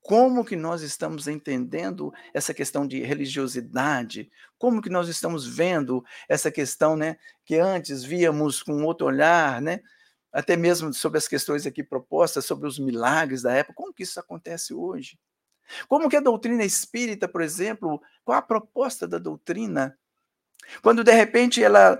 Como 0.00 0.44
que 0.44 0.54
nós 0.54 0.82
estamos 0.82 1.26
entendendo 1.26 2.14
essa 2.32 2.54
questão 2.54 2.86
de 2.86 3.02
religiosidade? 3.02 4.30
Como 4.56 4.80
que 4.80 4.88
nós 4.88 5.08
estamos 5.08 5.44
vendo 5.44 6.04
essa 6.28 6.52
questão, 6.52 6.96
né, 6.96 7.16
que 7.44 7.56
antes 7.56 8.04
víamos 8.04 8.62
com 8.62 8.84
outro 8.84 9.08
olhar, 9.08 9.60
né? 9.60 9.80
Até 10.36 10.54
mesmo 10.54 10.92
sobre 10.92 11.16
as 11.16 11.26
questões 11.26 11.64
aqui 11.64 11.82
propostas, 11.82 12.44
sobre 12.44 12.68
os 12.68 12.78
milagres 12.78 13.40
da 13.40 13.54
época. 13.54 13.72
Como 13.74 13.94
que 13.94 14.02
isso 14.02 14.20
acontece 14.20 14.74
hoje? 14.74 15.18
Como 15.88 16.10
que 16.10 16.16
a 16.16 16.20
doutrina 16.20 16.62
espírita, 16.62 17.26
por 17.26 17.40
exemplo, 17.40 18.02
qual 18.22 18.36
a 18.36 18.42
proposta 18.42 19.08
da 19.08 19.16
doutrina? 19.16 19.98
Quando 20.82 21.02
de 21.02 21.10
repente 21.10 21.64
ela 21.64 21.98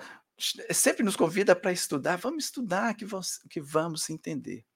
sempre 0.71 1.03
nos 1.03 1.17
convida 1.17 1.57
para 1.57 1.73
estudar, 1.73 2.17
vamos 2.17 2.45
estudar 2.45 2.95
que, 2.95 3.07
vamos, 3.07 3.39
que 3.49 3.59
vamos 3.59 4.11
entender. 4.11 4.67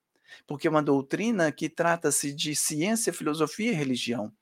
Porque 0.47 0.67
é 0.67 0.71
uma 0.71 0.83
doutrina 0.83 1.53
que 1.53 1.69
trata-se 1.69 2.33
de 2.33 2.57
ciência, 2.57 3.13
filosofia 3.13 3.73
e 3.73 3.75
religião. 3.75 4.33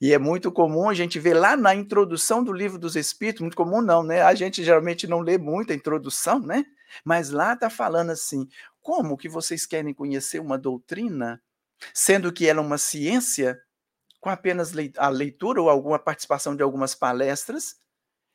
E 0.00 0.12
é 0.12 0.18
muito 0.18 0.50
comum 0.50 0.88
a 0.88 0.94
gente 0.94 1.20
ver 1.20 1.34
lá 1.34 1.56
na 1.56 1.72
introdução 1.72 2.42
do 2.42 2.52
livro 2.52 2.80
dos 2.80 2.96
Espíritos, 2.96 3.42
muito 3.42 3.56
comum 3.56 3.80
não, 3.80 4.02
né? 4.02 4.22
A 4.22 4.34
gente 4.34 4.64
geralmente 4.64 5.06
não 5.06 5.20
lê 5.20 5.38
muito 5.38 5.72
a 5.72 5.76
introdução, 5.76 6.40
né? 6.40 6.64
Mas 7.04 7.30
lá 7.30 7.54
está 7.54 7.70
falando 7.70 8.10
assim: 8.10 8.46
como 8.80 9.16
que 9.16 9.28
vocês 9.28 9.64
querem 9.64 9.94
conhecer 9.94 10.40
uma 10.40 10.58
doutrina, 10.58 11.42
sendo 11.92 12.32
que 12.32 12.46
ela 12.46 12.60
é 12.60 12.62
uma 12.62 12.78
ciência, 12.78 13.58
com 14.20 14.30
apenas 14.30 14.72
a 14.96 15.08
leitura 15.08 15.60
ou 15.60 15.68
alguma 15.68 15.98
participação 15.98 16.56
de 16.56 16.62
algumas 16.62 16.94
palestras, 16.94 17.76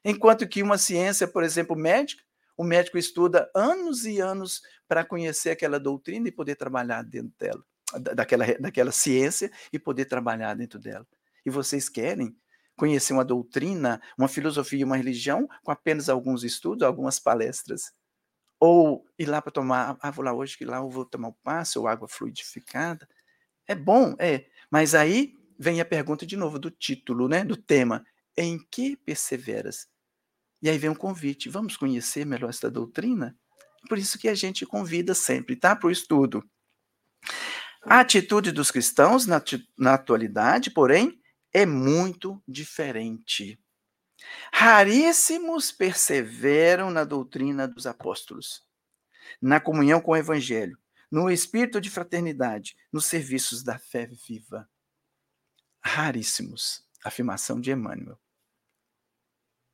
enquanto 0.03 0.47
que 0.47 0.61
uma 0.61 0.77
ciência, 0.77 1.27
por 1.27 1.43
exemplo, 1.43 1.75
médica, 1.75 2.23
o 2.57 2.63
médico 2.63 2.97
estuda 2.97 3.49
anos 3.55 4.05
e 4.05 4.19
anos 4.19 4.61
para 4.87 5.05
conhecer 5.05 5.51
aquela 5.51 5.79
doutrina 5.79 6.27
e 6.27 6.31
poder 6.31 6.55
trabalhar 6.55 7.03
dentro 7.03 7.33
dela, 7.39 7.63
daquela, 8.13 8.45
daquela 8.59 8.91
ciência 8.91 9.49
e 9.71 9.79
poder 9.79 10.05
trabalhar 10.05 10.53
dentro 10.55 10.77
dela. 10.77 11.07
E 11.45 11.49
vocês 11.49 11.87
querem 11.87 12.35
conhecer 12.75 13.13
uma 13.13 13.25
doutrina, 13.25 14.01
uma 14.17 14.27
filosofia, 14.27 14.85
uma 14.85 14.97
religião 14.97 15.47
com 15.63 15.71
apenas 15.71 16.09
alguns 16.09 16.43
estudos, 16.43 16.83
algumas 16.83 17.19
palestras. 17.19 17.93
Ou 18.59 19.05
ir 19.17 19.25
lá 19.25 19.41
para 19.41 19.51
tomar, 19.51 19.97
ah, 20.01 20.11
vou 20.11 20.23
lá 20.23 20.33
hoje 20.33 20.57
que 20.57 20.65
lá 20.65 20.77
eu 20.77 20.89
vou 20.89 21.05
tomar 21.05 21.29
o 21.29 21.37
passe 21.43 21.79
ou 21.79 21.87
água 21.87 22.07
fluidificada. 22.07 23.07
É 23.67 23.75
bom, 23.75 24.15
é. 24.19 24.45
Mas 24.69 24.93
aí 24.93 25.33
vem 25.57 25.79
a 25.81 25.85
pergunta 25.85 26.25
de 26.25 26.35
novo 26.35 26.59
do 26.59 26.71
título, 26.71 27.27
né, 27.27 27.43
do 27.43 27.55
tema. 27.55 28.05
Em 28.37 28.59
que 28.71 28.95
perseveras? 28.97 29.87
E 30.61 30.69
aí 30.69 30.77
vem 30.77 30.89
um 30.89 30.95
convite, 30.95 31.49
vamos 31.49 31.77
conhecer 31.77 32.25
melhor 32.25 32.49
esta 32.49 32.69
doutrina? 32.69 33.37
Por 33.87 33.97
isso 33.97 34.19
que 34.19 34.27
a 34.27 34.35
gente 34.35 34.65
convida 34.65 35.13
sempre, 35.13 35.55
tá? 35.55 35.75
Para 35.75 35.87
o 35.87 35.91
estudo. 35.91 36.43
A 37.83 38.01
atitude 38.01 38.51
dos 38.51 38.71
cristãos 38.71 39.25
na, 39.25 39.41
na 39.77 39.93
atualidade, 39.93 40.69
porém, 40.69 41.19
é 41.53 41.65
muito 41.65 42.41
diferente. 42.47 43.57
Raríssimos 44.51 45.71
perseveram 45.71 46.89
na 46.91 47.03
doutrina 47.03 47.67
dos 47.67 47.87
apóstolos, 47.87 48.65
na 49.41 49.59
comunhão 49.59 50.01
com 50.01 50.11
o 50.11 50.17
evangelho, 50.17 50.77
no 51.11 51.29
espírito 51.29 51.79
de 51.79 51.89
fraternidade, 51.89 52.75
nos 52.91 53.05
serviços 53.05 53.63
da 53.63 53.77
fé 53.77 54.05
viva. 54.05 54.69
Raríssimos. 55.81 56.87
Afirmação 57.03 57.61
de 57.61 57.71
Emmanuel. 57.71 58.19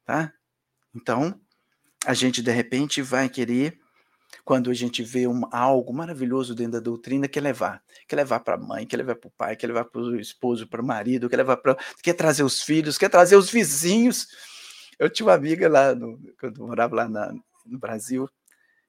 Tá? 0.04 0.32
Então, 0.94 1.42
a 2.06 2.14
gente 2.14 2.42
de 2.42 2.52
repente 2.52 3.02
vai 3.02 3.28
querer, 3.28 3.80
quando 4.44 4.70
a 4.70 4.74
gente 4.74 5.04
vê 5.04 5.28
um, 5.28 5.42
algo 5.52 5.94
maravilhoso 5.94 6.54
dentro 6.54 6.74
da 6.74 6.80
doutrina, 6.80 7.28
quer 7.28 7.42
levar. 7.42 7.82
Quer 8.08 8.18
levar 8.18 8.40
para 8.42 8.56
a 8.56 8.58
mãe, 8.58 8.86
quer 8.86 8.98
levar 8.98 9.16
para 9.16 9.28
o 9.28 9.32
pai, 9.32 9.56
quer 9.56 9.68
levar 9.68 9.86
para 9.86 10.02
o 10.02 10.20
esposo, 10.20 10.68
para 10.68 10.82
o 10.82 10.86
marido, 10.86 11.30
quer 11.30 11.38
levar 11.38 11.58
para. 11.58 11.78
quer 12.04 12.14
trazer 12.14 12.44
os 12.44 12.62
filhos, 12.62 12.98
quer 12.98 13.10
trazer 13.10 13.36
os 13.36 13.50
vizinhos. 13.50 14.28
Eu 15.00 15.10
tinha 15.10 15.26
uma 15.26 15.34
amiga 15.34 15.68
lá, 15.70 15.94
no, 15.94 16.20
quando 16.40 16.62
eu 16.62 16.68
morava 16.68 16.96
lá 16.96 17.10
na, 17.10 17.34
no 17.66 17.80
Brasil, 17.80 18.30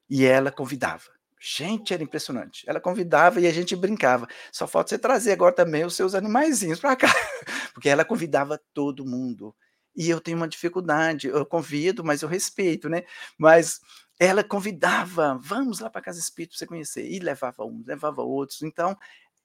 e 0.09 0.25
ela 0.25 0.51
convidava. 0.51 1.17
Gente, 1.39 1.93
era 1.93 2.01
impressionante. 2.01 2.63
Ela 2.67 2.79
convidava 2.79 3.39
e 3.39 3.47
a 3.47 3.51
gente 3.51 3.75
brincava. 3.75 4.27
Só 4.51 4.67
falta 4.67 4.89
você 4.89 4.97
trazer 4.97 5.33
agora 5.33 5.53
também 5.53 5.85
os 5.85 5.95
seus 5.95 6.15
animaizinhos 6.15 6.79
para 6.79 6.95
cá. 6.95 7.07
Porque 7.73 7.89
ela 7.89 8.03
convidava 8.03 8.59
todo 8.73 9.05
mundo 9.05 9.55
e 9.95 10.09
eu 10.09 10.19
tenho 10.19 10.37
uma 10.37 10.47
dificuldade. 10.47 11.27
Eu 11.27 11.45
convido, 11.45 12.03
mas 12.03 12.21
eu 12.21 12.29
respeito, 12.29 12.89
né? 12.89 13.03
Mas 13.37 13.79
ela 14.19 14.43
convidava, 14.43 15.37
vamos 15.41 15.79
lá 15.79 15.89
para 15.89 15.99
a 15.99 16.03
casa 16.03 16.19
espírita 16.19 16.53
para 16.53 16.59
você 16.59 16.67
conhecer, 16.67 17.09
e 17.09 17.19
levava 17.19 17.63
um, 17.65 17.83
levava 17.85 18.21
outros. 18.21 18.61
Então, 18.61 18.97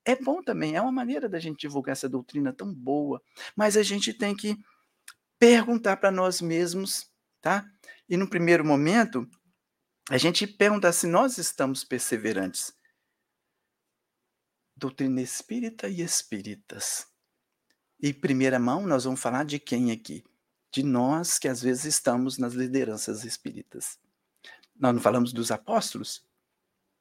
é 0.05 0.17
bom 0.17 0.43
também, 0.43 0.75
é 0.75 0.81
uma 0.81 0.93
maneira 0.93 1.29
da 1.29 1.39
gente 1.39 1.61
divulgar 1.61 1.93
essa 1.93 2.09
doutrina 2.09 2.53
tão 2.53 2.73
boa, 2.73 3.23
mas 3.55 3.77
a 3.77 3.83
gente 3.83 4.13
tem 4.13 4.35
que 4.35 4.59
perguntar 5.39 5.97
para 5.97 6.11
nós 6.11 6.41
mesmos, 6.41 7.11
tá? 7.41 7.71
E 8.09 8.17
no 8.17 8.29
primeiro 8.29 8.65
momento, 8.65 9.29
a 10.11 10.19
gente 10.19 10.47
perguntar 10.47 10.93
se 10.93 11.07
nós 11.07 11.39
estamos 11.39 11.85
perseverantes. 11.85 12.73
Doutrina 14.77 15.21
espírita 15.21 15.89
e 15.89 16.01
espíritas. 16.01 17.07
E 18.01 18.13
primeira 18.13 18.59
mão, 18.59 18.87
nós 18.87 19.05
vamos 19.05 19.21
falar 19.21 19.45
de 19.45 19.61
quem 19.61 19.93
aqui? 19.93 20.25
de 20.73 20.83
nós 20.83 21.39
que 21.39 21.47
às 21.47 21.61
vezes 21.61 21.85
estamos 21.85 22.39
nas 22.39 22.55
lideranças 22.55 23.25
espíritas. 23.25 23.99
Nós 24.77 24.95
não 24.95 25.01
falamos 25.01 25.33
dos 25.33 25.51
apóstolos? 25.51 26.27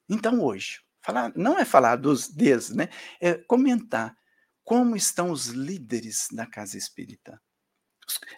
Então 0.10 0.42
hoje, 0.42 0.82
falar, 1.02 1.32
não 1.36 1.58
é 1.58 1.66
falar 1.66 1.96
dos 1.96 2.28
des, 2.28 2.70
né? 2.70 2.90
É 3.20 3.34
comentar 3.34 4.16
como 4.64 4.96
estão 4.96 5.32
os 5.32 5.48
líderes 5.48 6.28
da 6.32 6.46
casa 6.46 6.78
espírita. 6.78 7.42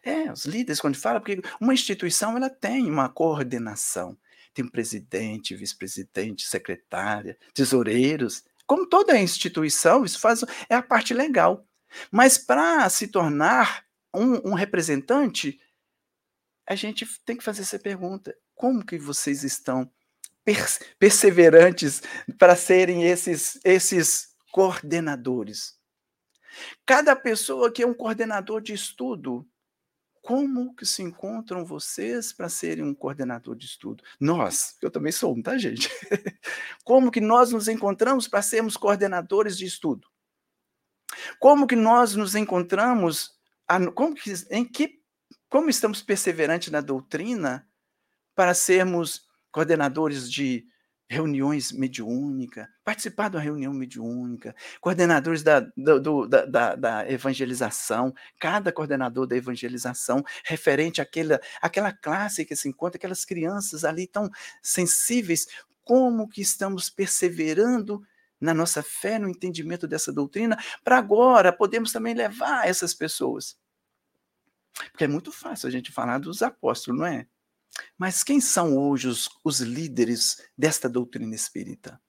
É, 0.04 0.32
os 0.32 0.46
líderes, 0.46 0.80
quando 0.80 0.96
fala, 0.96 1.20
porque 1.20 1.42
uma 1.60 1.74
instituição 1.74 2.38
ela 2.38 2.50
tem 2.50 2.90
uma 2.90 3.10
coordenação. 3.10 4.18
Tem 4.54 4.68
presidente, 4.68 5.56
vice-presidente, 5.56 6.48
secretária, 6.48 7.38
tesoureiros. 7.54 8.44
Como 8.68 8.88
toda 8.88 9.18
instituição, 9.20 10.06
isso 10.06 10.20
faz 10.20 10.44
é 10.70 10.76
a 10.76 10.84
parte 10.84 11.14
legal. 11.14 11.68
Mas 12.12 12.38
para 12.38 12.88
se 12.90 13.08
tornar 13.08 13.86
um, 14.14 14.52
um 14.52 14.54
representante, 14.54 15.60
a 16.68 16.76
gente 16.76 17.06
tem 17.26 17.36
que 17.36 17.44
fazer 17.44 17.62
essa 17.62 17.80
pergunta: 17.80 18.36
como 18.64 18.86
que 18.86 18.98
vocês 18.98 19.44
estão 19.44 19.92
perseverantes 20.98 22.02
para 22.40 22.56
serem 22.56 23.04
esses, 23.04 23.60
esses 23.62 24.38
coordenadores? 24.54 25.78
Cada 26.86 27.14
pessoa 27.14 27.70
que 27.70 27.84
é 27.84 27.86
um 27.86 27.94
coordenador 27.94 28.62
de 28.62 28.72
estudo, 28.72 29.46
como 30.22 30.74
que 30.76 30.86
se 30.86 31.04
encontram 31.04 31.66
vocês 31.66 32.32
para 32.32 32.48
serem 32.48 32.86
um 32.86 32.96
coordenador 32.96 33.54
de 33.54 33.66
estudo? 33.66 34.02
Nós, 34.18 34.78
eu 34.82 34.90
também 34.90 35.12
sou, 35.12 35.44
tá, 35.44 35.58
gente? 35.58 35.90
Como 36.86 37.12
que 37.12 37.20
nós 37.20 37.52
nos 37.52 37.68
encontramos 37.68 38.30
para 38.30 38.42
sermos 38.42 38.78
coordenadores 38.78 39.58
de 39.58 39.66
estudo? 39.66 40.08
Como 41.38 41.68
que 41.68 41.76
nós 41.76 42.16
nos 42.16 42.34
encontramos 42.34 43.38
como, 43.94 44.16
em 44.50 44.64
que, 44.64 45.02
como 45.50 45.70
estamos 45.70 46.02
perseverantes 46.02 46.72
na 46.72 46.80
doutrina 46.80 47.68
para 48.36 48.54
sermos 48.54 49.28
coordenadores 49.52 50.32
de 50.32 50.66
reuniões 51.14 51.72
mediúnicas, 51.72 52.68
participar 52.84 53.30
de 53.30 53.38
uma 53.38 53.44
reunião 53.44 53.74
mediúnica, 53.74 54.56
coordenadores 54.82 55.44
da, 55.44 55.60
do, 55.78 56.28
da, 56.28 56.46
da, 56.46 56.76
da, 56.76 57.12
evangelização, 57.12 58.14
cada 58.40 58.72
coordenador 58.72 59.28
da 59.28 59.36
evangelização, 59.36 60.24
referente 60.44 61.02
àquela, 61.02 61.40
àquela 61.62 61.92
classe 61.92 62.46
que 62.46 62.56
se 62.56 62.68
encontra, 62.68 62.98
aquelas 62.98 63.26
crianças 63.26 63.86
ali 63.86 64.08
tão 64.08 64.30
sensíveis, 64.62 65.48
como 65.84 66.28
que 66.28 66.42
estamos 66.42 66.90
perseverando 66.90 68.02
na 68.40 68.54
nossa 68.54 68.82
fé, 68.82 69.20
no 69.20 69.30
entendimento 69.30 69.88
dessa 69.88 70.12
doutrina, 70.12 70.58
para 70.84 70.98
agora 70.98 71.54
podemos 71.54 71.92
também 71.92 72.14
levar 72.14 72.68
essas 72.68 72.94
pessoas. 72.94 73.58
Porque 74.92 75.04
é 75.04 75.08
muito 75.08 75.32
fácil 75.32 75.68
a 75.68 75.72
gente 75.72 75.92
falar 75.92 76.18
dos 76.18 76.42
apóstolos, 76.42 77.00
não 77.00 77.06
é? 77.06 77.28
Mas 77.98 78.24
quem 78.24 78.40
são 78.40 78.78
hoje 78.78 79.08
os, 79.08 79.30
os 79.44 79.60
líderes 79.60 80.38
desta 80.58 80.90
doutrina 80.90 81.36
espírita? 81.36 82.00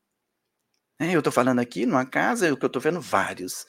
É, 0.99 1.13
eu 1.13 1.19
estou 1.19 1.33
falando 1.33 1.59
aqui 1.59 1.87
numa 1.87 2.07
casa, 2.07 2.53
o 2.53 2.57
que 2.57 2.65
eu 2.65 2.69
estou 2.69 2.81
vendo 2.81 3.01
vários. 3.01 3.67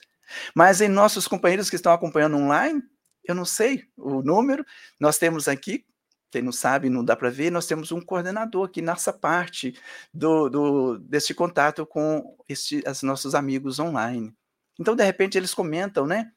Mas 0.55 0.81
em 0.81 0.87
nossos 0.87 1.27
companheiros 1.27 1.69
que 1.69 1.75
estão 1.75 1.91
acompanhando 1.91 2.37
online, 2.37 2.81
eu 3.23 3.33
não 3.33 3.45
sei 3.45 3.85
o 3.97 4.21
número, 4.21 4.65
nós 4.99 5.17
temos 5.17 5.47
aqui, 5.47 5.85
quem 6.31 6.41
não 6.41 6.51
sabe, 6.51 6.89
não 6.89 7.03
dá 7.03 7.15
para 7.15 7.29
ver, 7.29 7.51
nós 7.51 7.65
temos 7.65 7.91
um 7.91 8.01
coordenador 8.01 8.67
aqui 8.67 8.81
nessa 8.81 9.11
parte 9.11 9.73
do, 10.13 10.49
do 10.49 10.99
deste 10.99 11.33
contato 11.33 11.85
com 11.85 12.37
este, 12.47 12.83
os 12.87 13.01
nossos 13.01 13.33
amigos 13.33 13.79
online. 13.79 14.33
Então, 14.79 14.95
de 14.95 15.03
repente, 15.03 15.37
eles 15.37 15.53
comentam, 15.53 16.05
né? 16.05 16.31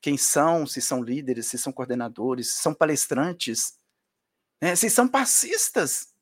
quem 0.00 0.16
são, 0.16 0.66
se 0.66 0.80
são 0.80 1.02
líderes, 1.02 1.46
se 1.46 1.58
são 1.58 1.72
coordenadores, 1.72 2.54
se 2.54 2.62
são 2.62 2.74
palestrantes, 2.74 3.74
né? 4.62 4.76
se 4.76 4.88
são 4.88 5.08
passistas. 5.08 6.12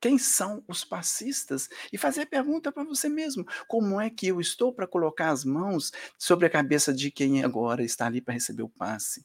Quem 0.00 0.18
são 0.18 0.62
os 0.68 0.84
passistas? 0.84 1.68
E 1.90 1.96
fazer 1.96 2.22
a 2.22 2.26
pergunta 2.26 2.70
para 2.70 2.84
você 2.84 3.08
mesmo: 3.08 3.46
como 3.66 3.98
é 3.98 4.10
que 4.10 4.26
eu 4.26 4.40
estou 4.40 4.74
para 4.74 4.86
colocar 4.86 5.30
as 5.30 5.44
mãos 5.44 5.92
sobre 6.18 6.46
a 6.46 6.50
cabeça 6.50 6.92
de 6.92 7.10
quem 7.10 7.42
agora 7.42 7.82
está 7.82 8.06
ali 8.06 8.20
para 8.20 8.34
receber 8.34 8.64
o 8.64 8.68
passe? 8.68 9.24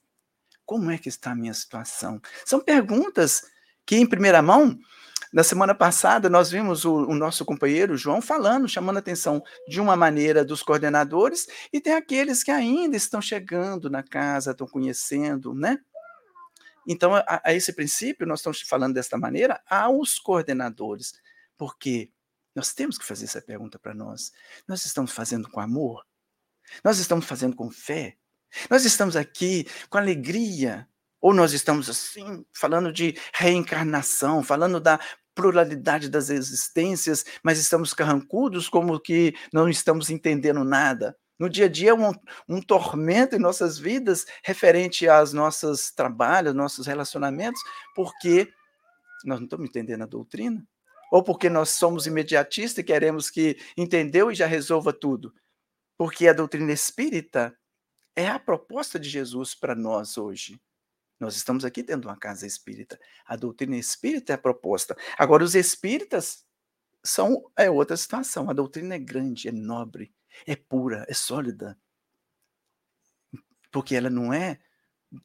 Como 0.65 0.91
é 0.91 0.97
que 0.97 1.09
está 1.09 1.31
a 1.31 1.35
minha 1.35 1.53
situação? 1.53 2.21
São 2.45 2.61
perguntas 2.61 3.41
que, 3.85 3.97
em 3.97 4.05
primeira 4.07 4.41
mão, 4.41 4.77
Na 5.31 5.43
semana 5.43 5.75
passada, 5.75 6.27
nós 6.27 6.49
vimos 6.49 6.85
o, 6.85 7.05
o, 7.05 7.13
nosso 7.13 7.45
companheiro 7.45 7.95
João 7.95 8.19
falando, 8.19 8.67
chamando 8.67 8.95
a 8.97 8.99
atenção 8.99 9.43
de 9.67 9.79
uma 9.79 9.95
maneira 9.95 10.43
dos 10.43 10.63
coordenadores, 10.63 11.45
e 11.71 11.79
tem 11.79 11.93
aqueles 11.93 12.41
que 12.43 12.49
ainda 12.49 12.97
estão 12.97 13.21
chegando 13.21 13.91
na 13.91 14.01
casa, 14.01 14.51
estão 14.51 14.65
conhecendo, 14.65 15.53
né? 15.53 15.77
Então, 16.87 17.15
a, 17.15 17.41
a 17.43 17.53
esse 17.53 17.73
princípio, 17.73 18.27
nós 18.27 18.39
estamos 18.39 18.61
falando 18.61 18.93
desta 18.93 19.17
maneira 19.17 19.61
aos 19.69 20.19
coordenadores, 20.19 21.13
porque 21.57 22.11
nós 22.55 22.73
temos 22.73 22.97
que 22.97 23.05
fazer 23.05 23.25
essa 23.25 23.41
pergunta 23.41 23.77
para 23.77 23.93
nós. 23.93 24.31
Nós 24.67 24.85
estamos 24.85 25.11
fazendo 25.11 25.49
com 25.49 25.59
amor? 25.59 26.05
Nós 26.83 26.99
estamos 26.99 27.25
fazendo 27.25 27.55
com 27.55 27.69
fé? 27.69 28.17
Nós 28.69 28.85
estamos 28.85 29.15
aqui 29.15 29.65
com 29.89 29.97
alegria 29.97 30.87
ou 31.21 31.33
nós 31.33 31.53
estamos 31.53 31.89
assim, 31.89 32.45
falando 32.53 32.91
de 32.91 33.15
reencarnação, 33.33 34.43
falando 34.43 34.79
da 34.79 34.99
pluralidade 35.35 36.09
das 36.09 36.29
existências, 36.29 37.23
mas 37.43 37.59
estamos 37.59 37.93
carrancudos 37.93 38.67
como 38.67 38.99
que 38.99 39.33
não 39.53 39.69
estamos 39.69 40.09
entendendo 40.09 40.63
nada. 40.63 41.15
No 41.39 41.49
dia 41.49 41.65
a 41.65 41.69
dia, 41.69 41.95
um, 41.95 42.11
um 42.47 42.61
tormento 42.61 43.35
em 43.35 43.39
nossas 43.39 43.79
vidas 43.79 44.25
referente 44.43 45.07
aos 45.07 45.31
nossos 45.31 45.89
trabalhos, 45.89 46.53
nossos 46.53 46.85
relacionamentos, 46.85 47.61
porque 47.95 48.51
nós 49.23 49.39
não 49.39 49.45
estamos 49.45 49.69
entendendo 49.69 50.03
a 50.03 50.07
doutrina? 50.07 50.67
Ou 51.11 51.23
porque 51.23 51.49
nós 51.49 51.69
somos 51.69 52.05
imediatistas 52.05 52.79
e 52.79 52.83
queremos 52.83 53.29
que 53.29 53.57
entendeu 53.77 54.29
e 54.29 54.35
já 54.35 54.45
resolva 54.45 54.93
tudo? 54.93 55.33
Porque 55.97 56.27
a 56.27 56.33
doutrina 56.33 56.71
espírita 56.71 57.57
é 58.15 58.27
a 58.27 58.37
proposta 58.37 58.99
de 58.99 59.09
Jesus 59.09 59.55
para 59.55 59.73
nós 59.73 60.17
hoje. 60.17 60.61
Nós 61.19 61.35
estamos 61.35 61.65
aqui 61.65 61.81
dentro 61.81 62.01
de 62.01 62.07
uma 62.07 62.17
casa 62.17 62.45
espírita. 62.45 62.99
A 63.25 63.35
doutrina 63.35 63.75
espírita 63.75 64.33
é 64.33 64.35
a 64.35 64.37
proposta. 64.37 64.95
Agora, 65.17 65.43
os 65.43 65.55
espíritas 65.55 66.45
são 67.03 67.49
é 67.57 67.69
outra 67.69 67.97
situação. 67.97 68.49
A 68.49 68.53
doutrina 68.53 68.95
é 68.95 68.99
grande, 68.99 69.49
é 69.49 69.51
nobre, 69.51 70.13
é 70.45 70.55
pura, 70.55 71.05
é 71.07 71.13
sólida. 71.13 71.77
Porque 73.71 73.95
ela 73.95 74.09
não 74.09 74.33
é 74.33 74.59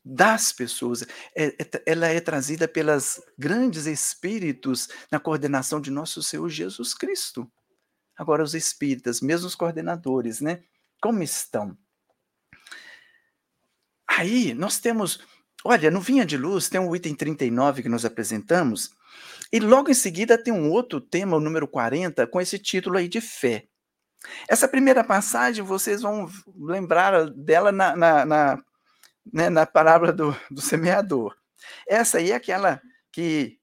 das 0.05 0.53
pessoas, 0.53 1.03
é, 1.35 1.46
é, 1.46 1.83
ela 1.85 2.07
é 2.07 2.20
trazida 2.20 2.66
pelas 2.66 3.22
grandes 3.38 3.87
espíritos 3.87 4.88
na 5.11 5.20
coordenação 5.20 5.81
de 5.81 5.90
nosso 5.90 6.22
Senhor 6.22 6.48
Jesus 6.48 6.94
Cristo. 6.94 7.50
Agora, 8.16 8.42
os 8.42 8.55
espíritas, 8.55 9.20
mesmo 9.20 9.46
os 9.46 9.55
coordenadores, 9.55 10.40
né? 10.40 10.62
Como 11.03 11.22
estão? 11.22 11.77
Aí 14.07 14.55
nós 14.55 14.79
temos 14.79 15.20
Olha, 15.66 15.90
no 15.90 15.98
Vinha 15.98 16.27
de 16.27 16.37
Luz 16.37 16.68
tem 16.68 16.79
um 16.79 16.94
item 16.94 17.14
39 17.14 17.83
que 17.83 17.88
nós 17.88 18.05
apresentamos, 18.05 18.90
e 19.50 19.59
logo 19.59 19.90
em 19.90 19.94
seguida 19.94 20.37
tem 20.37 20.53
um 20.53 20.70
outro 20.70 21.00
tema, 21.00 21.38
o 21.38 21.40
número 21.40 21.66
40, 21.66 22.27
com 22.27 22.38
esse 22.38 22.59
título 22.59 22.98
aí 22.98 23.09
de 23.09 23.22
fé. 23.22 23.66
Essa 24.48 24.68
primeira 24.68 25.04
passagem, 25.04 25.64
vocês 25.64 26.02
vão 26.02 26.28
lembrar 26.56 27.30
dela 27.30 27.70
na, 27.70 27.96
na, 27.96 28.24
na, 28.24 28.64
né, 29.32 29.50
na 29.50 29.66
parábola 29.66 30.12
do, 30.12 30.37
do 30.50 30.60
semeador. 30.60 31.37
Essa 31.87 32.18
aí 32.18 32.30
é 32.30 32.34
aquela 32.34 32.80
que, 33.12 33.58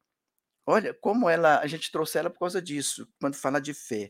olha, 0.65 0.93
como 0.93 1.30
ela, 1.30 1.60
a 1.60 1.67
gente 1.67 1.91
trouxe 1.91 2.17
ela 2.17 2.30
por 2.30 2.39
causa 2.39 2.62
disso, 2.62 3.08
quando 3.19 3.36
fala 3.36 3.60
de 3.60 3.74
fé. 3.74 4.10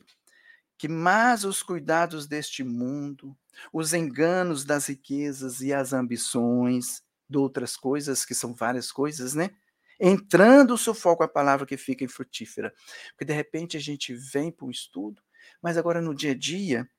Que 0.77 0.87
mais 0.87 1.43
os 1.43 1.61
cuidados 1.61 2.27
deste 2.27 2.63
mundo, 2.63 3.37
os 3.71 3.93
enganos 3.93 4.65
das 4.65 4.87
riquezas 4.87 5.61
e 5.61 5.73
as 5.73 5.93
ambições, 5.93 7.03
de 7.29 7.37
outras 7.37 7.77
coisas, 7.77 8.25
que 8.25 8.35
são 8.35 8.53
várias 8.53 8.91
coisas, 8.91 9.33
né? 9.33 9.51
Entrando 9.99 10.73
o 10.73 10.77
sufoco 10.77 11.23
a 11.23 11.27
palavra 11.27 11.65
que 11.65 11.77
fica 11.77 12.03
infrutífera. 12.03 12.73
Porque 13.11 13.25
de 13.25 13.33
repente 13.33 13.77
a 13.77 13.79
gente 13.79 14.13
vem 14.13 14.51
para 14.51 14.65
um 14.65 14.71
estudo, 14.71 15.21
mas 15.61 15.77
agora 15.77 16.01
no 16.01 16.15
dia 16.15 16.31
a 16.31 16.35
dia, 16.35 16.89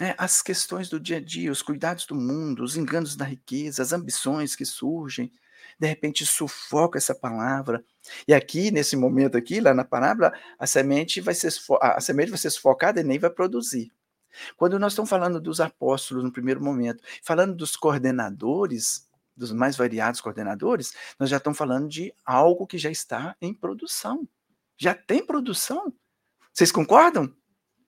é, 0.00 0.14
as 0.18 0.42
questões 0.42 0.88
do 0.88 0.98
dia 0.98 1.18
a 1.18 1.20
dia, 1.20 1.52
os 1.52 1.62
cuidados 1.62 2.06
do 2.06 2.14
mundo, 2.14 2.64
os 2.64 2.76
enganos 2.76 3.14
da 3.14 3.24
riqueza, 3.24 3.82
as 3.82 3.92
ambições 3.92 4.56
que 4.56 4.64
surgem, 4.64 5.30
de 5.78 5.86
repente 5.86 6.26
sufoca 6.26 6.98
essa 6.98 7.14
palavra. 7.14 7.84
E 8.26 8.34
aqui, 8.34 8.70
nesse 8.70 8.96
momento 8.96 9.36
aqui, 9.36 9.60
lá 9.60 9.72
na 9.72 9.84
parábola, 9.84 10.32
a 10.58 10.66
semente 10.66 11.20
vai 11.20 11.34
ser, 11.34 11.52
a 11.80 12.00
semente 12.00 12.30
vai 12.30 12.38
ser 12.38 12.50
sufocada 12.50 13.00
e 13.00 13.04
nem 13.04 13.18
vai 13.18 13.30
produzir. 13.30 13.90
Quando 14.56 14.78
nós 14.78 14.92
estamos 14.92 15.08
falando 15.08 15.40
dos 15.40 15.60
apóstolos 15.60 16.24
no 16.24 16.32
primeiro 16.32 16.62
momento, 16.62 17.02
falando 17.22 17.54
dos 17.54 17.76
coordenadores, 17.76 19.08
dos 19.36 19.52
mais 19.52 19.76
variados 19.76 20.20
coordenadores, 20.20 20.92
nós 21.18 21.30
já 21.30 21.36
estamos 21.36 21.58
falando 21.58 21.88
de 21.88 22.12
algo 22.24 22.66
que 22.66 22.78
já 22.78 22.90
está 22.90 23.36
em 23.40 23.54
produção. 23.54 24.28
Já 24.76 24.94
tem 24.94 25.24
produção. 25.24 25.92
Vocês 26.52 26.72
concordam? 26.72 27.32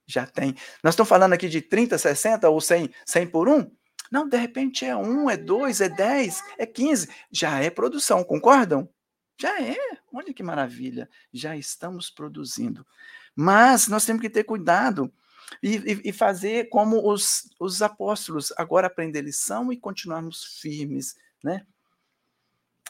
Já 0.07 0.27
tem. 0.27 0.55
Nós 0.83 0.95
estamos 0.95 1.09
falando 1.09 1.33
aqui 1.33 1.49
de 1.49 1.61
30, 1.61 1.99
60 1.99 2.49
ou 2.49 2.61
100, 2.61 2.91
100 3.05 3.27
por 3.27 3.49
um? 3.49 3.71
Não, 4.11 4.29
de 4.29 4.37
repente 4.37 4.85
é 4.85 4.97
um, 4.97 5.29
é 5.29 5.37
dois, 5.37 5.81
é 5.81 5.89
10, 5.89 6.43
é 6.59 6.67
15. 6.67 7.09
Já 7.31 7.61
é 7.61 7.71
produção, 7.71 8.23
concordam? 8.23 8.89
Já 9.39 9.61
é. 9.61 9.77
Olha 10.13 10.33
que 10.33 10.43
maravilha. 10.43 11.09
Já 11.33 11.57
estamos 11.57 12.09
produzindo. 12.09 12.87
Mas 13.35 13.89
nós 13.89 14.07
temos 14.07 14.23
que 14.23 14.31
ter 14.31 14.45
cuidado 14.45 15.13
e, 15.63 15.77
e, 15.77 16.01
e 16.09 16.13
fazer 16.13 16.69
como 16.69 17.11
os, 17.11 17.51
os 17.61 17.83
apóstolos, 17.83 18.53
agora 18.57 18.87
aprender 18.87 19.23
lição 19.23 19.73
e 19.73 19.77
continuarmos 19.77 20.59
firmes, 20.61 21.17
né? 21.43 21.67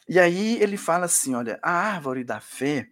E 0.08 0.20
aí 0.20 0.62
ele 0.62 0.76
fala 0.76 1.06
assim: 1.06 1.34
olha, 1.34 1.58
a 1.62 1.72
árvore 1.72 2.22
da 2.22 2.40
fé 2.40 2.88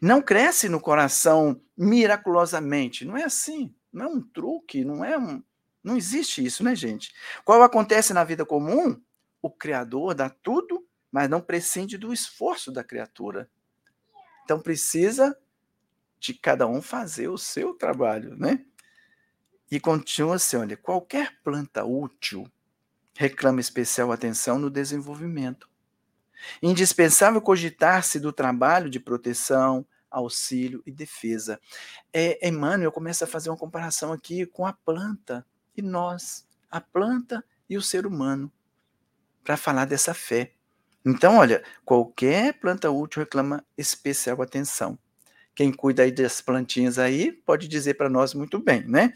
não 0.00 0.22
cresce 0.22 0.68
no 0.68 0.80
coração 0.80 1.60
miraculosamente. 1.76 3.04
Não 3.04 3.16
é 3.16 3.24
assim. 3.24 3.74
Não 3.92 4.04
é 4.04 4.08
um 4.08 4.20
truque, 4.20 4.84
não 4.84 5.04
é 5.04 5.18
um. 5.18 5.42
Não 5.82 5.96
existe 5.96 6.44
isso, 6.44 6.62
né, 6.62 6.74
gente? 6.74 7.12
Qual 7.44 7.62
acontece 7.62 8.12
na 8.12 8.24
vida 8.24 8.44
comum? 8.44 9.00
O 9.40 9.50
Criador 9.50 10.14
dá 10.14 10.28
tudo, 10.28 10.86
mas 11.10 11.28
não 11.28 11.40
prescinde 11.40 11.96
do 11.96 12.12
esforço 12.12 12.70
da 12.70 12.84
criatura. 12.84 13.48
Então 14.44 14.60
precisa 14.60 15.36
de 16.18 16.34
cada 16.34 16.66
um 16.66 16.82
fazer 16.82 17.28
o 17.28 17.38
seu 17.38 17.74
trabalho, 17.74 18.36
né? 18.36 18.64
E 19.70 19.78
continua 19.78 20.36
assim: 20.36 20.56
olha, 20.56 20.76
qualquer 20.76 21.38
planta 21.42 21.84
útil 21.84 22.50
reclama 23.14 23.60
especial 23.60 24.12
atenção 24.12 24.58
no 24.58 24.70
desenvolvimento. 24.70 25.68
Indispensável 26.62 27.40
cogitar-se 27.40 28.20
do 28.20 28.32
trabalho 28.32 28.90
de 28.90 29.00
proteção, 29.00 29.86
auxílio 30.10 30.82
e 30.86 30.92
defesa. 30.92 31.60
É, 32.12 32.46
Emmanuel 32.46 32.92
começa 32.92 33.24
a 33.24 33.28
fazer 33.28 33.50
uma 33.50 33.56
comparação 33.56 34.12
aqui 34.12 34.46
com 34.46 34.66
a 34.66 34.72
planta 34.72 35.46
e 35.76 35.82
nós, 35.82 36.46
a 36.70 36.80
planta 36.80 37.44
e 37.68 37.76
o 37.76 37.82
ser 37.82 38.06
humano, 38.06 38.50
para 39.44 39.56
falar 39.56 39.84
dessa 39.84 40.14
fé. 40.14 40.52
Então, 41.04 41.36
olha, 41.36 41.62
qualquer 41.84 42.58
planta 42.58 42.90
útil 42.90 43.22
reclama 43.22 43.64
especial 43.76 44.42
atenção. 44.42 44.98
Quem 45.54 45.72
cuida 45.72 46.02
aí 46.02 46.12
das 46.12 46.40
plantinhas 46.40 46.98
aí 46.98 47.32
pode 47.32 47.66
dizer 47.66 47.94
para 47.94 48.08
nós 48.08 48.34
muito 48.34 48.58
bem, 48.58 48.86
né? 48.86 49.12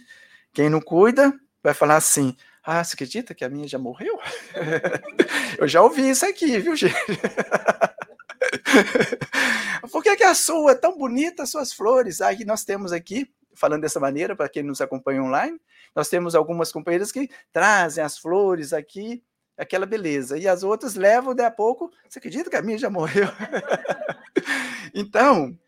Quem 0.52 0.68
não 0.68 0.80
cuida 0.80 1.32
vai 1.62 1.74
falar 1.74 1.96
assim: 1.96 2.36
ah, 2.64 2.84
você 2.84 2.94
acredita 2.94 3.34
que 3.34 3.44
a 3.44 3.48
minha 3.48 3.66
já 3.66 3.78
morreu? 3.78 4.18
Eu 5.58 5.66
já 5.66 5.82
ouvi 5.82 6.10
isso 6.10 6.24
aqui, 6.24 6.58
viu, 6.58 6.76
gente? 6.76 6.94
Por 9.90 10.02
que, 10.02 10.16
que 10.16 10.24
a 10.24 10.34
sua 10.34 10.72
é 10.72 10.74
tão 10.74 10.96
bonita, 10.96 11.42
as 11.42 11.50
suas 11.50 11.72
flores? 11.72 12.20
Aí 12.20 12.44
nós 12.44 12.64
temos 12.64 12.92
aqui, 12.92 13.28
falando 13.54 13.82
dessa 13.82 13.98
maneira, 13.98 14.36
para 14.36 14.48
quem 14.48 14.62
nos 14.62 14.80
acompanha 14.80 15.22
online, 15.22 15.60
nós 15.94 16.08
temos 16.08 16.34
algumas 16.34 16.72
companheiras 16.72 17.10
que 17.10 17.28
trazem 17.52 18.02
as 18.02 18.16
flores 18.16 18.72
aqui, 18.72 19.22
aquela 19.58 19.84
beleza, 19.84 20.38
e 20.38 20.46
as 20.46 20.62
outras 20.62 20.94
levam 20.94 21.34
de 21.34 21.42
a 21.42 21.50
pouco. 21.50 21.90
Você 22.08 22.20
acredita 22.20 22.48
que 22.48 22.56
a 22.56 22.62
minha 22.62 22.78
já 22.78 22.88
morreu? 22.88 23.26
então, 24.94 25.58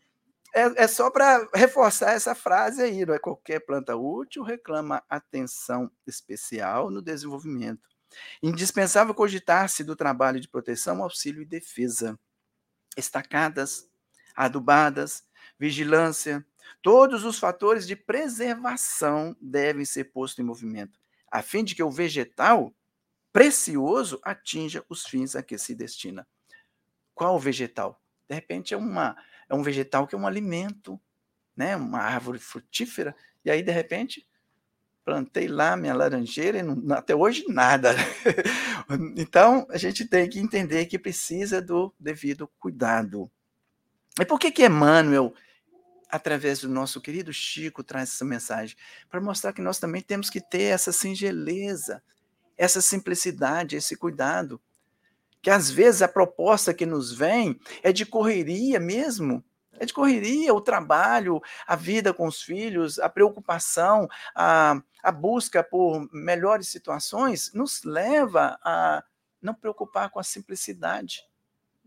é, 0.55 0.83
é 0.83 0.87
só 0.87 1.11
para 1.11 1.47
reforçar 1.53 2.13
essa 2.13 2.33
frase 2.33 2.81
aí, 2.81 3.05
não 3.05 3.13
é? 3.13 3.19
Qualquer 3.19 3.59
planta 3.59 3.97
útil 3.97 4.41
reclama 4.41 5.03
atenção 5.09 5.91
especial 6.07 6.89
no 6.89 7.01
desenvolvimento. 7.01 7.89
Indispensável 8.41 9.13
cogitar-se 9.13 9.83
do 9.83 9.97
trabalho 9.97 10.39
de 10.39 10.47
proteção, 10.47 11.03
auxílio 11.03 11.41
e 11.41 11.45
defesa. 11.45 12.17
Estacadas, 12.95 13.89
adubadas, 14.33 15.27
vigilância, 15.59 16.45
todos 16.81 17.25
os 17.25 17.37
fatores 17.37 17.85
de 17.85 17.97
preservação 17.97 19.35
devem 19.41 19.83
ser 19.83 20.05
postos 20.05 20.39
em 20.39 20.47
movimento, 20.47 20.97
a 21.29 21.41
fim 21.41 21.65
de 21.65 21.75
que 21.75 21.83
o 21.83 21.91
vegetal 21.91 22.73
precioso 23.33 24.21
atinja 24.23 24.85
os 24.87 25.05
fins 25.05 25.35
a 25.35 25.43
que 25.43 25.57
se 25.57 25.75
destina. 25.75 26.25
Qual 27.13 27.37
vegetal? 27.37 28.01
De 28.29 28.35
repente 28.35 28.73
é 28.73 28.77
uma 28.77 29.17
é 29.49 29.55
um 29.55 29.63
vegetal 29.63 30.07
que 30.07 30.15
é 30.15 30.17
um 30.17 30.27
alimento, 30.27 30.99
né? 31.55 31.75
Uma 31.75 31.99
árvore 31.99 32.39
frutífera. 32.39 33.15
E 33.43 33.51
aí, 33.51 33.61
de 33.61 33.71
repente, 33.71 34.27
plantei 35.05 35.47
lá 35.47 35.77
minha 35.77 35.93
laranjeira 35.93 36.57
e 36.57 36.63
não, 36.63 36.95
até 36.95 37.15
hoje 37.15 37.45
nada. 37.47 37.95
então, 39.15 39.67
a 39.69 39.77
gente 39.77 40.05
tem 40.05 40.27
que 40.27 40.39
entender 40.39 40.87
que 40.87 40.97
precisa 40.97 41.61
do 41.61 41.93
devido 41.99 42.49
cuidado. 42.59 43.29
E 44.19 44.25
por 44.25 44.39
que 44.39 44.51
que 44.51 44.65
Emmanuel, 44.65 45.33
através 46.09 46.61
do 46.61 46.69
nosso 46.69 46.99
querido 46.99 47.31
Chico, 47.31 47.83
traz 47.83 48.09
essa 48.09 48.25
mensagem? 48.25 48.75
Para 49.09 49.21
mostrar 49.21 49.53
que 49.53 49.61
nós 49.61 49.77
também 49.77 50.01
temos 50.01 50.29
que 50.29 50.41
ter 50.41 50.63
essa 50.63 50.91
singeleza, 50.91 52.01
essa 52.57 52.81
simplicidade, 52.81 53.75
esse 53.75 53.95
cuidado. 53.95 54.59
Que 55.45 55.51
às 55.51 55.69
vezes 55.69 56.01
a 56.01 56.07
proposta 56.07 56.73
que 56.73 56.87
nos 56.87 57.13
vem 57.13 57.59
é 57.83 57.93
de 57.93 58.03
correria 58.03 58.79
mesmo, 58.79 59.45
é 59.79 59.85
de 59.85 59.93
correria, 59.93 60.51
o 60.55 60.59
trabalho, 60.59 61.39
a 61.67 61.75
vida 61.75 62.11
com 62.11 62.25
os 62.25 62.41
filhos, 62.41 62.97
a 62.97 63.07
preocupação, 63.07 64.07
a, 64.33 64.81
a 65.03 65.11
busca 65.11 65.63
por 65.63 66.11
melhores 66.11 66.69
situações 66.69 67.53
nos 67.53 67.83
leva 67.83 68.57
a 68.63 69.03
não 69.39 69.53
preocupar 69.53 70.09
com 70.09 70.19
a 70.19 70.23
simplicidade 70.23 71.21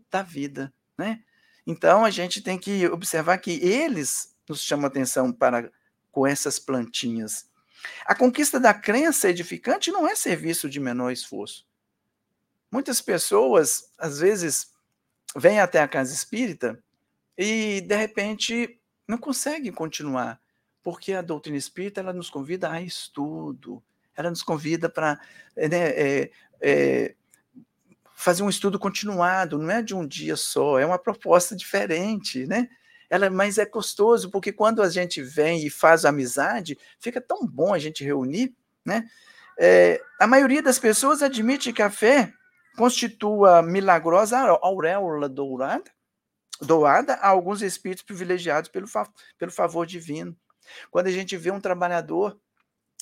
da 0.09 0.21
vida, 0.21 0.73
né? 0.97 1.19
Então 1.67 2.05
a 2.05 2.09
gente 2.09 2.41
tem 2.41 2.57
que 2.57 2.87
observar 2.87 3.39
que 3.39 3.59
eles 3.61 4.37
nos 4.47 4.61
chamam 4.61 4.85
atenção 4.85 5.33
para 5.33 5.69
com 6.13 6.25
essas 6.25 6.59
plantinhas. 6.59 7.49
A 8.05 8.15
conquista 8.15 8.57
da 8.57 8.73
crença 8.73 9.27
edificante 9.27 9.91
não 9.91 10.07
é 10.07 10.15
serviço 10.15 10.69
de 10.69 10.79
menor 10.79 11.11
esforço. 11.11 11.67
Muitas 12.71 13.01
pessoas, 13.01 13.91
às 13.97 14.19
vezes, 14.19 14.71
vêm 15.35 15.59
até 15.59 15.79
a 15.79 15.87
casa 15.87 16.13
espírita 16.13 16.81
e, 17.37 17.81
de 17.81 17.95
repente, 17.95 18.79
não 19.07 19.17
conseguem 19.17 19.71
continuar, 19.71 20.39
porque 20.83 21.13
a 21.13 21.21
doutrina 21.21 21.57
espírita 21.57 21.99
ela 21.99 22.13
nos 22.13 22.29
convida 22.29 22.69
a 22.69 22.81
estudo, 22.81 23.81
ela 24.15 24.29
nos 24.29 24.43
convida 24.43 24.89
para 24.89 25.19
né, 25.55 25.89
é, 25.89 26.31
é, 26.61 27.15
fazer 28.13 28.43
um 28.43 28.49
estudo 28.49 28.77
continuado, 28.77 29.57
não 29.57 29.71
é 29.71 29.81
de 29.81 29.95
um 29.95 30.05
dia 30.05 30.35
só, 30.35 30.77
é 30.77 30.85
uma 30.85 30.99
proposta 30.99 31.55
diferente, 31.55 32.45
né? 32.45 32.69
Ela, 33.09 33.29
mas 33.29 33.57
é 33.57 33.65
gostoso, 33.65 34.29
porque 34.29 34.51
quando 34.51 34.83
a 34.83 34.89
gente 34.89 35.21
vem 35.21 35.65
e 35.65 35.69
faz 35.69 36.05
amizade, 36.05 36.77
fica 36.99 37.19
tão 37.19 37.47
bom 37.47 37.73
a 37.73 37.79
gente 37.79 38.03
reunir, 38.03 38.53
né? 38.85 39.09
É, 39.57 40.01
a 40.19 40.27
maioria 40.27 40.61
das 40.61 40.77
pessoas 40.77 41.23
admite 41.23 41.73
que 41.73 41.81
a 41.81 41.89
fé 41.89 42.31
constitua 42.75 43.61
milagrosa 43.61 44.37
auréola 44.61 45.27
dourada, 45.27 45.91
doada 46.61 47.13
a 47.15 47.29
alguns 47.29 47.61
espíritos 47.61 48.03
privilegiados 48.03 48.69
pelo, 48.69 48.87
fa 48.87 49.07
pelo 49.37 49.51
favor 49.51 49.85
divino. 49.85 50.35
Quando 50.91 51.07
a 51.07 51.11
gente 51.11 51.35
vê 51.37 51.51
um 51.51 51.59
trabalhador 51.59 52.39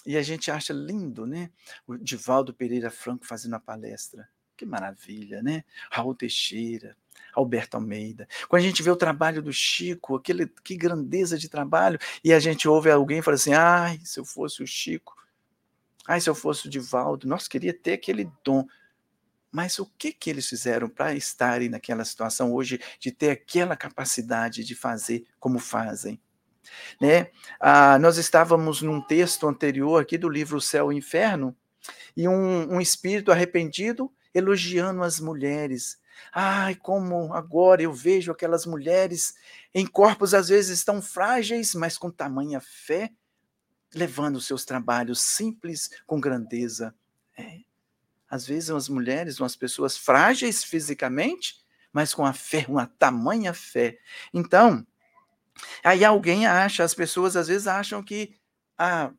e 0.05 0.15
a 0.15 0.22
gente 0.22 0.49
acha 0.49 0.74
lindo, 0.74 1.26
né? 1.26 1.49
O 1.86 1.97
Divaldo 1.97 2.53
Pereira 2.53 2.89
Franco 2.89 3.26
fazendo 3.26 3.55
a 3.55 3.59
palestra. 3.59 4.28
Que 4.55 4.65
maravilha, 4.65 5.43
né? 5.43 5.63
Raul 5.91 6.15
Teixeira, 6.15 6.95
Alberto 7.34 7.78
Almeida. 7.78 8.28
Quando 8.47 8.63
a 8.63 8.65
gente 8.65 8.82
vê 8.82 8.89
o 8.89 8.95
trabalho 8.95 9.41
do 9.41 9.53
Chico, 9.53 10.15
aquele, 10.15 10.47
que 10.63 10.76
grandeza 10.76 11.38
de 11.38 11.47
trabalho, 11.47 11.99
e 12.24 12.34
a 12.34 12.39
gente 12.39 12.68
ouve 12.68 12.89
alguém 12.89 13.22
falar 13.22 13.36
assim: 13.36 13.53
ai, 13.53 13.99
se 14.03 14.20
eu 14.20 14.26
fosse 14.26 14.63
o 14.63 14.68
Chico, 14.68 15.15
ai, 16.07 16.20
se 16.20 16.30
eu 16.30 16.34
fosse 16.34 16.68
o 16.68 16.70
Divaldo, 16.70 17.28
nossa, 17.28 17.49
queria 17.49 17.74
ter 17.74 17.93
aquele 17.93 18.32
dom. 18.43 18.65
Mas 19.52 19.80
o 19.80 19.86
que, 19.98 20.12
que 20.12 20.30
eles 20.30 20.48
fizeram 20.48 20.89
para 20.89 21.14
estarem 21.14 21.70
naquela 21.70 22.04
situação 22.04 22.54
hoje, 22.54 22.80
de 23.00 23.12
ter 23.12 23.32
aquela 23.32 23.76
capacidade 23.76 24.64
de 24.64 24.76
fazer 24.76 25.26
como 25.39 25.60
fazem? 25.60 26.20
Né? 27.00 27.32
Ah, 27.60 27.98
nós 27.98 28.18
estávamos 28.18 28.82
num 28.82 29.02
texto 29.02 29.48
anterior 29.48 30.02
aqui 30.02 30.18
do 30.18 30.30
livro 30.30 30.60
Céu 30.60 30.91
e 30.91 30.98
Inferno, 30.98 31.56
e 32.16 32.28
um, 32.28 32.74
um 32.74 32.82
espírito 32.82 33.32
arrependido 33.32 34.12
elogiando 34.34 35.04
as 35.04 35.20
mulheres. 35.20 36.00
Ai, 36.34 36.76
como 36.76 37.34
agora 37.34 37.82
eu 37.82 37.93
vejo 37.93 38.32
aquelas 38.32 38.66
mulheres 38.66 39.36
em 39.74 39.86
corpos 39.86 40.34
às 40.34 40.50
vezes 40.50 40.84
tão 40.84 41.02
frágeis, 41.02 41.74
mas 41.74 41.98
com 41.98 42.12
tamanha 42.12 42.60
fé, 42.60 43.12
levando 43.93 44.41
seus 44.41 44.66
trabalhos 44.66 45.22
simples 45.22 45.89
com 46.06 46.20
grandeza. 46.20 46.93
É. 47.38 47.66
Às 48.30 48.46
vezes 48.46 48.70
as 48.70 48.90
mulheres, 48.90 49.40
umas 49.40 49.56
pessoas 49.56 49.98
frágeis 49.98 50.64
fisicamente, 50.64 51.56
mas 51.92 52.14
com 52.14 52.26
a 52.26 52.34
fé, 52.34 52.66
uma 52.68 52.86
tamanha 52.86 53.54
fé. 53.54 53.98
Então, 54.34 54.86
aí 55.84 56.04
alguém 56.04 56.46
acha, 56.46 56.84
as 56.84 56.94
pessoas 56.94 57.36
às 57.36 57.48
vezes 57.48 57.68
acham 57.68 58.04
que 58.04 58.36
ah, 58.78 59.12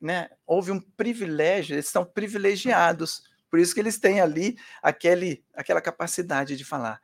né, 0.00 0.30
houve 0.46 0.70
um 0.70 0.80
privilégio, 0.80 1.74
eles 1.74 1.86
estão 1.86 2.04
privilegiados 2.04 3.22
por 3.50 3.58
isso 3.58 3.74
que 3.74 3.80
eles 3.80 3.98
têm 3.98 4.20
ali 4.20 4.56
aquele, 4.80 5.44
aquela 5.52 5.80
capacidade 5.80 6.56
de 6.56 6.64
falar. 6.64 7.00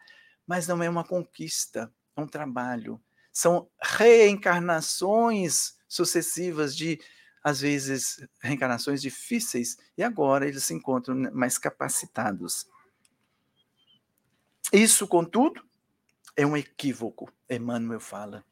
Mas 0.47 0.69
não 0.69 0.81
é 0.83 0.89
uma 0.89 1.05
conquista, 1.05 1.93
é 2.17 2.21
um 2.21 2.29
trabalho. 2.29 3.03
São 3.33 3.69
reencarnações 3.83 5.75
sucessivas 5.89 6.75
de, 6.75 7.01
às 7.47 7.61
vezes, 7.61 8.27
reencarnações 8.41 9.01
difíceis, 9.01 9.79
e 9.97 10.03
agora 10.03 10.49
eles 10.49 10.65
se 10.65 10.75
encontram 10.75 11.15
mais 11.33 11.57
capacitados. 11.57 12.67
Isso, 14.73 15.07
contudo, 15.07 15.65
é 16.35 16.45
um 16.45 16.57
equívoco, 16.57 17.33
Emmanuel 17.49 18.01
fala. 18.01 18.45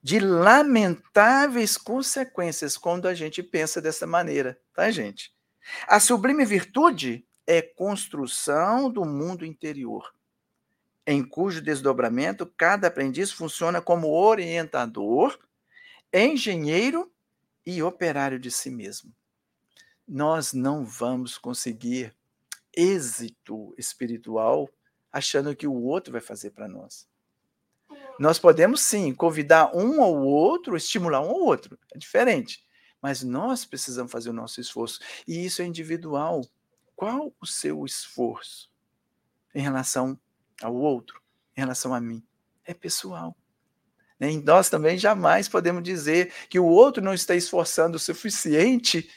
De 0.00 0.20
lamentáveis 0.20 1.76
consequências 1.76 2.76
quando 2.76 3.08
a 3.08 3.12
gente 3.12 3.42
pensa 3.42 3.82
dessa 3.82 4.06
maneira, 4.06 4.56
tá, 4.72 4.88
gente? 4.92 5.34
A 5.88 5.98
sublime 5.98 6.44
virtude 6.44 7.26
é 7.44 7.60
construção 7.60 8.88
do 8.88 9.04
mundo 9.04 9.44
interior, 9.44 10.14
em 11.04 11.24
cujo 11.24 11.60
desdobramento 11.60 12.46
cada 12.56 12.86
aprendiz 12.86 13.32
funciona 13.32 13.82
como 13.82 14.12
orientador, 14.12 15.36
engenheiro 16.12 17.12
e 17.64 17.82
operário 17.82 18.38
de 18.38 18.50
si 18.50 18.70
mesmo. 18.70 19.14
Nós 20.06 20.52
não 20.52 20.84
vamos 20.84 21.38
conseguir 21.38 22.16
êxito 22.74 23.74
espiritual 23.78 24.68
achando 25.12 25.54
que 25.54 25.66
o 25.66 25.74
outro 25.74 26.12
vai 26.12 26.20
fazer 26.20 26.50
para 26.50 26.68
nós. 26.68 27.08
Nós 28.18 28.38
podemos 28.38 28.82
sim 28.82 29.14
convidar 29.14 29.74
um 29.74 30.00
ou 30.00 30.22
outro, 30.22 30.76
estimular 30.76 31.20
um 31.20 31.30
ou 31.30 31.44
outro, 31.44 31.78
é 31.92 31.98
diferente. 31.98 32.64
Mas 33.00 33.22
nós 33.22 33.64
precisamos 33.64 34.12
fazer 34.12 34.30
o 34.30 34.34
nosso 34.34 34.60
esforço. 34.60 35.00
E 35.26 35.44
isso 35.44 35.62
é 35.62 35.64
individual. 35.64 36.42
Qual 36.94 37.34
o 37.40 37.46
seu 37.46 37.84
esforço 37.86 38.70
em 39.54 39.62
relação 39.62 40.20
ao 40.62 40.74
outro, 40.74 41.20
em 41.56 41.60
relação 41.60 41.94
a 41.94 42.00
mim? 42.00 42.22
É 42.64 42.74
pessoal. 42.74 43.34
Né? 44.20 44.32
E 44.32 44.42
nós 44.42 44.68
também 44.68 44.98
jamais 44.98 45.48
podemos 45.48 45.82
dizer 45.82 46.30
que 46.50 46.60
o 46.60 46.66
outro 46.66 47.02
não 47.02 47.14
está 47.14 47.34
esforçando 47.34 47.96
o 47.96 47.98
suficiente. 47.98 49.10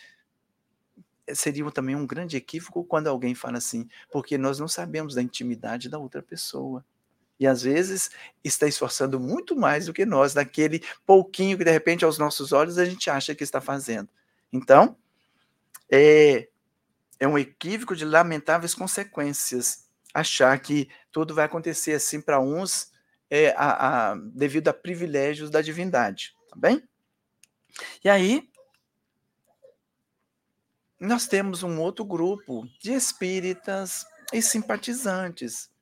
Seria 1.34 1.70
também 1.70 1.96
um 1.96 2.08
grande 2.08 2.38
equívoco 2.38 2.86
quando 2.86 3.08
alguém 3.08 3.36
fala 3.36 3.58
assim, 3.58 3.88
porque 4.10 4.38
nós 4.38 4.60
não 4.60 4.68
sabemos 4.68 5.16
da 5.16 5.22
intimidade 5.22 5.90
da 5.90 6.00
outra 6.00 6.24
pessoa. 6.24 6.84
E 7.40 7.46
às 7.46 7.64
vezes 7.64 8.10
está 8.44 8.68
esforçando 8.68 9.20
muito 9.20 9.56
mais 9.56 9.88
do 9.88 9.94
que 9.94 10.06
nós, 10.06 10.34
naquele 10.34 10.82
pouquinho 11.06 11.58
que 11.58 11.66
de 11.66 11.72
repente 11.72 12.06
aos 12.06 12.18
nossos 12.18 12.54
olhos 12.54 12.78
a 12.78 12.86
gente 12.86 13.10
acha 13.10 13.36
que 13.36 13.44
está 13.44 13.60
fazendo. 13.60 14.08
Então, 14.52 14.96
é, 15.92 16.48
é 17.20 17.28
um 17.28 17.38
equívoco 17.38 17.96
de 17.96 18.06
lamentáveis 18.06 18.74
consequências 18.74 19.84
achar 20.14 20.58
que 20.60 20.88
tudo 21.12 21.34
vai 21.34 21.46
acontecer 21.46 21.94
assim 21.94 22.22
para 22.22 22.40
uns 22.40 22.93
é, 23.34 23.54
a, 23.58 24.12
a, 24.12 24.16
devido 24.16 24.68
a 24.68 24.74
privilégios 24.74 25.50
da 25.50 25.62
divindade, 25.62 26.36
tá 26.50 26.56
bem? 26.56 26.84
E 28.04 28.10
aí, 28.10 28.50
nós 31.00 31.28
temos 31.28 31.64
um 31.64 31.80
outro 31.80 32.06
grupo 32.06 32.68
de 32.80 32.94
espíritas 32.94 34.06
e 34.32 34.42
simpatizantes 34.42 35.74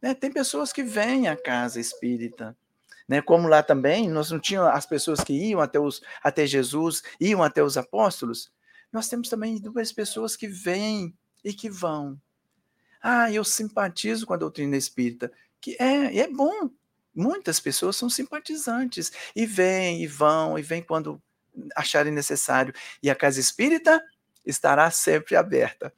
né? 0.00 0.14
Tem 0.14 0.30
pessoas 0.30 0.72
que 0.72 0.82
vêm 0.82 1.28
à 1.28 1.36
casa 1.36 1.80
espírita. 1.80 2.56
Né? 3.08 3.22
Como 3.22 3.48
lá 3.48 3.62
também, 3.62 4.08
nós 4.08 4.30
não 4.30 4.38
tínhamos 4.38 4.70
as 4.70 4.86
pessoas 4.86 5.20
que 5.20 5.32
iam 5.32 5.60
até, 5.60 5.78
os, 5.78 6.00
até 6.22 6.46
Jesus, 6.46 7.02
iam 7.20 7.42
até 7.42 7.62
os 7.62 7.76
apóstolos. 7.76 8.52
Nós 8.92 9.08
temos 9.08 9.28
também 9.28 9.60
duas 9.60 9.92
pessoas 9.92 10.36
que 10.36 10.46
vêm 10.46 11.12
e 11.44 11.52
que 11.52 11.70
vão. 11.70 12.20
Ah, 13.02 13.30
eu 13.30 13.44
simpatizo 13.44 14.26
com 14.26 14.34
a 14.34 14.36
doutrina 14.36 14.76
espírita. 14.76 15.32
Que 15.60 15.76
é, 15.80 16.18
é 16.18 16.28
bom. 16.28 16.70
Muitas 17.16 17.58
pessoas 17.58 17.96
são 17.96 18.10
simpatizantes 18.10 19.10
e 19.34 19.46
vêm 19.46 20.02
e 20.02 20.06
vão 20.06 20.58
e 20.58 20.62
vêm 20.62 20.82
quando 20.82 21.20
acharem 21.74 22.12
necessário. 22.12 22.74
E 23.02 23.08
a 23.08 23.14
casa 23.14 23.40
espírita 23.40 24.00
estará 24.44 24.90
sempre 24.90 25.34
aberta. 25.34 25.92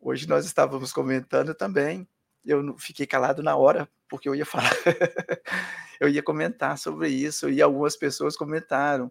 Hoje 0.00 0.26
nós 0.26 0.46
estávamos 0.46 0.92
comentando 0.92 1.54
também 1.54 2.08
eu 2.44 2.76
fiquei 2.78 3.06
calado 3.06 3.42
na 3.42 3.56
hora, 3.56 3.88
porque 4.08 4.28
eu 4.28 4.34
ia 4.34 4.44
falar, 4.44 4.70
eu 5.98 6.08
ia 6.08 6.22
comentar 6.22 6.78
sobre 6.78 7.08
isso, 7.08 7.48
e 7.48 7.62
algumas 7.62 7.96
pessoas 7.96 8.36
comentaram, 8.36 9.10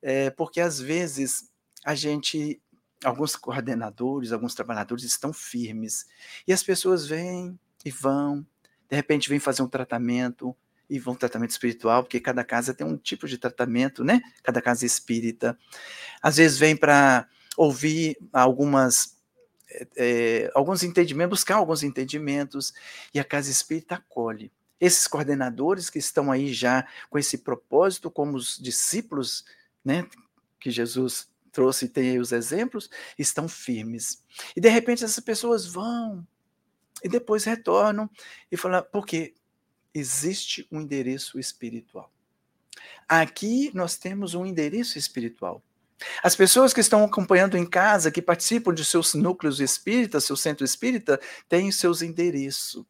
é, 0.00 0.30
porque 0.30 0.60
às 0.60 0.80
vezes 0.80 1.50
a 1.84 1.94
gente, 1.94 2.60
alguns 3.04 3.36
coordenadores, 3.36 4.32
alguns 4.32 4.54
trabalhadores 4.54 5.04
estão 5.04 5.32
firmes, 5.32 6.06
e 6.46 6.52
as 6.52 6.62
pessoas 6.62 7.06
vêm 7.06 7.58
e 7.84 7.90
vão, 7.90 8.46
de 8.88 8.96
repente 8.96 9.28
vêm 9.28 9.38
fazer 9.38 9.62
um 9.62 9.68
tratamento, 9.68 10.56
e 10.88 10.98
vão 10.98 11.14
tratamento 11.14 11.50
espiritual, 11.50 12.02
porque 12.02 12.20
cada 12.20 12.44
casa 12.44 12.74
tem 12.74 12.86
um 12.86 12.96
tipo 12.96 13.26
de 13.26 13.38
tratamento, 13.38 14.04
né? 14.04 14.20
Cada 14.42 14.60
casa 14.60 14.84
espírita. 14.84 15.58
Às 16.20 16.36
vezes 16.36 16.58
vem 16.58 16.76
para 16.76 17.28
ouvir 17.56 18.16
algumas 18.32 19.16
é, 19.96 20.50
alguns 20.54 20.82
entendimentos, 20.82 21.40
buscar 21.40 21.56
alguns 21.56 21.82
entendimentos, 21.82 22.72
e 23.12 23.20
a 23.20 23.24
casa 23.24 23.50
espírita 23.50 23.96
acolhe. 23.96 24.52
Esses 24.80 25.06
coordenadores 25.06 25.88
que 25.88 25.98
estão 25.98 26.30
aí 26.30 26.52
já 26.52 26.86
com 27.08 27.18
esse 27.18 27.38
propósito, 27.38 28.10
como 28.10 28.36
os 28.36 28.58
discípulos, 28.58 29.44
né, 29.84 30.06
que 30.60 30.70
Jesus 30.70 31.30
trouxe 31.52 31.84
e 31.84 31.88
tem 31.88 32.10
aí 32.10 32.18
os 32.18 32.32
exemplos, 32.32 32.90
estão 33.18 33.48
firmes. 33.48 34.22
E 34.56 34.60
de 34.60 34.68
repente 34.68 35.04
essas 35.04 35.22
pessoas 35.22 35.66
vão 35.66 36.26
e 37.04 37.08
depois 37.08 37.44
retornam 37.44 38.08
e 38.50 38.56
falam, 38.56 38.84
porque 38.92 39.34
existe 39.94 40.66
um 40.70 40.80
endereço 40.80 41.38
espiritual. 41.38 42.10
Aqui 43.08 43.70
nós 43.74 43.96
temos 43.96 44.34
um 44.34 44.46
endereço 44.46 44.98
espiritual. 44.98 45.62
As 46.22 46.34
pessoas 46.34 46.72
que 46.72 46.80
estão 46.80 47.04
acompanhando 47.04 47.56
em 47.56 47.66
casa, 47.66 48.10
que 48.10 48.22
participam 48.22 48.74
de 48.74 48.84
seus 48.84 49.14
núcleos 49.14 49.60
espíritas, 49.60 50.24
seu 50.24 50.36
centro 50.36 50.64
espírita, 50.64 51.20
têm 51.48 51.70
seus 51.70 52.02
endereços. 52.02 52.84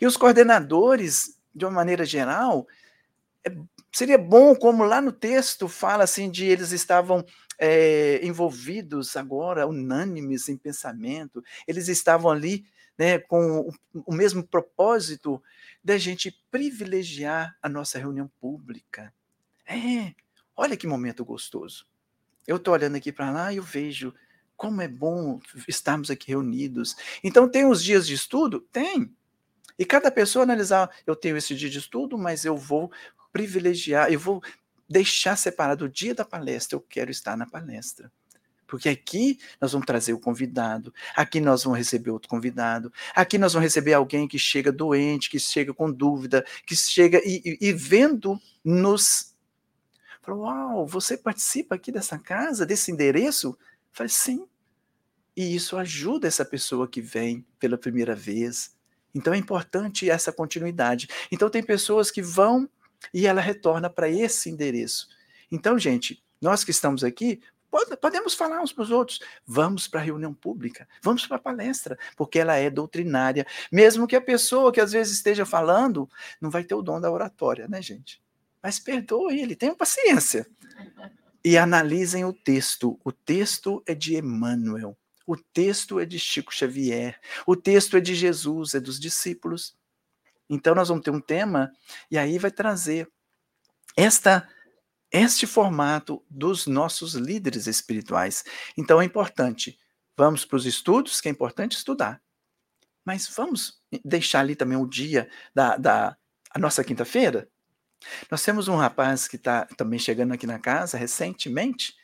E 0.00 0.06
os 0.06 0.16
coordenadores, 0.16 1.38
de 1.54 1.64
uma 1.64 1.72
maneira 1.72 2.04
geral, 2.04 2.66
é, 3.44 3.54
seria 3.90 4.18
bom, 4.18 4.54
como 4.54 4.84
lá 4.84 5.00
no 5.00 5.12
texto 5.12 5.68
fala 5.68 6.04
assim, 6.04 6.30
de 6.30 6.46
eles 6.46 6.72
estavam 6.72 7.24
é, 7.58 8.20
envolvidos 8.24 9.16
agora, 9.16 9.66
unânimes 9.66 10.48
em 10.48 10.56
pensamento, 10.56 11.42
eles 11.66 11.88
estavam 11.88 12.30
ali 12.30 12.64
né, 12.98 13.18
com 13.18 13.60
o, 13.60 13.72
o 14.06 14.14
mesmo 14.14 14.42
propósito 14.46 15.42
da 15.82 15.98
gente 15.98 16.30
privilegiar 16.50 17.56
a 17.60 17.68
nossa 17.68 17.98
reunião 17.98 18.30
pública. 18.40 19.12
É, 19.66 20.14
olha 20.56 20.76
que 20.76 20.86
momento 20.86 21.24
gostoso. 21.24 21.86
Eu 22.46 22.56
estou 22.56 22.74
olhando 22.74 22.96
aqui 22.96 23.12
para 23.12 23.30
lá 23.30 23.52
e 23.52 23.56
eu 23.56 23.62
vejo 23.62 24.14
como 24.56 24.80
é 24.80 24.88
bom 24.88 25.40
estarmos 25.66 26.10
aqui 26.10 26.28
reunidos. 26.28 26.94
Então, 27.22 27.48
tem 27.48 27.66
os 27.66 27.82
dias 27.82 28.06
de 28.06 28.14
estudo? 28.14 28.60
Tem. 28.60 29.12
E 29.78 29.84
cada 29.84 30.10
pessoa 30.10 30.44
analisar, 30.44 30.90
eu 31.06 31.16
tenho 31.16 31.36
esse 31.36 31.54
dia 31.54 31.70
de 31.70 31.78
estudo, 31.78 32.16
mas 32.16 32.44
eu 32.44 32.56
vou 32.56 32.92
privilegiar, 33.32 34.12
eu 34.12 34.20
vou 34.20 34.42
deixar 34.88 35.36
separado 35.36 35.86
o 35.86 35.88
dia 35.88 36.14
da 36.14 36.24
palestra, 36.24 36.76
eu 36.76 36.80
quero 36.80 37.10
estar 37.10 37.36
na 37.36 37.46
palestra. 37.46 38.12
Porque 38.72 38.88
aqui 38.88 39.38
nós 39.60 39.72
vamos 39.72 39.84
trazer 39.84 40.14
o 40.14 40.18
convidado, 40.18 40.94
aqui 41.14 41.42
nós 41.42 41.62
vamos 41.62 41.76
receber 41.78 42.10
outro 42.10 42.26
convidado, 42.26 42.90
aqui 43.14 43.36
nós 43.36 43.52
vamos 43.52 43.66
receber 43.66 43.92
alguém 43.92 44.26
que 44.26 44.38
chega 44.38 44.72
doente, 44.72 45.28
que 45.28 45.38
chega 45.38 45.74
com 45.74 45.92
dúvida, 45.92 46.42
que 46.66 46.74
chega 46.74 47.20
e, 47.22 47.42
e, 47.44 47.68
e 47.68 47.72
vendo 47.74 48.40
nos. 48.64 49.36
Falou, 50.22 50.44
uau, 50.44 50.86
você 50.86 51.18
participa 51.18 51.74
aqui 51.74 51.92
dessa 51.92 52.18
casa, 52.18 52.64
desse 52.64 52.90
endereço? 52.90 53.58
Falei, 53.90 54.08
sim. 54.08 54.46
E 55.36 55.54
isso 55.54 55.76
ajuda 55.76 56.26
essa 56.26 56.42
pessoa 56.42 56.88
que 56.88 57.02
vem 57.02 57.44
pela 57.58 57.76
primeira 57.76 58.14
vez. 58.14 58.74
Então 59.14 59.34
é 59.34 59.36
importante 59.36 60.08
essa 60.08 60.32
continuidade. 60.32 61.08
Então 61.30 61.50
tem 61.50 61.62
pessoas 61.62 62.10
que 62.10 62.22
vão 62.22 62.66
e 63.12 63.26
ela 63.26 63.42
retorna 63.42 63.90
para 63.90 64.08
esse 64.08 64.48
endereço. 64.48 65.08
Então, 65.50 65.78
gente, 65.78 66.24
nós 66.40 66.64
que 66.64 66.72
estamos 66.72 67.04
aqui, 67.04 67.40
podemos 68.00 68.34
falar 68.34 68.60
uns 68.60 68.72
para 68.72 68.82
os 68.82 68.90
outros. 68.90 69.20
Vamos 69.46 69.88
para 69.88 70.00
a 70.00 70.02
reunião 70.04 70.34
pública, 70.34 70.86
vamos 71.02 71.26
para 71.26 71.36
a 71.36 71.40
palestra, 71.40 71.98
porque 72.16 72.38
ela 72.38 72.56
é 72.56 72.68
doutrinária. 72.68 73.46
Mesmo 73.70 74.06
que 74.06 74.14
a 74.14 74.20
pessoa 74.20 74.72
que 74.72 74.80
às 74.80 74.92
vezes 74.92 75.14
esteja 75.14 75.46
falando 75.46 76.08
não 76.40 76.50
vai 76.50 76.64
ter 76.64 76.74
o 76.74 76.82
dom 76.82 77.00
da 77.00 77.10
oratória, 77.10 77.66
né, 77.66 77.80
gente? 77.80 78.22
Mas 78.62 78.78
perdoe 78.78 79.40
ele, 79.40 79.56
tenham 79.56 79.74
paciência. 79.74 80.46
E 81.44 81.58
analisem 81.58 82.24
o 82.24 82.32
texto. 82.32 83.00
O 83.04 83.10
texto 83.10 83.82
é 83.86 83.94
de 83.94 84.16
Emmanuel. 84.16 84.96
O 85.26 85.36
texto 85.36 85.98
é 85.98 86.04
de 86.04 86.18
Chico 86.18 86.54
Xavier. 86.54 87.18
O 87.46 87.56
texto 87.56 87.96
é 87.96 88.00
de 88.00 88.14
Jesus, 88.14 88.74
é 88.74 88.80
dos 88.80 89.00
discípulos. 89.00 89.76
Então 90.48 90.74
nós 90.74 90.88
vamos 90.88 91.02
ter 91.02 91.10
um 91.10 91.20
tema 91.20 91.72
e 92.10 92.18
aí 92.18 92.38
vai 92.38 92.50
trazer 92.50 93.10
esta 93.96 94.48
este 95.12 95.46
formato 95.46 96.24
dos 96.28 96.66
nossos 96.66 97.14
líderes 97.14 97.66
espirituais. 97.66 98.42
Então 98.76 99.00
é 99.00 99.04
importante, 99.04 99.78
vamos 100.16 100.44
para 100.44 100.56
os 100.56 100.66
estudos, 100.66 101.20
que 101.20 101.28
é 101.28 101.30
importante 101.30 101.76
estudar. 101.76 102.22
Mas 103.04 103.28
vamos 103.28 103.82
deixar 104.04 104.40
ali 104.40 104.56
também 104.56 104.78
o 104.78 104.88
dia 104.88 105.28
da, 105.54 105.76
da 105.76 106.16
a 106.54 106.58
nossa 106.58 106.84
quinta-feira? 106.84 107.48
Nós 108.30 108.42
temos 108.42 108.68
um 108.68 108.76
rapaz 108.76 109.28
que 109.28 109.36
está 109.36 109.64
também 109.76 109.98
chegando 109.98 110.32
aqui 110.32 110.46
na 110.46 110.58
casa 110.58 110.98
recentemente, 110.98 111.94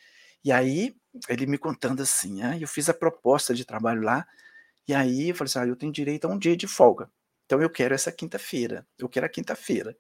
e 0.44 0.52
aí 0.52 0.96
ele 1.28 1.46
me 1.46 1.58
contando 1.58 2.02
assim, 2.02 2.42
ah, 2.42 2.56
eu 2.58 2.68
fiz 2.68 2.88
a 2.88 2.94
proposta 2.94 3.54
de 3.54 3.64
trabalho 3.64 4.02
lá, 4.02 4.26
e 4.86 4.94
aí 4.94 5.30
eu 5.30 5.34
falei 5.34 5.50
assim, 5.50 5.58
ah, 5.58 5.66
eu 5.66 5.76
tenho 5.76 5.92
direito 5.92 6.26
a 6.26 6.30
um 6.30 6.38
dia 6.38 6.56
de 6.56 6.66
folga. 6.66 7.10
Então 7.46 7.60
eu 7.60 7.70
quero 7.70 7.94
essa 7.94 8.12
quinta-feira, 8.12 8.86
eu 8.98 9.08
quero 9.08 9.26
a 9.26 9.28
quinta-feira. 9.28 9.96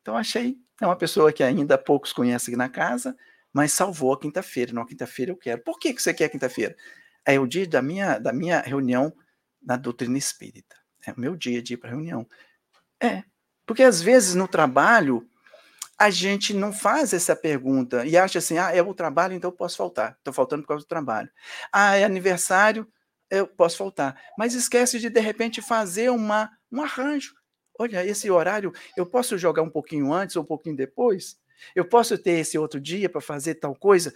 Então 0.00 0.16
achei, 0.16 0.58
é 0.80 0.86
uma 0.86 0.96
pessoa 0.96 1.32
que 1.32 1.42
ainda 1.42 1.76
poucos 1.76 2.12
conhecem 2.12 2.56
na 2.56 2.68
casa, 2.68 3.16
mas 3.52 3.72
salvou 3.72 4.12
a 4.12 4.20
quinta-feira. 4.20 4.72
Não, 4.72 4.86
quinta-feira 4.86 5.32
eu 5.32 5.36
quero. 5.36 5.62
Por 5.62 5.78
que, 5.78 5.92
que 5.92 6.02
você 6.02 6.14
quer 6.14 6.28
quinta-feira? 6.28 6.76
É 7.24 7.38
o 7.38 7.46
dia 7.46 7.66
da 7.66 7.82
minha, 7.82 8.18
da 8.18 8.32
minha 8.32 8.60
reunião 8.60 9.12
na 9.62 9.76
doutrina 9.76 10.16
espírita. 10.16 10.76
É 11.06 11.12
o 11.12 11.20
meu 11.20 11.36
dia 11.36 11.60
de 11.60 11.74
ir 11.74 11.76
para 11.76 11.90
reunião. 11.90 12.26
É, 13.02 13.22
porque 13.66 13.82
às 13.82 14.00
vezes 14.00 14.34
no 14.34 14.48
trabalho 14.48 15.28
a 15.98 16.10
gente 16.10 16.54
não 16.54 16.72
faz 16.72 17.12
essa 17.12 17.34
pergunta 17.34 18.06
e 18.06 18.16
acha 18.16 18.38
assim, 18.38 18.56
ah, 18.56 18.72
é 18.72 18.80
o 18.80 18.94
trabalho, 18.94 19.34
então 19.34 19.50
eu 19.50 19.56
posso 19.56 19.76
faltar. 19.76 20.14
Estou 20.16 20.32
faltando 20.32 20.62
por 20.62 20.68
causa 20.68 20.84
do 20.84 20.88
trabalho. 20.88 21.28
Ah, 21.72 21.96
é 21.96 22.04
aniversário, 22.04 22.86
eu 23.28 23.46
posso 23.48 23.76
faltar. 23.76 24.16
Mas 24.38 24.54
esquece 24.54 25.00
de, 25.00 25.10
de 25.10 25.20
repente, 25.20 25.60
fazer 25.60 26.10
uma, 26.10 26.50
um 26.70 26.80
arranjo. 26.82 27.34
Olha, 27.78 28.04
esse 28.04 28.30
horário, 28.30 28.72
eu 28.96 29.06
posso 29.06 29.38
jogar 29.38 29.62
um 29.62 29.70
pouquinho 29.70 30.12
antes 30.12 30.36
ou 30.36 30.42
um 30.42 30.46
pouquinho 30.46 30.76
depois? 30.76 31.38
Eu 31.74 31.88
posso 31.88 32.18
ter 32.18 32.40
esse 32.40 32.58
outro 32.58 32.80
dia 32.80 33.08
para 33.08 33.20
fazer 33.20 33.54
tal 33.56 33.74
coisa? 33.74 34.12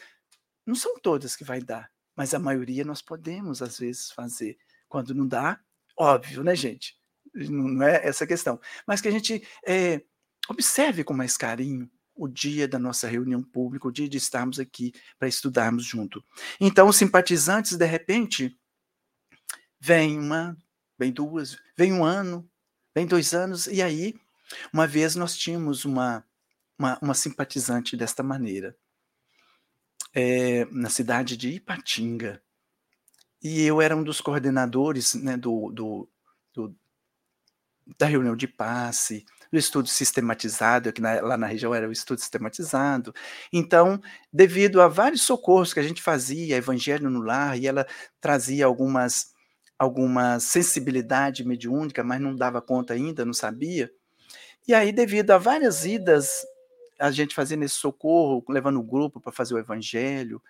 Não 0.66 0.74
são 0.74 0.98
todas 0.98 1.36
que 1.36 1.44
vai 1.44 1.60
dar, 1.60 1.90
mas 2.16 2.34
a 2.34 2.38
maioria 2.38 2.84
nós 2.84 3.00
podemos, 3.00 3.62
às 3.62 3.78
vezes, 3.78 4.10
fazer. 4.10 4.56
Quando 4.88 5.14
não 5.14 5.26
dá, 5.26 5.60
óbvio, 5.96 6.42
né, 6.42 6.54
gente? 6.54 6.96
Não 7.34 7.82
é 7.82 8.06
essa 8.06 8.26
questão. 8.26 8.60
Mas 8.86 9.00
que 9.00 9.08
a 9.08 9.12
gente 9.12 9.46
é, 9.66 10.02
observe 10.48 11.02
com 11.04 11.14
mais 11.14 11.36
carinho 11.36 11.90
o 12.14 12.28
dia 12.28 12.68
da 12.68 12.78
nossa 12.78 13.08
reunião 13.08 13.42
pública, 13.42 13.88
o 13.88 13.92
dia 13.92 14.08
de 14.08 14.18
estarmos 14.18 14.60
aqui 14.60 14.92
para 15.18 15.28
estudarmos 15.28 15.84
junto. 15.84 16.22
Então, 16.60 16.88
os 16.88 16.96
simpatizantes, 16.96 17.76
de 17.76 17.86
repente, 17.86 18.54
Vem 19.84 20.16
uma, 20.16 20.56
vem 20.96 21.10
duas, 21.10 21.58
vem 21.76 21.92
um 21.92 22.04
ano, 22.04 22.48
vem 22.95 23.07
dois 23.07 23.34
anos, 23.34 23.66
e 23.66 23.82
aí, 23.82 24.14
uma 24.72 24.86
vez 24.86 25.16
nós 25.16 25.36
tínhamos 25.36 25.84
uma, 25.84 26.24
uma, 26.78 26.99
uma 27.01 27.14
simpatizante 27.14 27.97
desta 27.97 28.22
maneira, 28.22 28.76
é, 30.14 30.64
na 30.66 30.90
cidade 30.90 31.36
de 31.36 31.51
Ipatinga. 31.51 32.43
E 33.43 33.62
eu 33.62 33.80
era 33.80 33.97
um 33.97 34.05
dos 34.05 34.20
coordenadores 34.20 35.14
né, 35.14 35.36
do, 35.36 35.70
do, 35.72 36.09
do, 36.55 36.76
da 37.99 38.07
reunião 38.07 38.36
de 38.36 38.47
passe, 38.47 39.24
do 39.51 39.59
estudo 39.59 39.88
sistematizado, 39.88 40.93
que 40.93 41.01
na, 41.01 41.20
lá 41.20 41.36
na 41.36 41.47
região 41.47 41.74
era 41.74 41.88
o 41.88 41.93
estudo 41.93 42.20
sistematizado. 42.20 43.14
Então, 43.53 44.01
devido 44.32 44.80
a 44.80 44.88
vários 44.88 45.22
socorros 45.22 45.74
que 45.74 45.80
a 45.80 45.82
gente 45.82 46.01
fazia, 46.01 46.57
Evangelho 46.57 47.11
no 47.11 47.20
Lar, 47.20 47.59
e 47.59 47.66
ela 47.66 47.86
trazia 48.20 48.64
algumas 48.64 49.32
alguma 49.83 50.39
sensibilidade 50.39 51.45
mediúnica, 51.45 52.05
mas 52.05 52.20
não 52.20 52.37
dava 52.37 52.62
conta 52.62 52.95
ainda, 52.95 53.24
não 53.24 53.33
sabia. 53.33 53.91
E 54.66 54.72
aí, 54.72 54.93
devido 54.93 55.33
a 55.33 55.39
várias 55.39 55.85
idas, 55.85 56.47
a 56.97 57.11
gente 57.11 57.35
fazendo 57.35 57.64
esse 57.64 57.74
socorro, 57.74 58.45
levando 58.49 58.78
o 58.78 58.85
grupo 58.85 59.20
para 59.20 59.33
fazer 59.33 59.55
o 59.55 59.59
evangelho, 59.59 60.41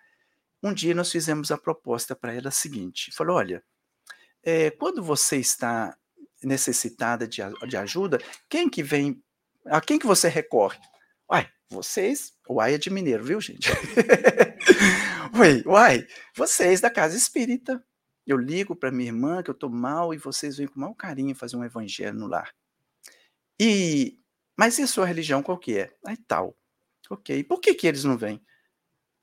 um 0.62 0.74
dia 0.74 0.94
nós 0.94 1.10
fizemos 1.10 1.50
a 1.50 1.56
proposta 1.56 2.14
para 2.14 2.34
ela 2.34 2.50
seguinte: 2.50 3.10
falou, 3.10 3.36
olha, 3.36 3.64
é, 4.42 4.70
quando 4.70 5.02
você 5.02 5.38
está 5.38 5.96
necessitada 6.42 7.26
de, 7.26 7.40
de 7.66 7.76
ajuda, 7.78 8.20
quem 8.50 8.68
que 8.68 8.82
vem, 8.82 9.18
a 9.64 9.80
quem 9.80 9.98
que 9.98 10.06
você 10.06 10.28
recorre? 10.28 10.78
Uai, 11.30 11.48
vocês, 11.70 12.34
uai 12.46 12.74
é 12.74 12.78
de 12.78 12.90
mineiro, 12.90 13.24
viu, 13.24 13.40
gente? 13.40 13.70
uai, 15.34 15.62
uai, 15.64 16.06
vocês 16.36 16.82
da 16.82 16.90
casa 16.90 17.16
espírita, 17.16 17.82
eu 18.26 18.36
ligo 18.36 18.76
para 18.76 18.90
minha 18.90 19.08
irmã 19.08 19.42
que 19.42 19.50
eu 19.50 19.54
estou 19.54 19.70
mal 19.70 20.14
e 20.14 20.18
vocês 20.18 20.56
vêm 20.56 20.66
com 20.66 20.80
mau 20.80 20.94
carinho 20.94 21.34
fazer 21.34 21.56
um 21.56 21.64
evangelho 21.64 22.18
no 22.18 22.26
lar. 22.26 22.52
E 23.60 24.18
mas 24.56 24.78
e 24.78 24.82
a 24.82 24.86
sua 24.86 25.06
religião 25.06 25.42
qual 25.42 25.58
que 25.58 25.78
é? 25.78 25.94
Aí 26.06 26.16
tal. 26.16 26.56
Ok. 27.10 27.44
Por 27.44 27.60
que, 27.60 27.74
que 27.74 27.86
eles 27.86 28.04
não 28.04 28.16
vêm? 28.16 28.40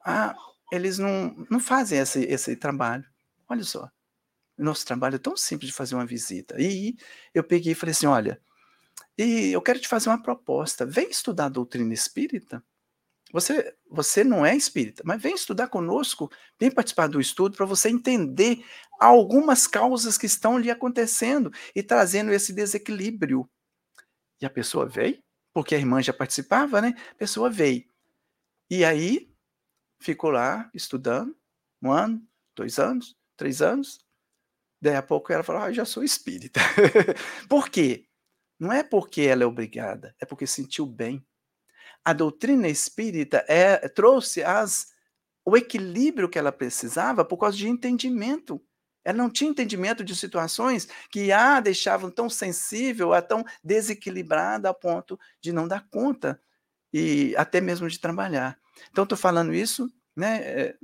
Ah, 0.06 0.36
eles 0.72 0.98
não, 1.00 1.36
não 1.50 1.60
fazem 1.60 2.00
esse, 2.00 2.22
esse 2.26 2.56
trabalho. 2.56 3.06
Olha 3.48 3.64
só. 3.64 3.90
Nosso 4.58 4.86
trabalho 4.86 5.16
é 5.16 5.20
tão 5.20 5.38
simples 5.38 5.72
de 5.72 5.76
fazer 5.76 5.96
uma 5.96 6.06
visita. 6.06 6.56
E 6.60 6.96
eu 7.34 7.44
peguei 7.44 7.74
e 7.74 7.76
falei 7.76 7.92
assim: 7.92 8.08
olha, 8.08 8.42
E 9.18 9.52
eu 9.52 9.62
quero 9.62 9.80
te 9.80 9.88
fazer 9.88 10.10
uma 10.10 10.22
proposta. 10.22 10.86
Vem 10.86 11.10
estudar 11.10 11.46
a 11.46 11.50
doutrina 11.50 11.94
espírita. 11.94 12.64
Você, 13.32 13.76
você 13.90 14.24
não 14.24 14.46
é 14.46 14.56
espírita, 14.56 15.04
mas 15.06 15.22
vem 15.22 15.36
estudar 15.36 15.68
conosco, 15.68 16.32
vem 16.60 16.72
participar 16.72 17.08
do 17.08 17.22
estudo 17.22 17.56
para 17.56 17.66
você 17.66 17.90
entender 17.90 18.66
algumas 19.00 19.68
causas 19.68 20.18
que 20.18 20.26
estão 20.26 20.58
lhe 20.58 20.72
acontecendo 20.72 21.52
e 21.76 21.84
trazendo 21.84 22.32
esse 22.32 22.52
desequilíbrio. 22.52 23.48
E 24.42 24.46
a 24.46 24.50
pessoa 24.50 24.88
veio, 24.88 25.22
porque 25.54 25.76
a 25.76 25.78
irmã 25.78 26.02
já 26.02 26.14
participava, 26.14 26.82
né? 26.82 26.96
A 27.12 27.16
pessoa 27.16 27.50
veio. 27.50 27.86
E 28.70 28.84
aí 28.84 29.32
ficou 30.02 30.32
lá 30.32 30.70
estudando, 30.74 31.36
um 31.82 31.92
ano, 31.92 32.26
dois 32.56 32.80
anos, 32.80 33.16
três 33.38 33.62
anos. 33.62 34.00
Daí 34.82 34.96
a 34.96 35.04
pouco 35.04 35.32
ela 35.32 35.44
falou: 35.44 35.62
ah, 35.62 35.72
já 35.72 35.86
sou 35.86 36.04
espírita. 36.04 36.60
Por 37.50 37.70
quê? 37.70 38.06
Não 38.60 38.72
é 38.72 38.84
porque 38.84 39.22
ela 39.22 39.44
é 39.44 39.46
obrigada, 39.46 40.16
é 40.20 40.26
porque 40.26 40.48
sentiu 40.48 40.86
bem. 40.86 41.26
A 42.04 42.14
doutrina 42.14 42.68
espírita 42.68 43.46
é, 43.48 43.88
trouxe 43.90 44.44
as, 44.44 44.88
o 45.46 45.56
equilíbrio 45.56 46.30
que 46.30 46.40
ela 46.40 46.52
precisava 46.52 47.26
por 47.26 47.38
causa 47.38 47.58
de 47.58 47.68
entendimento. 47.68 48.62
Ela 49.04 49.18
não 49.18 49.30
tinha 49.30 49.50
entendimento 49.50 50.04
de 50.04 50.16
situações 50.16 50.88
que 51.12 51.32
a 51.32 51.60
deixavam 51.60 52.12
tão 52.12 52.30
sensível, 52.30 53.14
a 53.14 53.22
tão 53.22 53.44
desequilibrada 53.64 54.70
a 54.70 54.74
ponto 54.74 55.20
de 55.42 55.52
não 55.52 55.68
dar 55.68 55.88
conta 55.90 56.40
e 56.94 57.34
até 57.38 57.62
mesmo 57.62 57.88
de 57.90 58.00
trabalhar. 58.00 58.60
Então, 58.92 59.04
estou 59.04 59.18
falando 59.18 59.54
isso, 59.54 59.92
né? 60.16 60.38
É, 60.44 60.78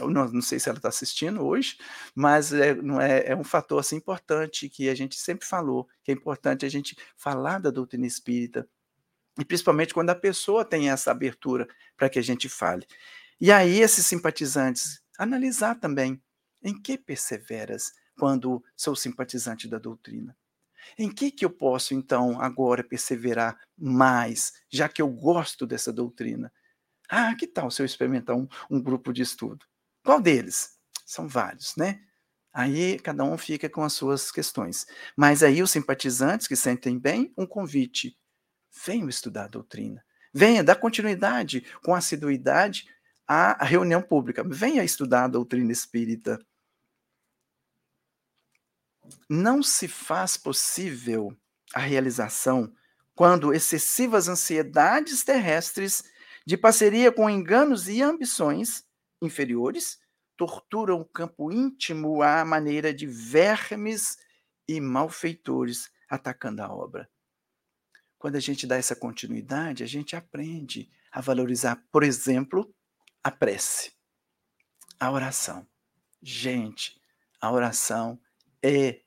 não, 0.00 0.28
não, 0.28 0.42
sei 0.42 0.58
se 0.58 0.68
ela 0.68 0.78
está 0.78 0.88
assistindo 0.88 1.44
hoje, 1.44 1.78
mas 2.14 2.52
é, 2.52 2.74
não 2.74 3.00
é, 3.00 3.26
é 3.28 3.36
um 3.36 3.44
fator 3.44 3.78
assim, 3.78 3.96
importante 3.96 4.68
que 4.68 4.88
a 4.88 4.94
gente 4.94 5.16
sempre 5.16 5.46
falou, 5.46 5.88
que 6.02 6.10
é 6.10 6.14
importante 6.14 6.66
a 6.66 6.68
gente 6.68 6.96
falar 7.16 7.60
da 7.60 7.70
doutrina 7.70 8.06
espírita, 8.06 8.68
e 9.38 9.44
principalmente 9.44 9.94
quando 9.94 10.10
a 10.10 10.14
pessoa 10.14 10.64
tem 10.64 10.90
essa 10.90 11.10
abertura 11.10 11.68
para 11.96 12.08
que 12.08 12.18
a 12.18 12.22
gente 12.22 12.48
fale. 12.48 12.86
E 13.40 13.50
aí, 13.50 13.80
esses 13.80 14.06
simpatizantes, 14.06 15.00
analisar 15.18 15.74
também 15.74 16.22
em 16.62 16.80
que 16.80 16.96
perseveras 16.96 17.92
quando 18.18 18.62
sou 18.76 18.94
simpatizante 18.94 19.68
da 19.68 19.78
doutrina. 19.78 20.36
Em 20.98 21.12
que, 21.12 21.30
que 21.30 21.44
eu 21.44 21.50
posso, 21.50 21.94
então, 21.94 22.40
agora 22.40 22.84
perseverar 22.84 23.58
mais, 23.76 24.52
já 24.70 24.88
que 24.88 25.02
eu 25.02 25.08
gosto 25.08 25.66
dessa 25.66 25.92
doutrina? 25.92 26.52
Ah, 27.08 27.34
que 27.34 27.46
tal 27.46 27.70
se 27.70 27.82
eu 27.82 27.86
experimentar 27.86 28.36
um, 28.36 28.46
um 28.70 28.80
grupo 28.80 29.12
de 29.12 29.22
estudo? 29.22 29.64
Qual 30.04 30.20
deles? 30.20 30.78
São 31.04 31.26
vários, 31.28 31.74
né? 31.76 32.00
Aí 32.52 32.98
cada 33.00 33.24
um 33.24 33.36
fica 33.36 33.68
com 33.68 33.82
as 33.82 33.92
suas 33.94 34.30
questões. 34.30 34.86
Mas 35.16 35.42
aí 35.42 35.62
os 35.62 35.70
simpatizantes 35.70 36.46
que 36.46 36.56
sentem 36.56 36.98
bem, 36.98 37.32
um 37.36 37.46
convite. 37.46 38.16
Venham 38.84 39.08
estudar 39.08 39.44
a 39.44 39.48
doutrina. 39.48 40.04
Venha 40.32 40.64
dar 40.64 40.76
continuidade 40.76 41.64
com 41.82 41.94
assiduidade 41.94 42.88
à 43.26 43.64
reunião 43.64 44.02
pública. 44.02 44.42
Venha 44.44 44.82
estudar 44.82 45.24
a 45.24 45.28
doutrina 45.28 45.70
espírita. 45.70 46.38
Não 49.28 49.62
se 49.62 49.86
faz 49.86 50.36
possível 50.36 51.36
a 51.72 51.80
realização 51.80 52.74
quando 53.14 53.54
excessivas 53.54 54.28
ansiedades 54.28 55.22
terrestres 55.22 56.02
de 56.46 56.56
parceria 56.56 57.12
com 57.12 57.30
enganos 57.30 57.88
e 57.88 58.02
ambições 58.02 58.84
inferiores 59.22 59.98
torturam 60.36 61.00
o 61.00 61.04
campo 61.04 61.52
íntimo 61.52 62.22
à 62.22 62.44
maneira 62.44 62.92
de 62.92 63.06
vermes 63.06 64.18
e 64.66 64.80
malfeitores 64.80 65.90
atacando 66.08 66.62
a 66.62 66.72
obra. 66.72 67.08
Quando 68.24 68.36
a 68.36 68.40
gente 68.40 68.66
dá 68.66 68.76
essa 68.76 68.96
continuidade, 68.96 69.82
a 69.82 69.86
gente 69.86 70.16
aprende 70.16 70.90
a 71.12 71.20
valorizar, 71.20 71.84
por 71.92 72.02
exemplo, 72.02 72.74
a 73.22 73.30
prece, 73.30 73.92
a 74.98 75.12
oração. 75.12 75.66
Gente, 76.22 76.98
a 77.38 77.52
oração 77.52 78.18
é, 78.62 79.02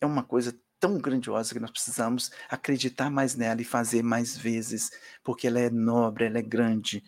é 0.00 0.04
uma 0.04 0.24
coisa 0.24 0.60
tão 0.80 0.98
grandiosa 0.98 1.54
que 1.54 1.60
nós 1.60 1.70
precisamos 1.70 2.32
acreditar 2.48 3.08
mais 3.08 3.36
nela 3.36 3.62
e 3.62 3.64
fazer 3.64 4.02
mais 4.02 4.36
vezes, 4.36 4.90
porque 5.22 5.46
ela 5.46 5.60
é 5.60 5.70
nobre, 5.70 6.24
ela 6.24 6.38
é 6.38 6.42
grande, 6.42 7.04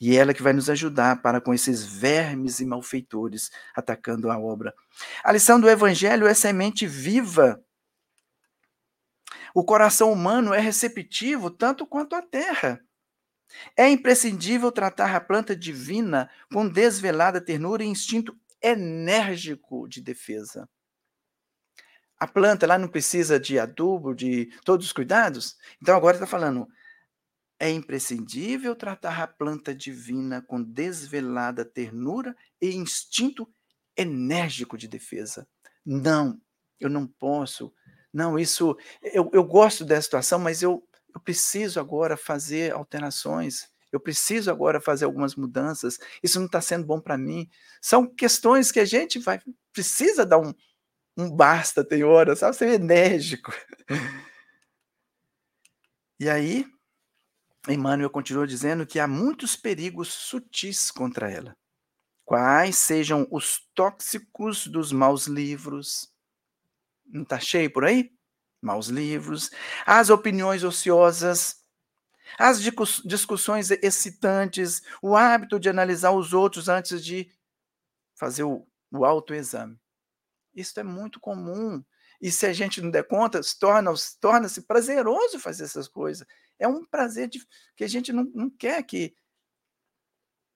e 0.00 0.16
ela 0.16 0.34
que 0.34 0.42
vai 0.42 0.52
nos 0.52 0.68
ajudar 0.68 1.22
para 1.22 1.40
com 1.40 1.54
esses 1.54 1.84
vermes 1.84 2.58
e 2.58 2.66
malfeitores 2.66 3.52
atacando 3.72 4.28
a 4.28 4.36
obra. 4.36 4.74
A 5.22 5.30
lição 5.30 5.60
do 5.60 5.70
evangelho 5.70 6.26
é 6.26 6.34
semente 6.34 6.88
viva. 6.88 7.64
O 9.54 9.64
coração 9.64 10.12
humano 10.12 10.52
é 10.52 10.60
receptivo 10.60 11.50
tanto 11.50 11.86
quanto 11.86 12.14
a 12.14 12.22
terra. 12.22 12.80
É 13.76 13.88
imprescindível 13.88 14.70
tratar 14.70 15.14
a 15.14 15.20
planta 15.20 15.56
divina 15.56 16.30
com 16.52 16.68
desvelada 16.68 17.40
ternura 17.40 17.82
e 17.82 17.88
instinto 17.88 18.38
enérgico 18.62 19.88
de 19.88 20.00
defesa. 20.00 20.68
A 22.18 22.26
planta 22.26 22.66
lá 22.66 22.76
não 22.78 22.88
precisa 22.88 23.40
de 23.40 23.58
adubo, 23.58 24.14
de 24.14 24.46
todos 24.64 24.86
os 24.86 24.92
cuidados? 24.92 25.56
Então 25.80 25.96
agora 25.96 26.16
está 26.16 26.26
falando, 26.26 26.68
é 27.58 27.70
imprescindível 27.70 28.76
tratar 28.76 29.22
a 29.22 29.26
planta 29.26 29.74
divina 29.74 30.42
com 30.42 30.62
desvelada 30.62 31.64
ternura 31.64 32.36
e 32.60 32.74
instinto 32.74 33.48
enérgico 33.96 34.76
de 34.76 34.86
defesa. 34.86 35.48
Não, 35.84 36.40
eu 36.78 36.88
não 36.88 37.06
posso. 37.06 37.72
Não, 38.12 38.38
isso. 38.38 38.76
Eu, 39.02 39.30
eu 39.32 39.44
gosto 39.44 39.84
dessa 39.84 40.02
situação, 40.02 40.38
mas 40.38 40.62
eu, 40.62 40.82
eu 41.14 41.20
preciso 41.20 41.78
agora 41.80 42.16
fazer 42.16 42.72
alterações. 42.72 43.68
Eu 43.92 44.00
preciso 44.00 44.50
agora 44.50 44.80
fazer 44.80 45.04
algumas 45.04 45.34
mudanças. 45.34 45.98
Isso 46.22 46.38
não 46.38 46.46
está 46.46 46.60
sendo 46.60 46.86
bom 46.86 47.00
para 47.00 47.18
mim. 47.18 47.48
São 47.80 48.06
questões 48.06 48.70
que 48.70 48.80
a 48.80 48.84
gente 48.84 49.18
vai 49.18 49.40
precisa 49.72 50.26
dar 50.26 50.38
um, 50.38 50.52
um 51.16 51.30
basta, 51.30 51.84
tem 51.84 52.04
hora, 52.04 52.36
sabe? 52.36 52.56
Ser 52.56 52.68
enérgico. 52.74 53.52
E 56.18 56.28
aí, 56.28 56.66
Emmanuel 57.68 58.10
continua 58.10 58.46
dizendo 58.46 58.86
que 58.86 59.00
há 59.00 59.08
muitos 59.08 59.56
perigos 59.56 60.08
sutis 60.12 60.90
contra 60.90 61.30
ela. 61.30 61.56
Quais 62.26 62.76
sejam 62.78 63.26
os 63.30 63.60
tóxicos 63.74 64.66
dos 64.66 64.92
maus 64.92 65.26
livros? 65.26 66.09
Não 67.12 67.22
está 67.22 67.38
cheio 67.38 67.72
por 67.72 67.84
aí? 67.84 68.12
Maus 68.62 68.88
livros, 68.88 69.50
as 69.86 70.10
opiniões 70.10 70.62
ociosas, 70.62 71.64
as 72.38 72.60
discussões 73.04 73.70
excitantes, 73.70 74.82
o 75.02 75.16
hábito 75.16 75.58
de 75.58 75.68
analisar 75.68 76.12
os 76.12 76.32
outros 76.32 76.68
antes 76.68 77.04
de 77.04 77.32
fazer 78.14 78.44
o, 78.44 78.66
o 78.92 79.04
autoexame. 79.04 79.78
Isso 80.54 80.78
é 80.78 80.82
muito 80.82 81.18
comum. 81.18 81.82
E 82.20 82.30
se 82.30 82.44
a 82.46 82.52
gente 82.52 82.82
não 82.82 82.90
der 82.90 83.04
conta, 83.04 83.40
torna-se 83.58 84.20
torna 84.20 84.48
prazeroso 84.66 85.38
fazer 85.38 85.64
essas 85.64 85.88
coisas. 85.88 86.26
É 86.58 86.68
um 86.68 86.84
prazer 86.84 87.28
de, 87.28 87.40
que 87.74 87.82
a 87.82 87.88
gente 87.88 88.12
não, 88.12 88.24
não 88.34 88.50
quer 88.50 88.82
que 88.82 89.14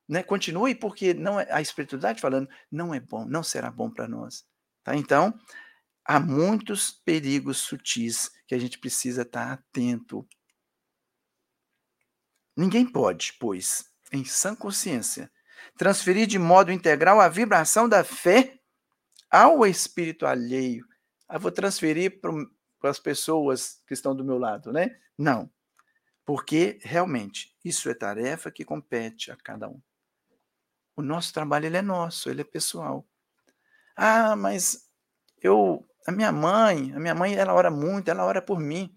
né, 0.07 0.22
continue, 0.22 0.74
porque 0.74 1.14
não 1.14 1.40
é, 1.40 1.50
a 1.50 1.62
espiritualidade 1.62 2.20
falando 2.20 2.48
não 2.70 2.92
é 2.92 3.00
bom, 3.00 3.24
não 3.24 3.42
será 3.42 3.70
bom 3.70 3.90
para 3.90 4.07
nós. 4.07 4.44
Tá? 4.82 4.94
Então, 4.94 5.32
há 6.05 6.20
muitos 6.20 6.90
perigos 6.90 7.59
sutis 7.59 8.30
que 8.46 8.55
a 8.55 8.59
gente 8.59 8.78
precisa 8.78 9.22
estar 9.22 9.52
atento. 9.52 10.26
Ninguém 12.57 12.86
pode, 12.86 13.32
pois, 13.40 13.84
em 14.12 14.24
sã 14.24 14.55
consciência, 14.55 15.30
transferir 15.76 16.26
de 16.26 16.38
modo 16.38 16.70
integral 16.70 17.20
a 17.20 17.28
vibração 17.28 17.88
da 17.88 18.05
fé 18.05 18.61
ao 19.30 19.66
espírito 19.66 20.26
alheio. 20.26 20.86
Ah, 21.28 21.38
vou 21.38 21.50
transferir 21.50 22.20
para 22.20 22.90
as 22.90 22.98
pessoas 22.98 23.82
que 23.86 23.94
estão 23.94 24.14
do 24.14 24.24
meu 24.24 24.38
lado, 24.38 24.72
né? 24.72 24.96
Não. 25.18 25.50
Porque, 26.24 26.78
realmente, 26.82 27.57
isso 27.64 27.90
é 27.90 27.94
tarefa 27.94 28.50
que 28.50 28.64
compete 28.64 29.30
a 29.30 29.36
cada 29.36 29.68
um. 29.68 29.80
O 30.96 31.02
nosso 31.02 31.32
trabalho 31.32 31.66
ele 31.66 31.76
é 31.76 31.82
nosso, 31.82 32.30
ele 32.30 32.42
é 32.42 32.44
pessoal. 32.44 33.05
Ah, 33.96 34.36
mas 34.36 34.88
eu, 35.42 35.86
a 36.07 36.12
minha 36.12 36.32
mãe, 36.32 36.92
a 36.94 37.00
minha 37.00 37.14
mãe, 37.14 37.34
ela 37.34 37.55
ora 37.55 37.70
muito, 37.70 38.11
ela 38.11 38.24
ora 38.24 38.42
por 38.42 38.61
mim. 38.61 38.94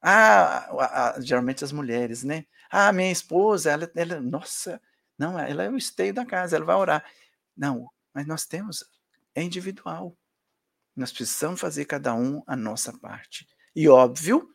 Ah, 0.00 0.66
a, 0.78 1.10
a, 1.16 1.20
geralmente 1.20 1.64
as 1.64 1.72
mulheres, 1.72 2.24
né? 2.24 2.44
Ah, 2.70 2.92
minha 2.92 3.10
esposa, 3.10 3.70
ela, 3.70 3.90
ela, 3.94 4.20
nossa, 4.20 4.80
não, 5.18 5.38
ela 5.38 5.62
é 5.62 5.70
o 5.70 5.76
esteio 5.76 6.12
da 6.12 6.26
casa, 6.26 6.56
ela 6.56 6.64
vai 6.64 6.76
orar. 6.76 7.04
Não, 7.56 7.88
mas 8.12 8.26
nós 8.26 8.44
temos, 8.44 8.84
é 9.34 9.42
individual. 9.42 10.16
Nós 10.94 11.12
precisamos 11.12 11.60
fazer 11.60 11.84
cada 11.86 12.14
um 12.14 12.42
a 12.46 12.56
nossa 12.56 12.92
parte. 12.98 13.46
E 13.74 13.88
óbvio 13.88 14.48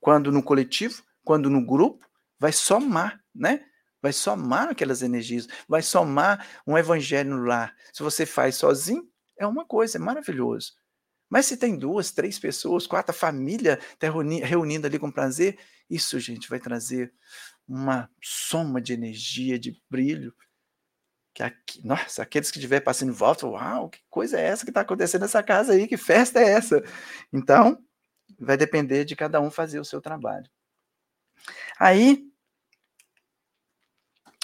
quando 0.00 0.30
no 0.30 0.42
coletivo, 0.42 1.02
quando 1.24 1.50
no 1.50 1.64
grupo, 1.64 2.06
vai 2.38 2.52
somar, 2.52 3.22
né? 3.34 3.64
Vai 4.02 4.12
somar 4.12 4.68
aquelas 4.68 5.02
energias, 5.02 5.46
vai 5.68 5.82
somar 5.82 6.46
um 6.66 6.78
evangelho 6.78 7.36
no 7.36 7.44
lar. 7.44 7.74
Se 7.92 8.02
você 8.02 8.24
faz 8.24 8.56
sozinho, 8.56 9.09
é 9.40 9.46
uma 9.46 9.64
coisa, 9.64 9.96
é 9.96 10.00
maravilhoso. 10.00 10.74
Mas 11.28 11.46
se 11.46 11.56
tem 11.56 11.78
duas, 11.78 12.12
três 12.12 12.38
pessoas, 12.38 12.86
quatro, 12.86 13.12
a 13.12 13.18
família 13.18 13.78
está 13.92 14.08
reunindo 14.44 14.86
ali 14.86 14.98
com 14.98 15.10
prazer, 15.10 15.58
isso, 15.88 16.20
gente, 16.20 16.48
vai 16.48 16.60
trazer 16.60 17.12
uma 17.66 18.10
soma 18.22 18.80
de 18.80 18.92
energia, 18.92 19.58
de 19.58 19.80
brilho. 19.88 20.34
Que 21.32 21.42
aqui, 21.42 21.86
nossa, 21.86 22.22
aqueles 22.22 22.50
que 22.50 22.58
estiver 22.58 22.80
passando 22.80 23.10
em 23.10 23.14
volta, 23.14 23.46
uau, 23.46 23.88
que 23.88 24.00
coisa 24.10 24.38
é 24.38 24.44
essa 24.44 24.64
que 24.64 24.70
está 24.70 24.82
acontecendo 24.82 25.22
nessa 25.22 25.42
casa 25.42 25.72
aí? 25.72 25.88
Que 25.88 25.96
festa 25.96 26.40
é 26.40 26.50
essa? 26.50 26.82
Então, 27.32 27.82
vai 28.38 28.56
depender 28.56 29.04
de 29.04 29.16
cada 29.16 29.40
um 29.40 29.50
fazer 29.50 29.80
o 29.80 29.84
seu 29.84 30.00
trabalho. 30.00 30.50
Aí, 31.78 32.28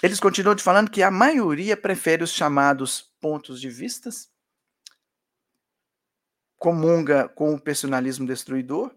eles 0.02 0.20
continuam 0.20 0.54
te 0.54 0.62
falando 0.62 0.90
que 0.90 1.02
a 1.02 1.10
maioria 1.10 1.76
prefere 1.76 2.22
os 2.22 2.30
chamados 2.30 3.12
pontos 3.20 3.60
de 3.60 3.68
vistas, 3.68 4.30
comunga 6.56 7.28
com 7.28 7.54
o 7.54 7.60
personalismo 7.60 8.26
destruidor, 8.26 8.94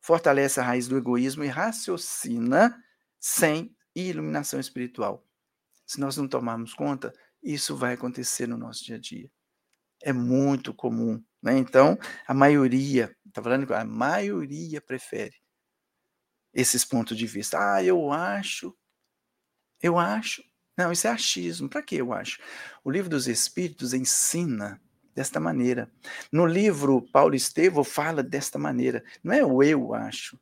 fortalece 0.00 0.60
a 0.60 0.62
raiz 0.62 0.88
do 0.88 0.96
egoísmo 0.96 1.44
e 1.44 1.48
raciocina 1.48 2.82
sem 3.18 3.74
iluminação 3.94 4.60
espiritual. 4.60 5.26
Se 5.86 5.98
nós 5.98 6.16
não 6.16 6.28
tomarmos 6.28 6.74
conta, 6.74 7.12
isso 7.42 7.76
vai 7.76 7.94
acontecer 7.94 8.46
no 8.46 8.56
nosso 8.56 8.84
dia 8.84 8.96
a 8.96 8.98
dia. 8.98 9.30
É 10.02 10.12
muito 10.12 10.72
comum. 10.72 11.22
Né? 11.42 11.58
Então, 11.58 11.98
a 12.26 12.34
maioria, 12.34 13.16
está 13.26 13.42
falando 13.42 13.72
a 13.74 13.84
maioria 13.84 14.80
prefere 14.80 15.34
esses 16.52 16.84
pontos 16.84 17.16
de 17.16 17.26
vista. 17.26 17.74
Ah, 17.74 17.82
eu 17.82 18.12
acho, 18.12 18.76
eu 19.80 19.98
acho. 19.98 20.42
Não, 20.76 20.92
isso 20.92 21.06
é 21.06 21.10
achismo. 21.10 21.68
Para 21.68 21.82
que 21.82 21.96
eu 21.96 22.12
acho? 22.12 22.40
O 22.84 22.90
livro 22.90 23.10
dos 23.10 23.26
Espíritos 23.26 23.92
ensina 23.92 24.80
desta 25.18 25.40
maneira. 25.40 25.90
No 26.30 26.46
livro 26.46 27.02
Paulo 27.02 27.34
Estevo 27.34 27.82
fala 27.82 28.22
desta 28.22 28.56
maneira. 28.56 29.02
Não 29.22 29.32
é 29.32 29.44
o 29.44 29.62
eu 29.64 29.92
acho. 29.92 30.38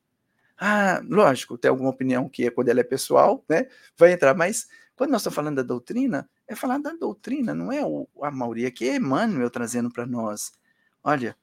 Ah, 0.58 1.00
lógico, 1.08 1.56
tem 1.56 1.70
alguma 1.70 1.90
opinião 1.90 2.28
que 2.28 2.44
é 2.46 2.50
quando 2.50 2.68
ela 2.68 2.80
é 2.80 2.84
pessoal, 2.84 3.42
né? 3.48 3.68
Vai 3.96 4.12
entrar, 4.12 4.34
mas 4.34 4.68
quando 4.94 5.10
nós 5.10 5.22
estamos 5.22 5.34
falando 5.34 5.56
da 5.56 5.62
doutrina, 5.62 6.28
é 6.46 6.54
falar 6.54 6.78
da 6.78 6.92
doutrina, 6.92 7.54
não 7.54 7.72
é 7.72 7.84
o, 7.84 8.06
a 8.22 8.30
maioria, 8.30 8.70
que 8.70 8.88
é 8.88 8.96
Emmanuel 8.96 9.50
trazendo 9.50 9.90
para 9.90 10.06
nós. 10.06 10.52
Olha, 11.02 11.36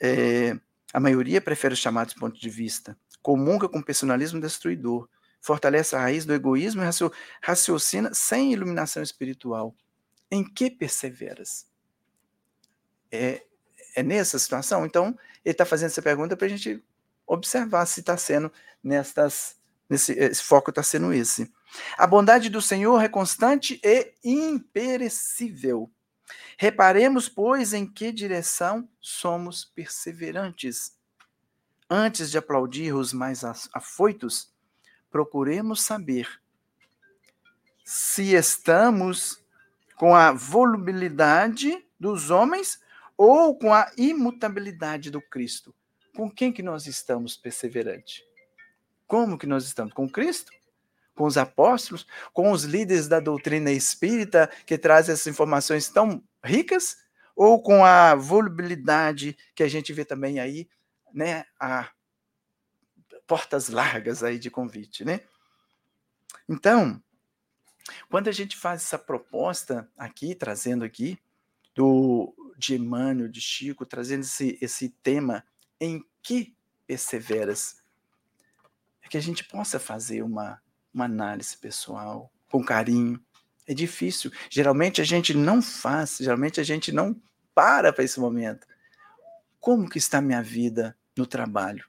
é, 0.00 0.58
a 0.92 1.00
maioria 1.00 1.40
prefere 1.40 1.74
os 1.74 1.80
chamados 1.80 2.14
pontos 2.14 2.40
de 2.40 2.48
vista, 2.48 2.96
comunga 3.22 3.68
com 3.68 3.82
personalismo 3.82 4.40
destruidor, 4.40 5.08
fortalece 5.42 5.94
a 5.94 6.00
raiz 6.00 6.24
do 6.24 6.34
egoísmo 6.34 6.82
e 6.82 6.86
raciocina 7.42 8.12
sem 8.14 8.52
iluminação 8.52 9.02
espiritual. 9.02 9.74
Em 10.30 10.44
que 10.44 10.70
perseveras? 10.70 11.69
É, 13.10 13.42
é 13.94 14.02
nessa 14.02 14.38
situação? 14.38 14.84
Então, 14.84 15.16
ele 15.44 15.52
está 15.52 15.64
fazendo 15.64 15.88
essa 15.88 16.02
pergunta 16.02 16.36
para 16.36 16.46
a 16.46 16.50
gente 16.50 16.82
observar 17.26 17.86
se 17.86 18.00
está 18.00 18.16
sendo 18.16 18.52
nestas. 18.82 19.56
Nesse, 19.88 20.12
esse 20.12 20.42
foco 20.42 20.70
está 20.70 20.82
sendo 20.82 21.12
esse. 21.12 21.52
A 21.96 22.06
bondade 22.06 22.48
do 22.48 22.62
Senhor 22.62 23.02
é 23.02 23.08
constante 23.08 23.80
e 23.82 24.12
imperecível. 24.22 25.90
Reparemos, 26.56 27.28
pois, 27.28 27.72
em 27.72 27.86
que 27.86 28.12
direção 28.12 28.88
somos 29.00 29.64
perseverantes. 29.64 30.96
Antes 31.88 32.30
de 32.30 32.38
aplaudir 32.38 32.94
os 32.94 33.12
mais 33.12 33.42
afoitos, 33.72 34.52
procuremos 35.10 35.82
saber 35.82 36.28
se 37.84 38.34
estamos 38.34 39.42
com 39.96 40.14
a 40.14 40.30
volubilidade 40.30 41.84
dos 41.98 42.30
homens 42.30 42.78
ou 43.22 43.54
com 43.54 43.74
a 43.74 43.92
imutabilidade 43.98 45.10
do 45.10 45.20
Cristo. 45.20 45.74
Com 46.16 46.30
quem 46.30 46.50
que 46.50 46.62
nós 46.62 46.86
estamos 46.86 47.36
perseverante? 47.36 48.24
Como 49.06 49.36
que 49.36 49.46
nós 49.46 49.66
estamos? 49.66 49.92
Com 49.92 50.08
Cristo? 50.08 50.50
Com 51.14 51.24
os 51.24 51.36
apóstolos? 51.36 52.06
Com 52.32 52.50
os 52.50 52.64
líderes 52.64 53.08
da 53.08 53.20
doutrina 53.20 53.70
espírita 53.70 54.50
que 54.64 54.78
trazem 54.78 55.12
essas 55.12 55.26
informações 55.26 55.90
tão 55.90 56.24
ricas? 56.42 56.96
Ou 57.36 57.62
com 57.62 57.84
a 57.84 58.14
volubilidade 58.14 59.36
que 59.54 59.62
a 59.62 59.68
gente 59.68 59.92
vê 59.92 60.02
também 60.02 60.40
aí, 60.40 60.66
né? 61.12 61.44
A 61.60 61.90
portas 63.26 63.68
largas 63.68 64.22
aí 64.22 64.38
de 64.38 64.50
convite, 64.50 65.04
né? 65.04 65.20
Então, 66.48 67.02
quando 68.08 68.28
a 68.28 68.32
gente 68.32 68.56
faz 68.56 68.80
essa 68.80 68.98
proposta 68.98 69.86
aqui, 69.98 70.34
trazendo 70.34 70.86
aqui, 70.86 71.18
do, 71.74 72.34
de 72.60 72.74
Emmanuel, 72.74 73.28
de 73.28 73.40
Chico, 73.40 73.86
trazendo 73.86 74.20
esse, 74.20 74.58
esse 74.60 74.90
tema 75.02 75.42
em 75.80 76.04
que 76.22 76.54
perseveras. 76.86 77.80
É 79.02 79.08
que 79.08 79.16
a 79.16 79.22
gente 79.22 79.44
possa 79.44 79.80
fazer 79.80 80.22
uma, 80.22 80.60
uma 80.92 81.06
análise 81.06 81.56
pessoal, 81.56 82.30
com 82.50 82.62
carinho. 82.62 83.20
É 83.66 83.72
difícil. 83.72 84.30
Geralmente 84.50 85.00
a 85.00 85.04
gente 85.04 85.32
não 85.32 85.62
faz, 85.62 86.18
geralmente 86.20 86.60
a 86.60 86.64
gente 86.64 86.92
não 86.92 87.20
para 87.54 87.92
para 87.92 88.04
esse 88.04 88.20
momento. 88.20 88.66
Como 89.58 89.88
que 89.88 89.98
está 89.98 90.20
minha 90.20 90.42
vida 90.42 90.96
no 91.16 91.26
trabalho? 91.26 91.84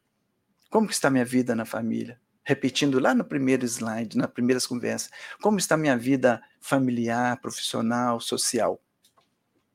Como 0.69 0.87
que 0.87 0.93
está 0.93 1.09
minha 1.09 1.25
vida 1.25 1.55
na 1.55 1.65
família? 1.65 2.19
Repetindo 2.43 2.99
lá 2.99 3.13
no 3.13 3.23
primeiro 3.23 3.65
slide, 3.65 4.17
nas 4.17 4.31
primeiras 4.31 4.65
conversas, 4.65 5.11
como 5.41 5.57
está 5.57 5.75
minha 5.75 5.97
vida 5.97 6.41
familiar, 6.59 7.39
profissional, 7.41 8.19
social? 8.19 8.81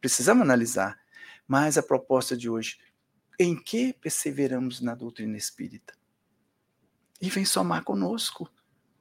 Precisamos 0.01 0.43
analisar. 0.43 0.99
Mas 1.47 1.79
a 1.79 1.83
proposta 1.83 2.37
de 2.37 2.51
hoje, 2.51 2.79
em 3.39 3.55
que 3.55 3.93
perseveramos 3.93 4.81
na 4.81 4.95
doutrina 4.95 5.37
espírita? 5.37 5.95
E 7.21 7.31
vem 7.31 7.45
somar 7.45 7.85
conosco. 7.85 8.51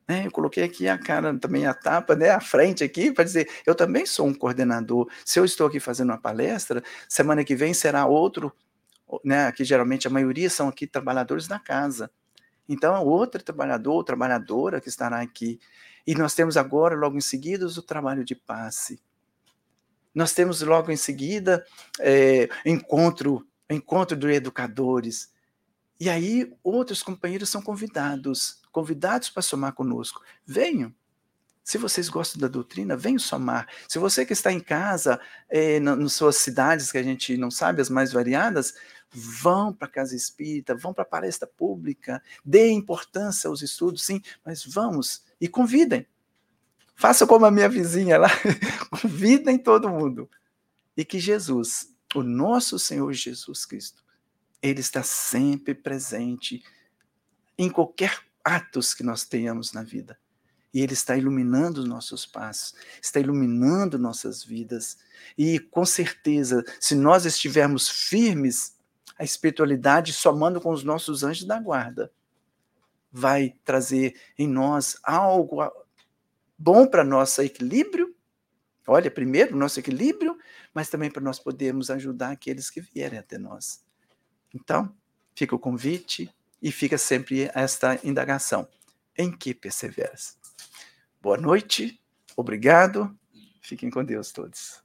Né? 0.07 0.27
Eu 0.27 0.31
coloquei 0.31 0.63
aqui 0.63 0.87
a 0.87 0.97
cara, 0.97 1.37
também 1.37 1.65
a 1.65 1.73
tapa, 1.73 2.15
né? 2.15 2.29
a 2.29 2.39
frente 2.39 2.83
aqui, 2.83 3.11
para 3.11 3.23
dizer, 3.23 3.49
eu 3.65 3.73
também 3.73 4.05
sou 4.05 4.27
um 4.27 4.33
coordenador. 4.33 5.09
Se 5.25 5.39
eu 5.39 5.45
estou 5.45 5.67
aqui 5.67 5.79
fazendo 5.79 6.11
uma 6.11 6.21
palestra, 6.21 6.83
semana 7.09 7.43
que 7.43 7.55
vem 7.55 7.73
será 7.73 8.05
outro, 8.05 8.53
né? 9.23 9.47
Aqui 9.47 9.63
geralmente 9.63 10.07
a 10.07 10.09
maioria 10.09 10.49
são 10.49 10.67
aqui 10.67 10.87
trabalhadores 10.87 11.47
da 11.47 11.59
casa. 11.59 12.09
Então, 12.67 13.03
outro 13.05 13.43
trabalhador 13.43 13.93
ou 13.93 14.03
trabalhadora 14.03 14.81
que 14.81 14.89
estará 14.89 15.21
aqui. 15.21 15.59
E 16.05 16.15
nós 16.15 16.33
temos 16.33 16.57
agora, 16.57 16.95
logo 16.95 17.17
em 17.17 17.21
seguida, 17.21 17.65
o 17.65 17.81
trabalho 17.81 18.23
de 18.23 18.35
passe. 18.35 18.99
Nós 20.15 20.33
temos 20.33 20.61
logo 20.61 20.89
em 20.91 20.95
seguida 20.95 21.65
é, 21.99 22.47
encontro, 22.65 23.45
encontro 23.69 24.15
de 24.15 24.31
educadores. 24.31 25.29
E 25.99 26.09
aí 26.09 26.51
outros 26.63 27.03
companheiros 27.03 27.49
são 27.49 27.61
convidados, 27.61 28.61
convidados 28.71 29.29
para 29.29 29.41
somar 29.41 29.73
conosco. 29.73 30.21
Venham. 30.45 30.93
Se 31.63 31.77
vocês 31.77 32.07
gostam 32.09 32.39
da 32.39 32.47
doutrina, 32.47 32.95
venham 32.95 33.17
somar. 33.17 33.67
Se 33.89 33.97
você 33.97 34.25
que 34.25 34.33
está 34.33 34.53
em 34.53 34.59
casa, 34.59 35.19
é, 35.49 35.79
nas 35.79 36.13
suas 36.13 36.37
cidades, 36.37 36.91
que 36.91 36.97
a 36.97 37.03
gente 37.03 37.35
não 37.37 37.49
sabe, 37.49 37.81
as 37.81 37.89
mais 37.89 38.13
variadas, 38.13 38.75
vão 39.09 39.73
para 39.73 39.87
a 39.87 39.91
casa 39.91 40.15
espírita, 40.15 40.75
vão 40.75 40.93
para 40.93 41.03
a 41.03 41.07
palestra 41.07 41.47
pública, 41.47 42.21
dê 42.43 42.69
importância 42.69 43.49
aos 43.49 43.61
estudos, 43.61 44.05
sim, 44.05 44.21
mas 44.45 44.63
vamos 44.63 45.23
e 45.41 45.47
convidem. 45.47 46.05
Faça 46.95 47.27
como 47.27 47.45
a 47.45 47.51
minha 47.51 47.67
vizinha 47.67 48.17
lá, 48.17 48.29
convidem 48.89 49.57
todo 49.57 49.89
mundo. 49.89 50.29
E 50.95 51.03
que 51.03 51.19
Jesus, 51.19 51.93
o 52.15 52.23
nosso 52.23 52.79
Senhor 52.79 53.11
Jesus 53.11 53.65
Cristo, 53.65 54.03
ele 54.61 54.79
está 54.79 55.03
sempre 55.03 55.75
presente 55.75 56.63
em 57.57 57.69
qualquer 57.69 58.19
atos 58.43 58.93
que 58.93 59.03
nós 59.03 59.25
tenhamos 59.25 59.73
na 59.73 59.83
vida. 59.83 60.17
E 60.73 60.81
ele 60.81 60.93
está 60.93 61.15
iluminando 61.17 61.79
os 61.79 61.87
nossos 61.87 62.25
passos, 62.25 62.73
está 63.01 63.19
iluminando 63.19 63.97
nossas 63.97 64.43
vidas. 64.43 64.97
E 65.37 65.59
com 65.59 65.85
certeza, 65.85 66.63
se 66.79 66.95
nós 66.95 67.25
estivermos 67.25 67.89
firmes, 67.89 68.75
a 69.17 69.23
espiritualidade 69.23 70.11
somando 70.11 70.59
com 70.59 70.71
os 70.71 70.83
nossos 70.83 71.23
anjos 71.23 71.45
da 71.45 71.59
guarda, 71.59 72.11
vai 73.11 73.55
trazer 73.63 74.19
em 74.37 74.47
nós 74.47 74.97
algo 75.01 75.61
bom 76.57 76.87
para 76.87 77.03
nosso 77.03 77.41
equilíbrio. 77.41 78.15
Olha, 78.87 79.09
primeiro, 79.09 79.55
nosso 79.55 79.79
equilíbrio, 79.79 80.37
mas 80.73 80.89
também 80.89 81.09
para 81.09 81.21
nós 81.21 81.39
podermos 81.39 81.89
ajudar 81.89 82.31
aqueles 82.31 82.69
que 82.69 82.81
vierem 82.81 83.17
até 83.17 83.37
nós. 83.37 83.83
Então, 84.53 84.95
fica 85.35 85.55
o 85.55 85.59
convite 85.59 86.33
e 86.61 86.71
fica 86.71 86.97
sempre 86.97 87.49
esta 87.53 87.99
indagação. 88.03 88.67
Em 89.17 89.35
que 89.35 89.53
perseveras? 89.53 90.37
Boa 91.21 91.37
noite, 91.37 91.99
obrigado, 92.35 93.17
fiquem 93.61 93.89
com 93.89 94.03
Deus 94.03 94.31
todos. 94.31 94.84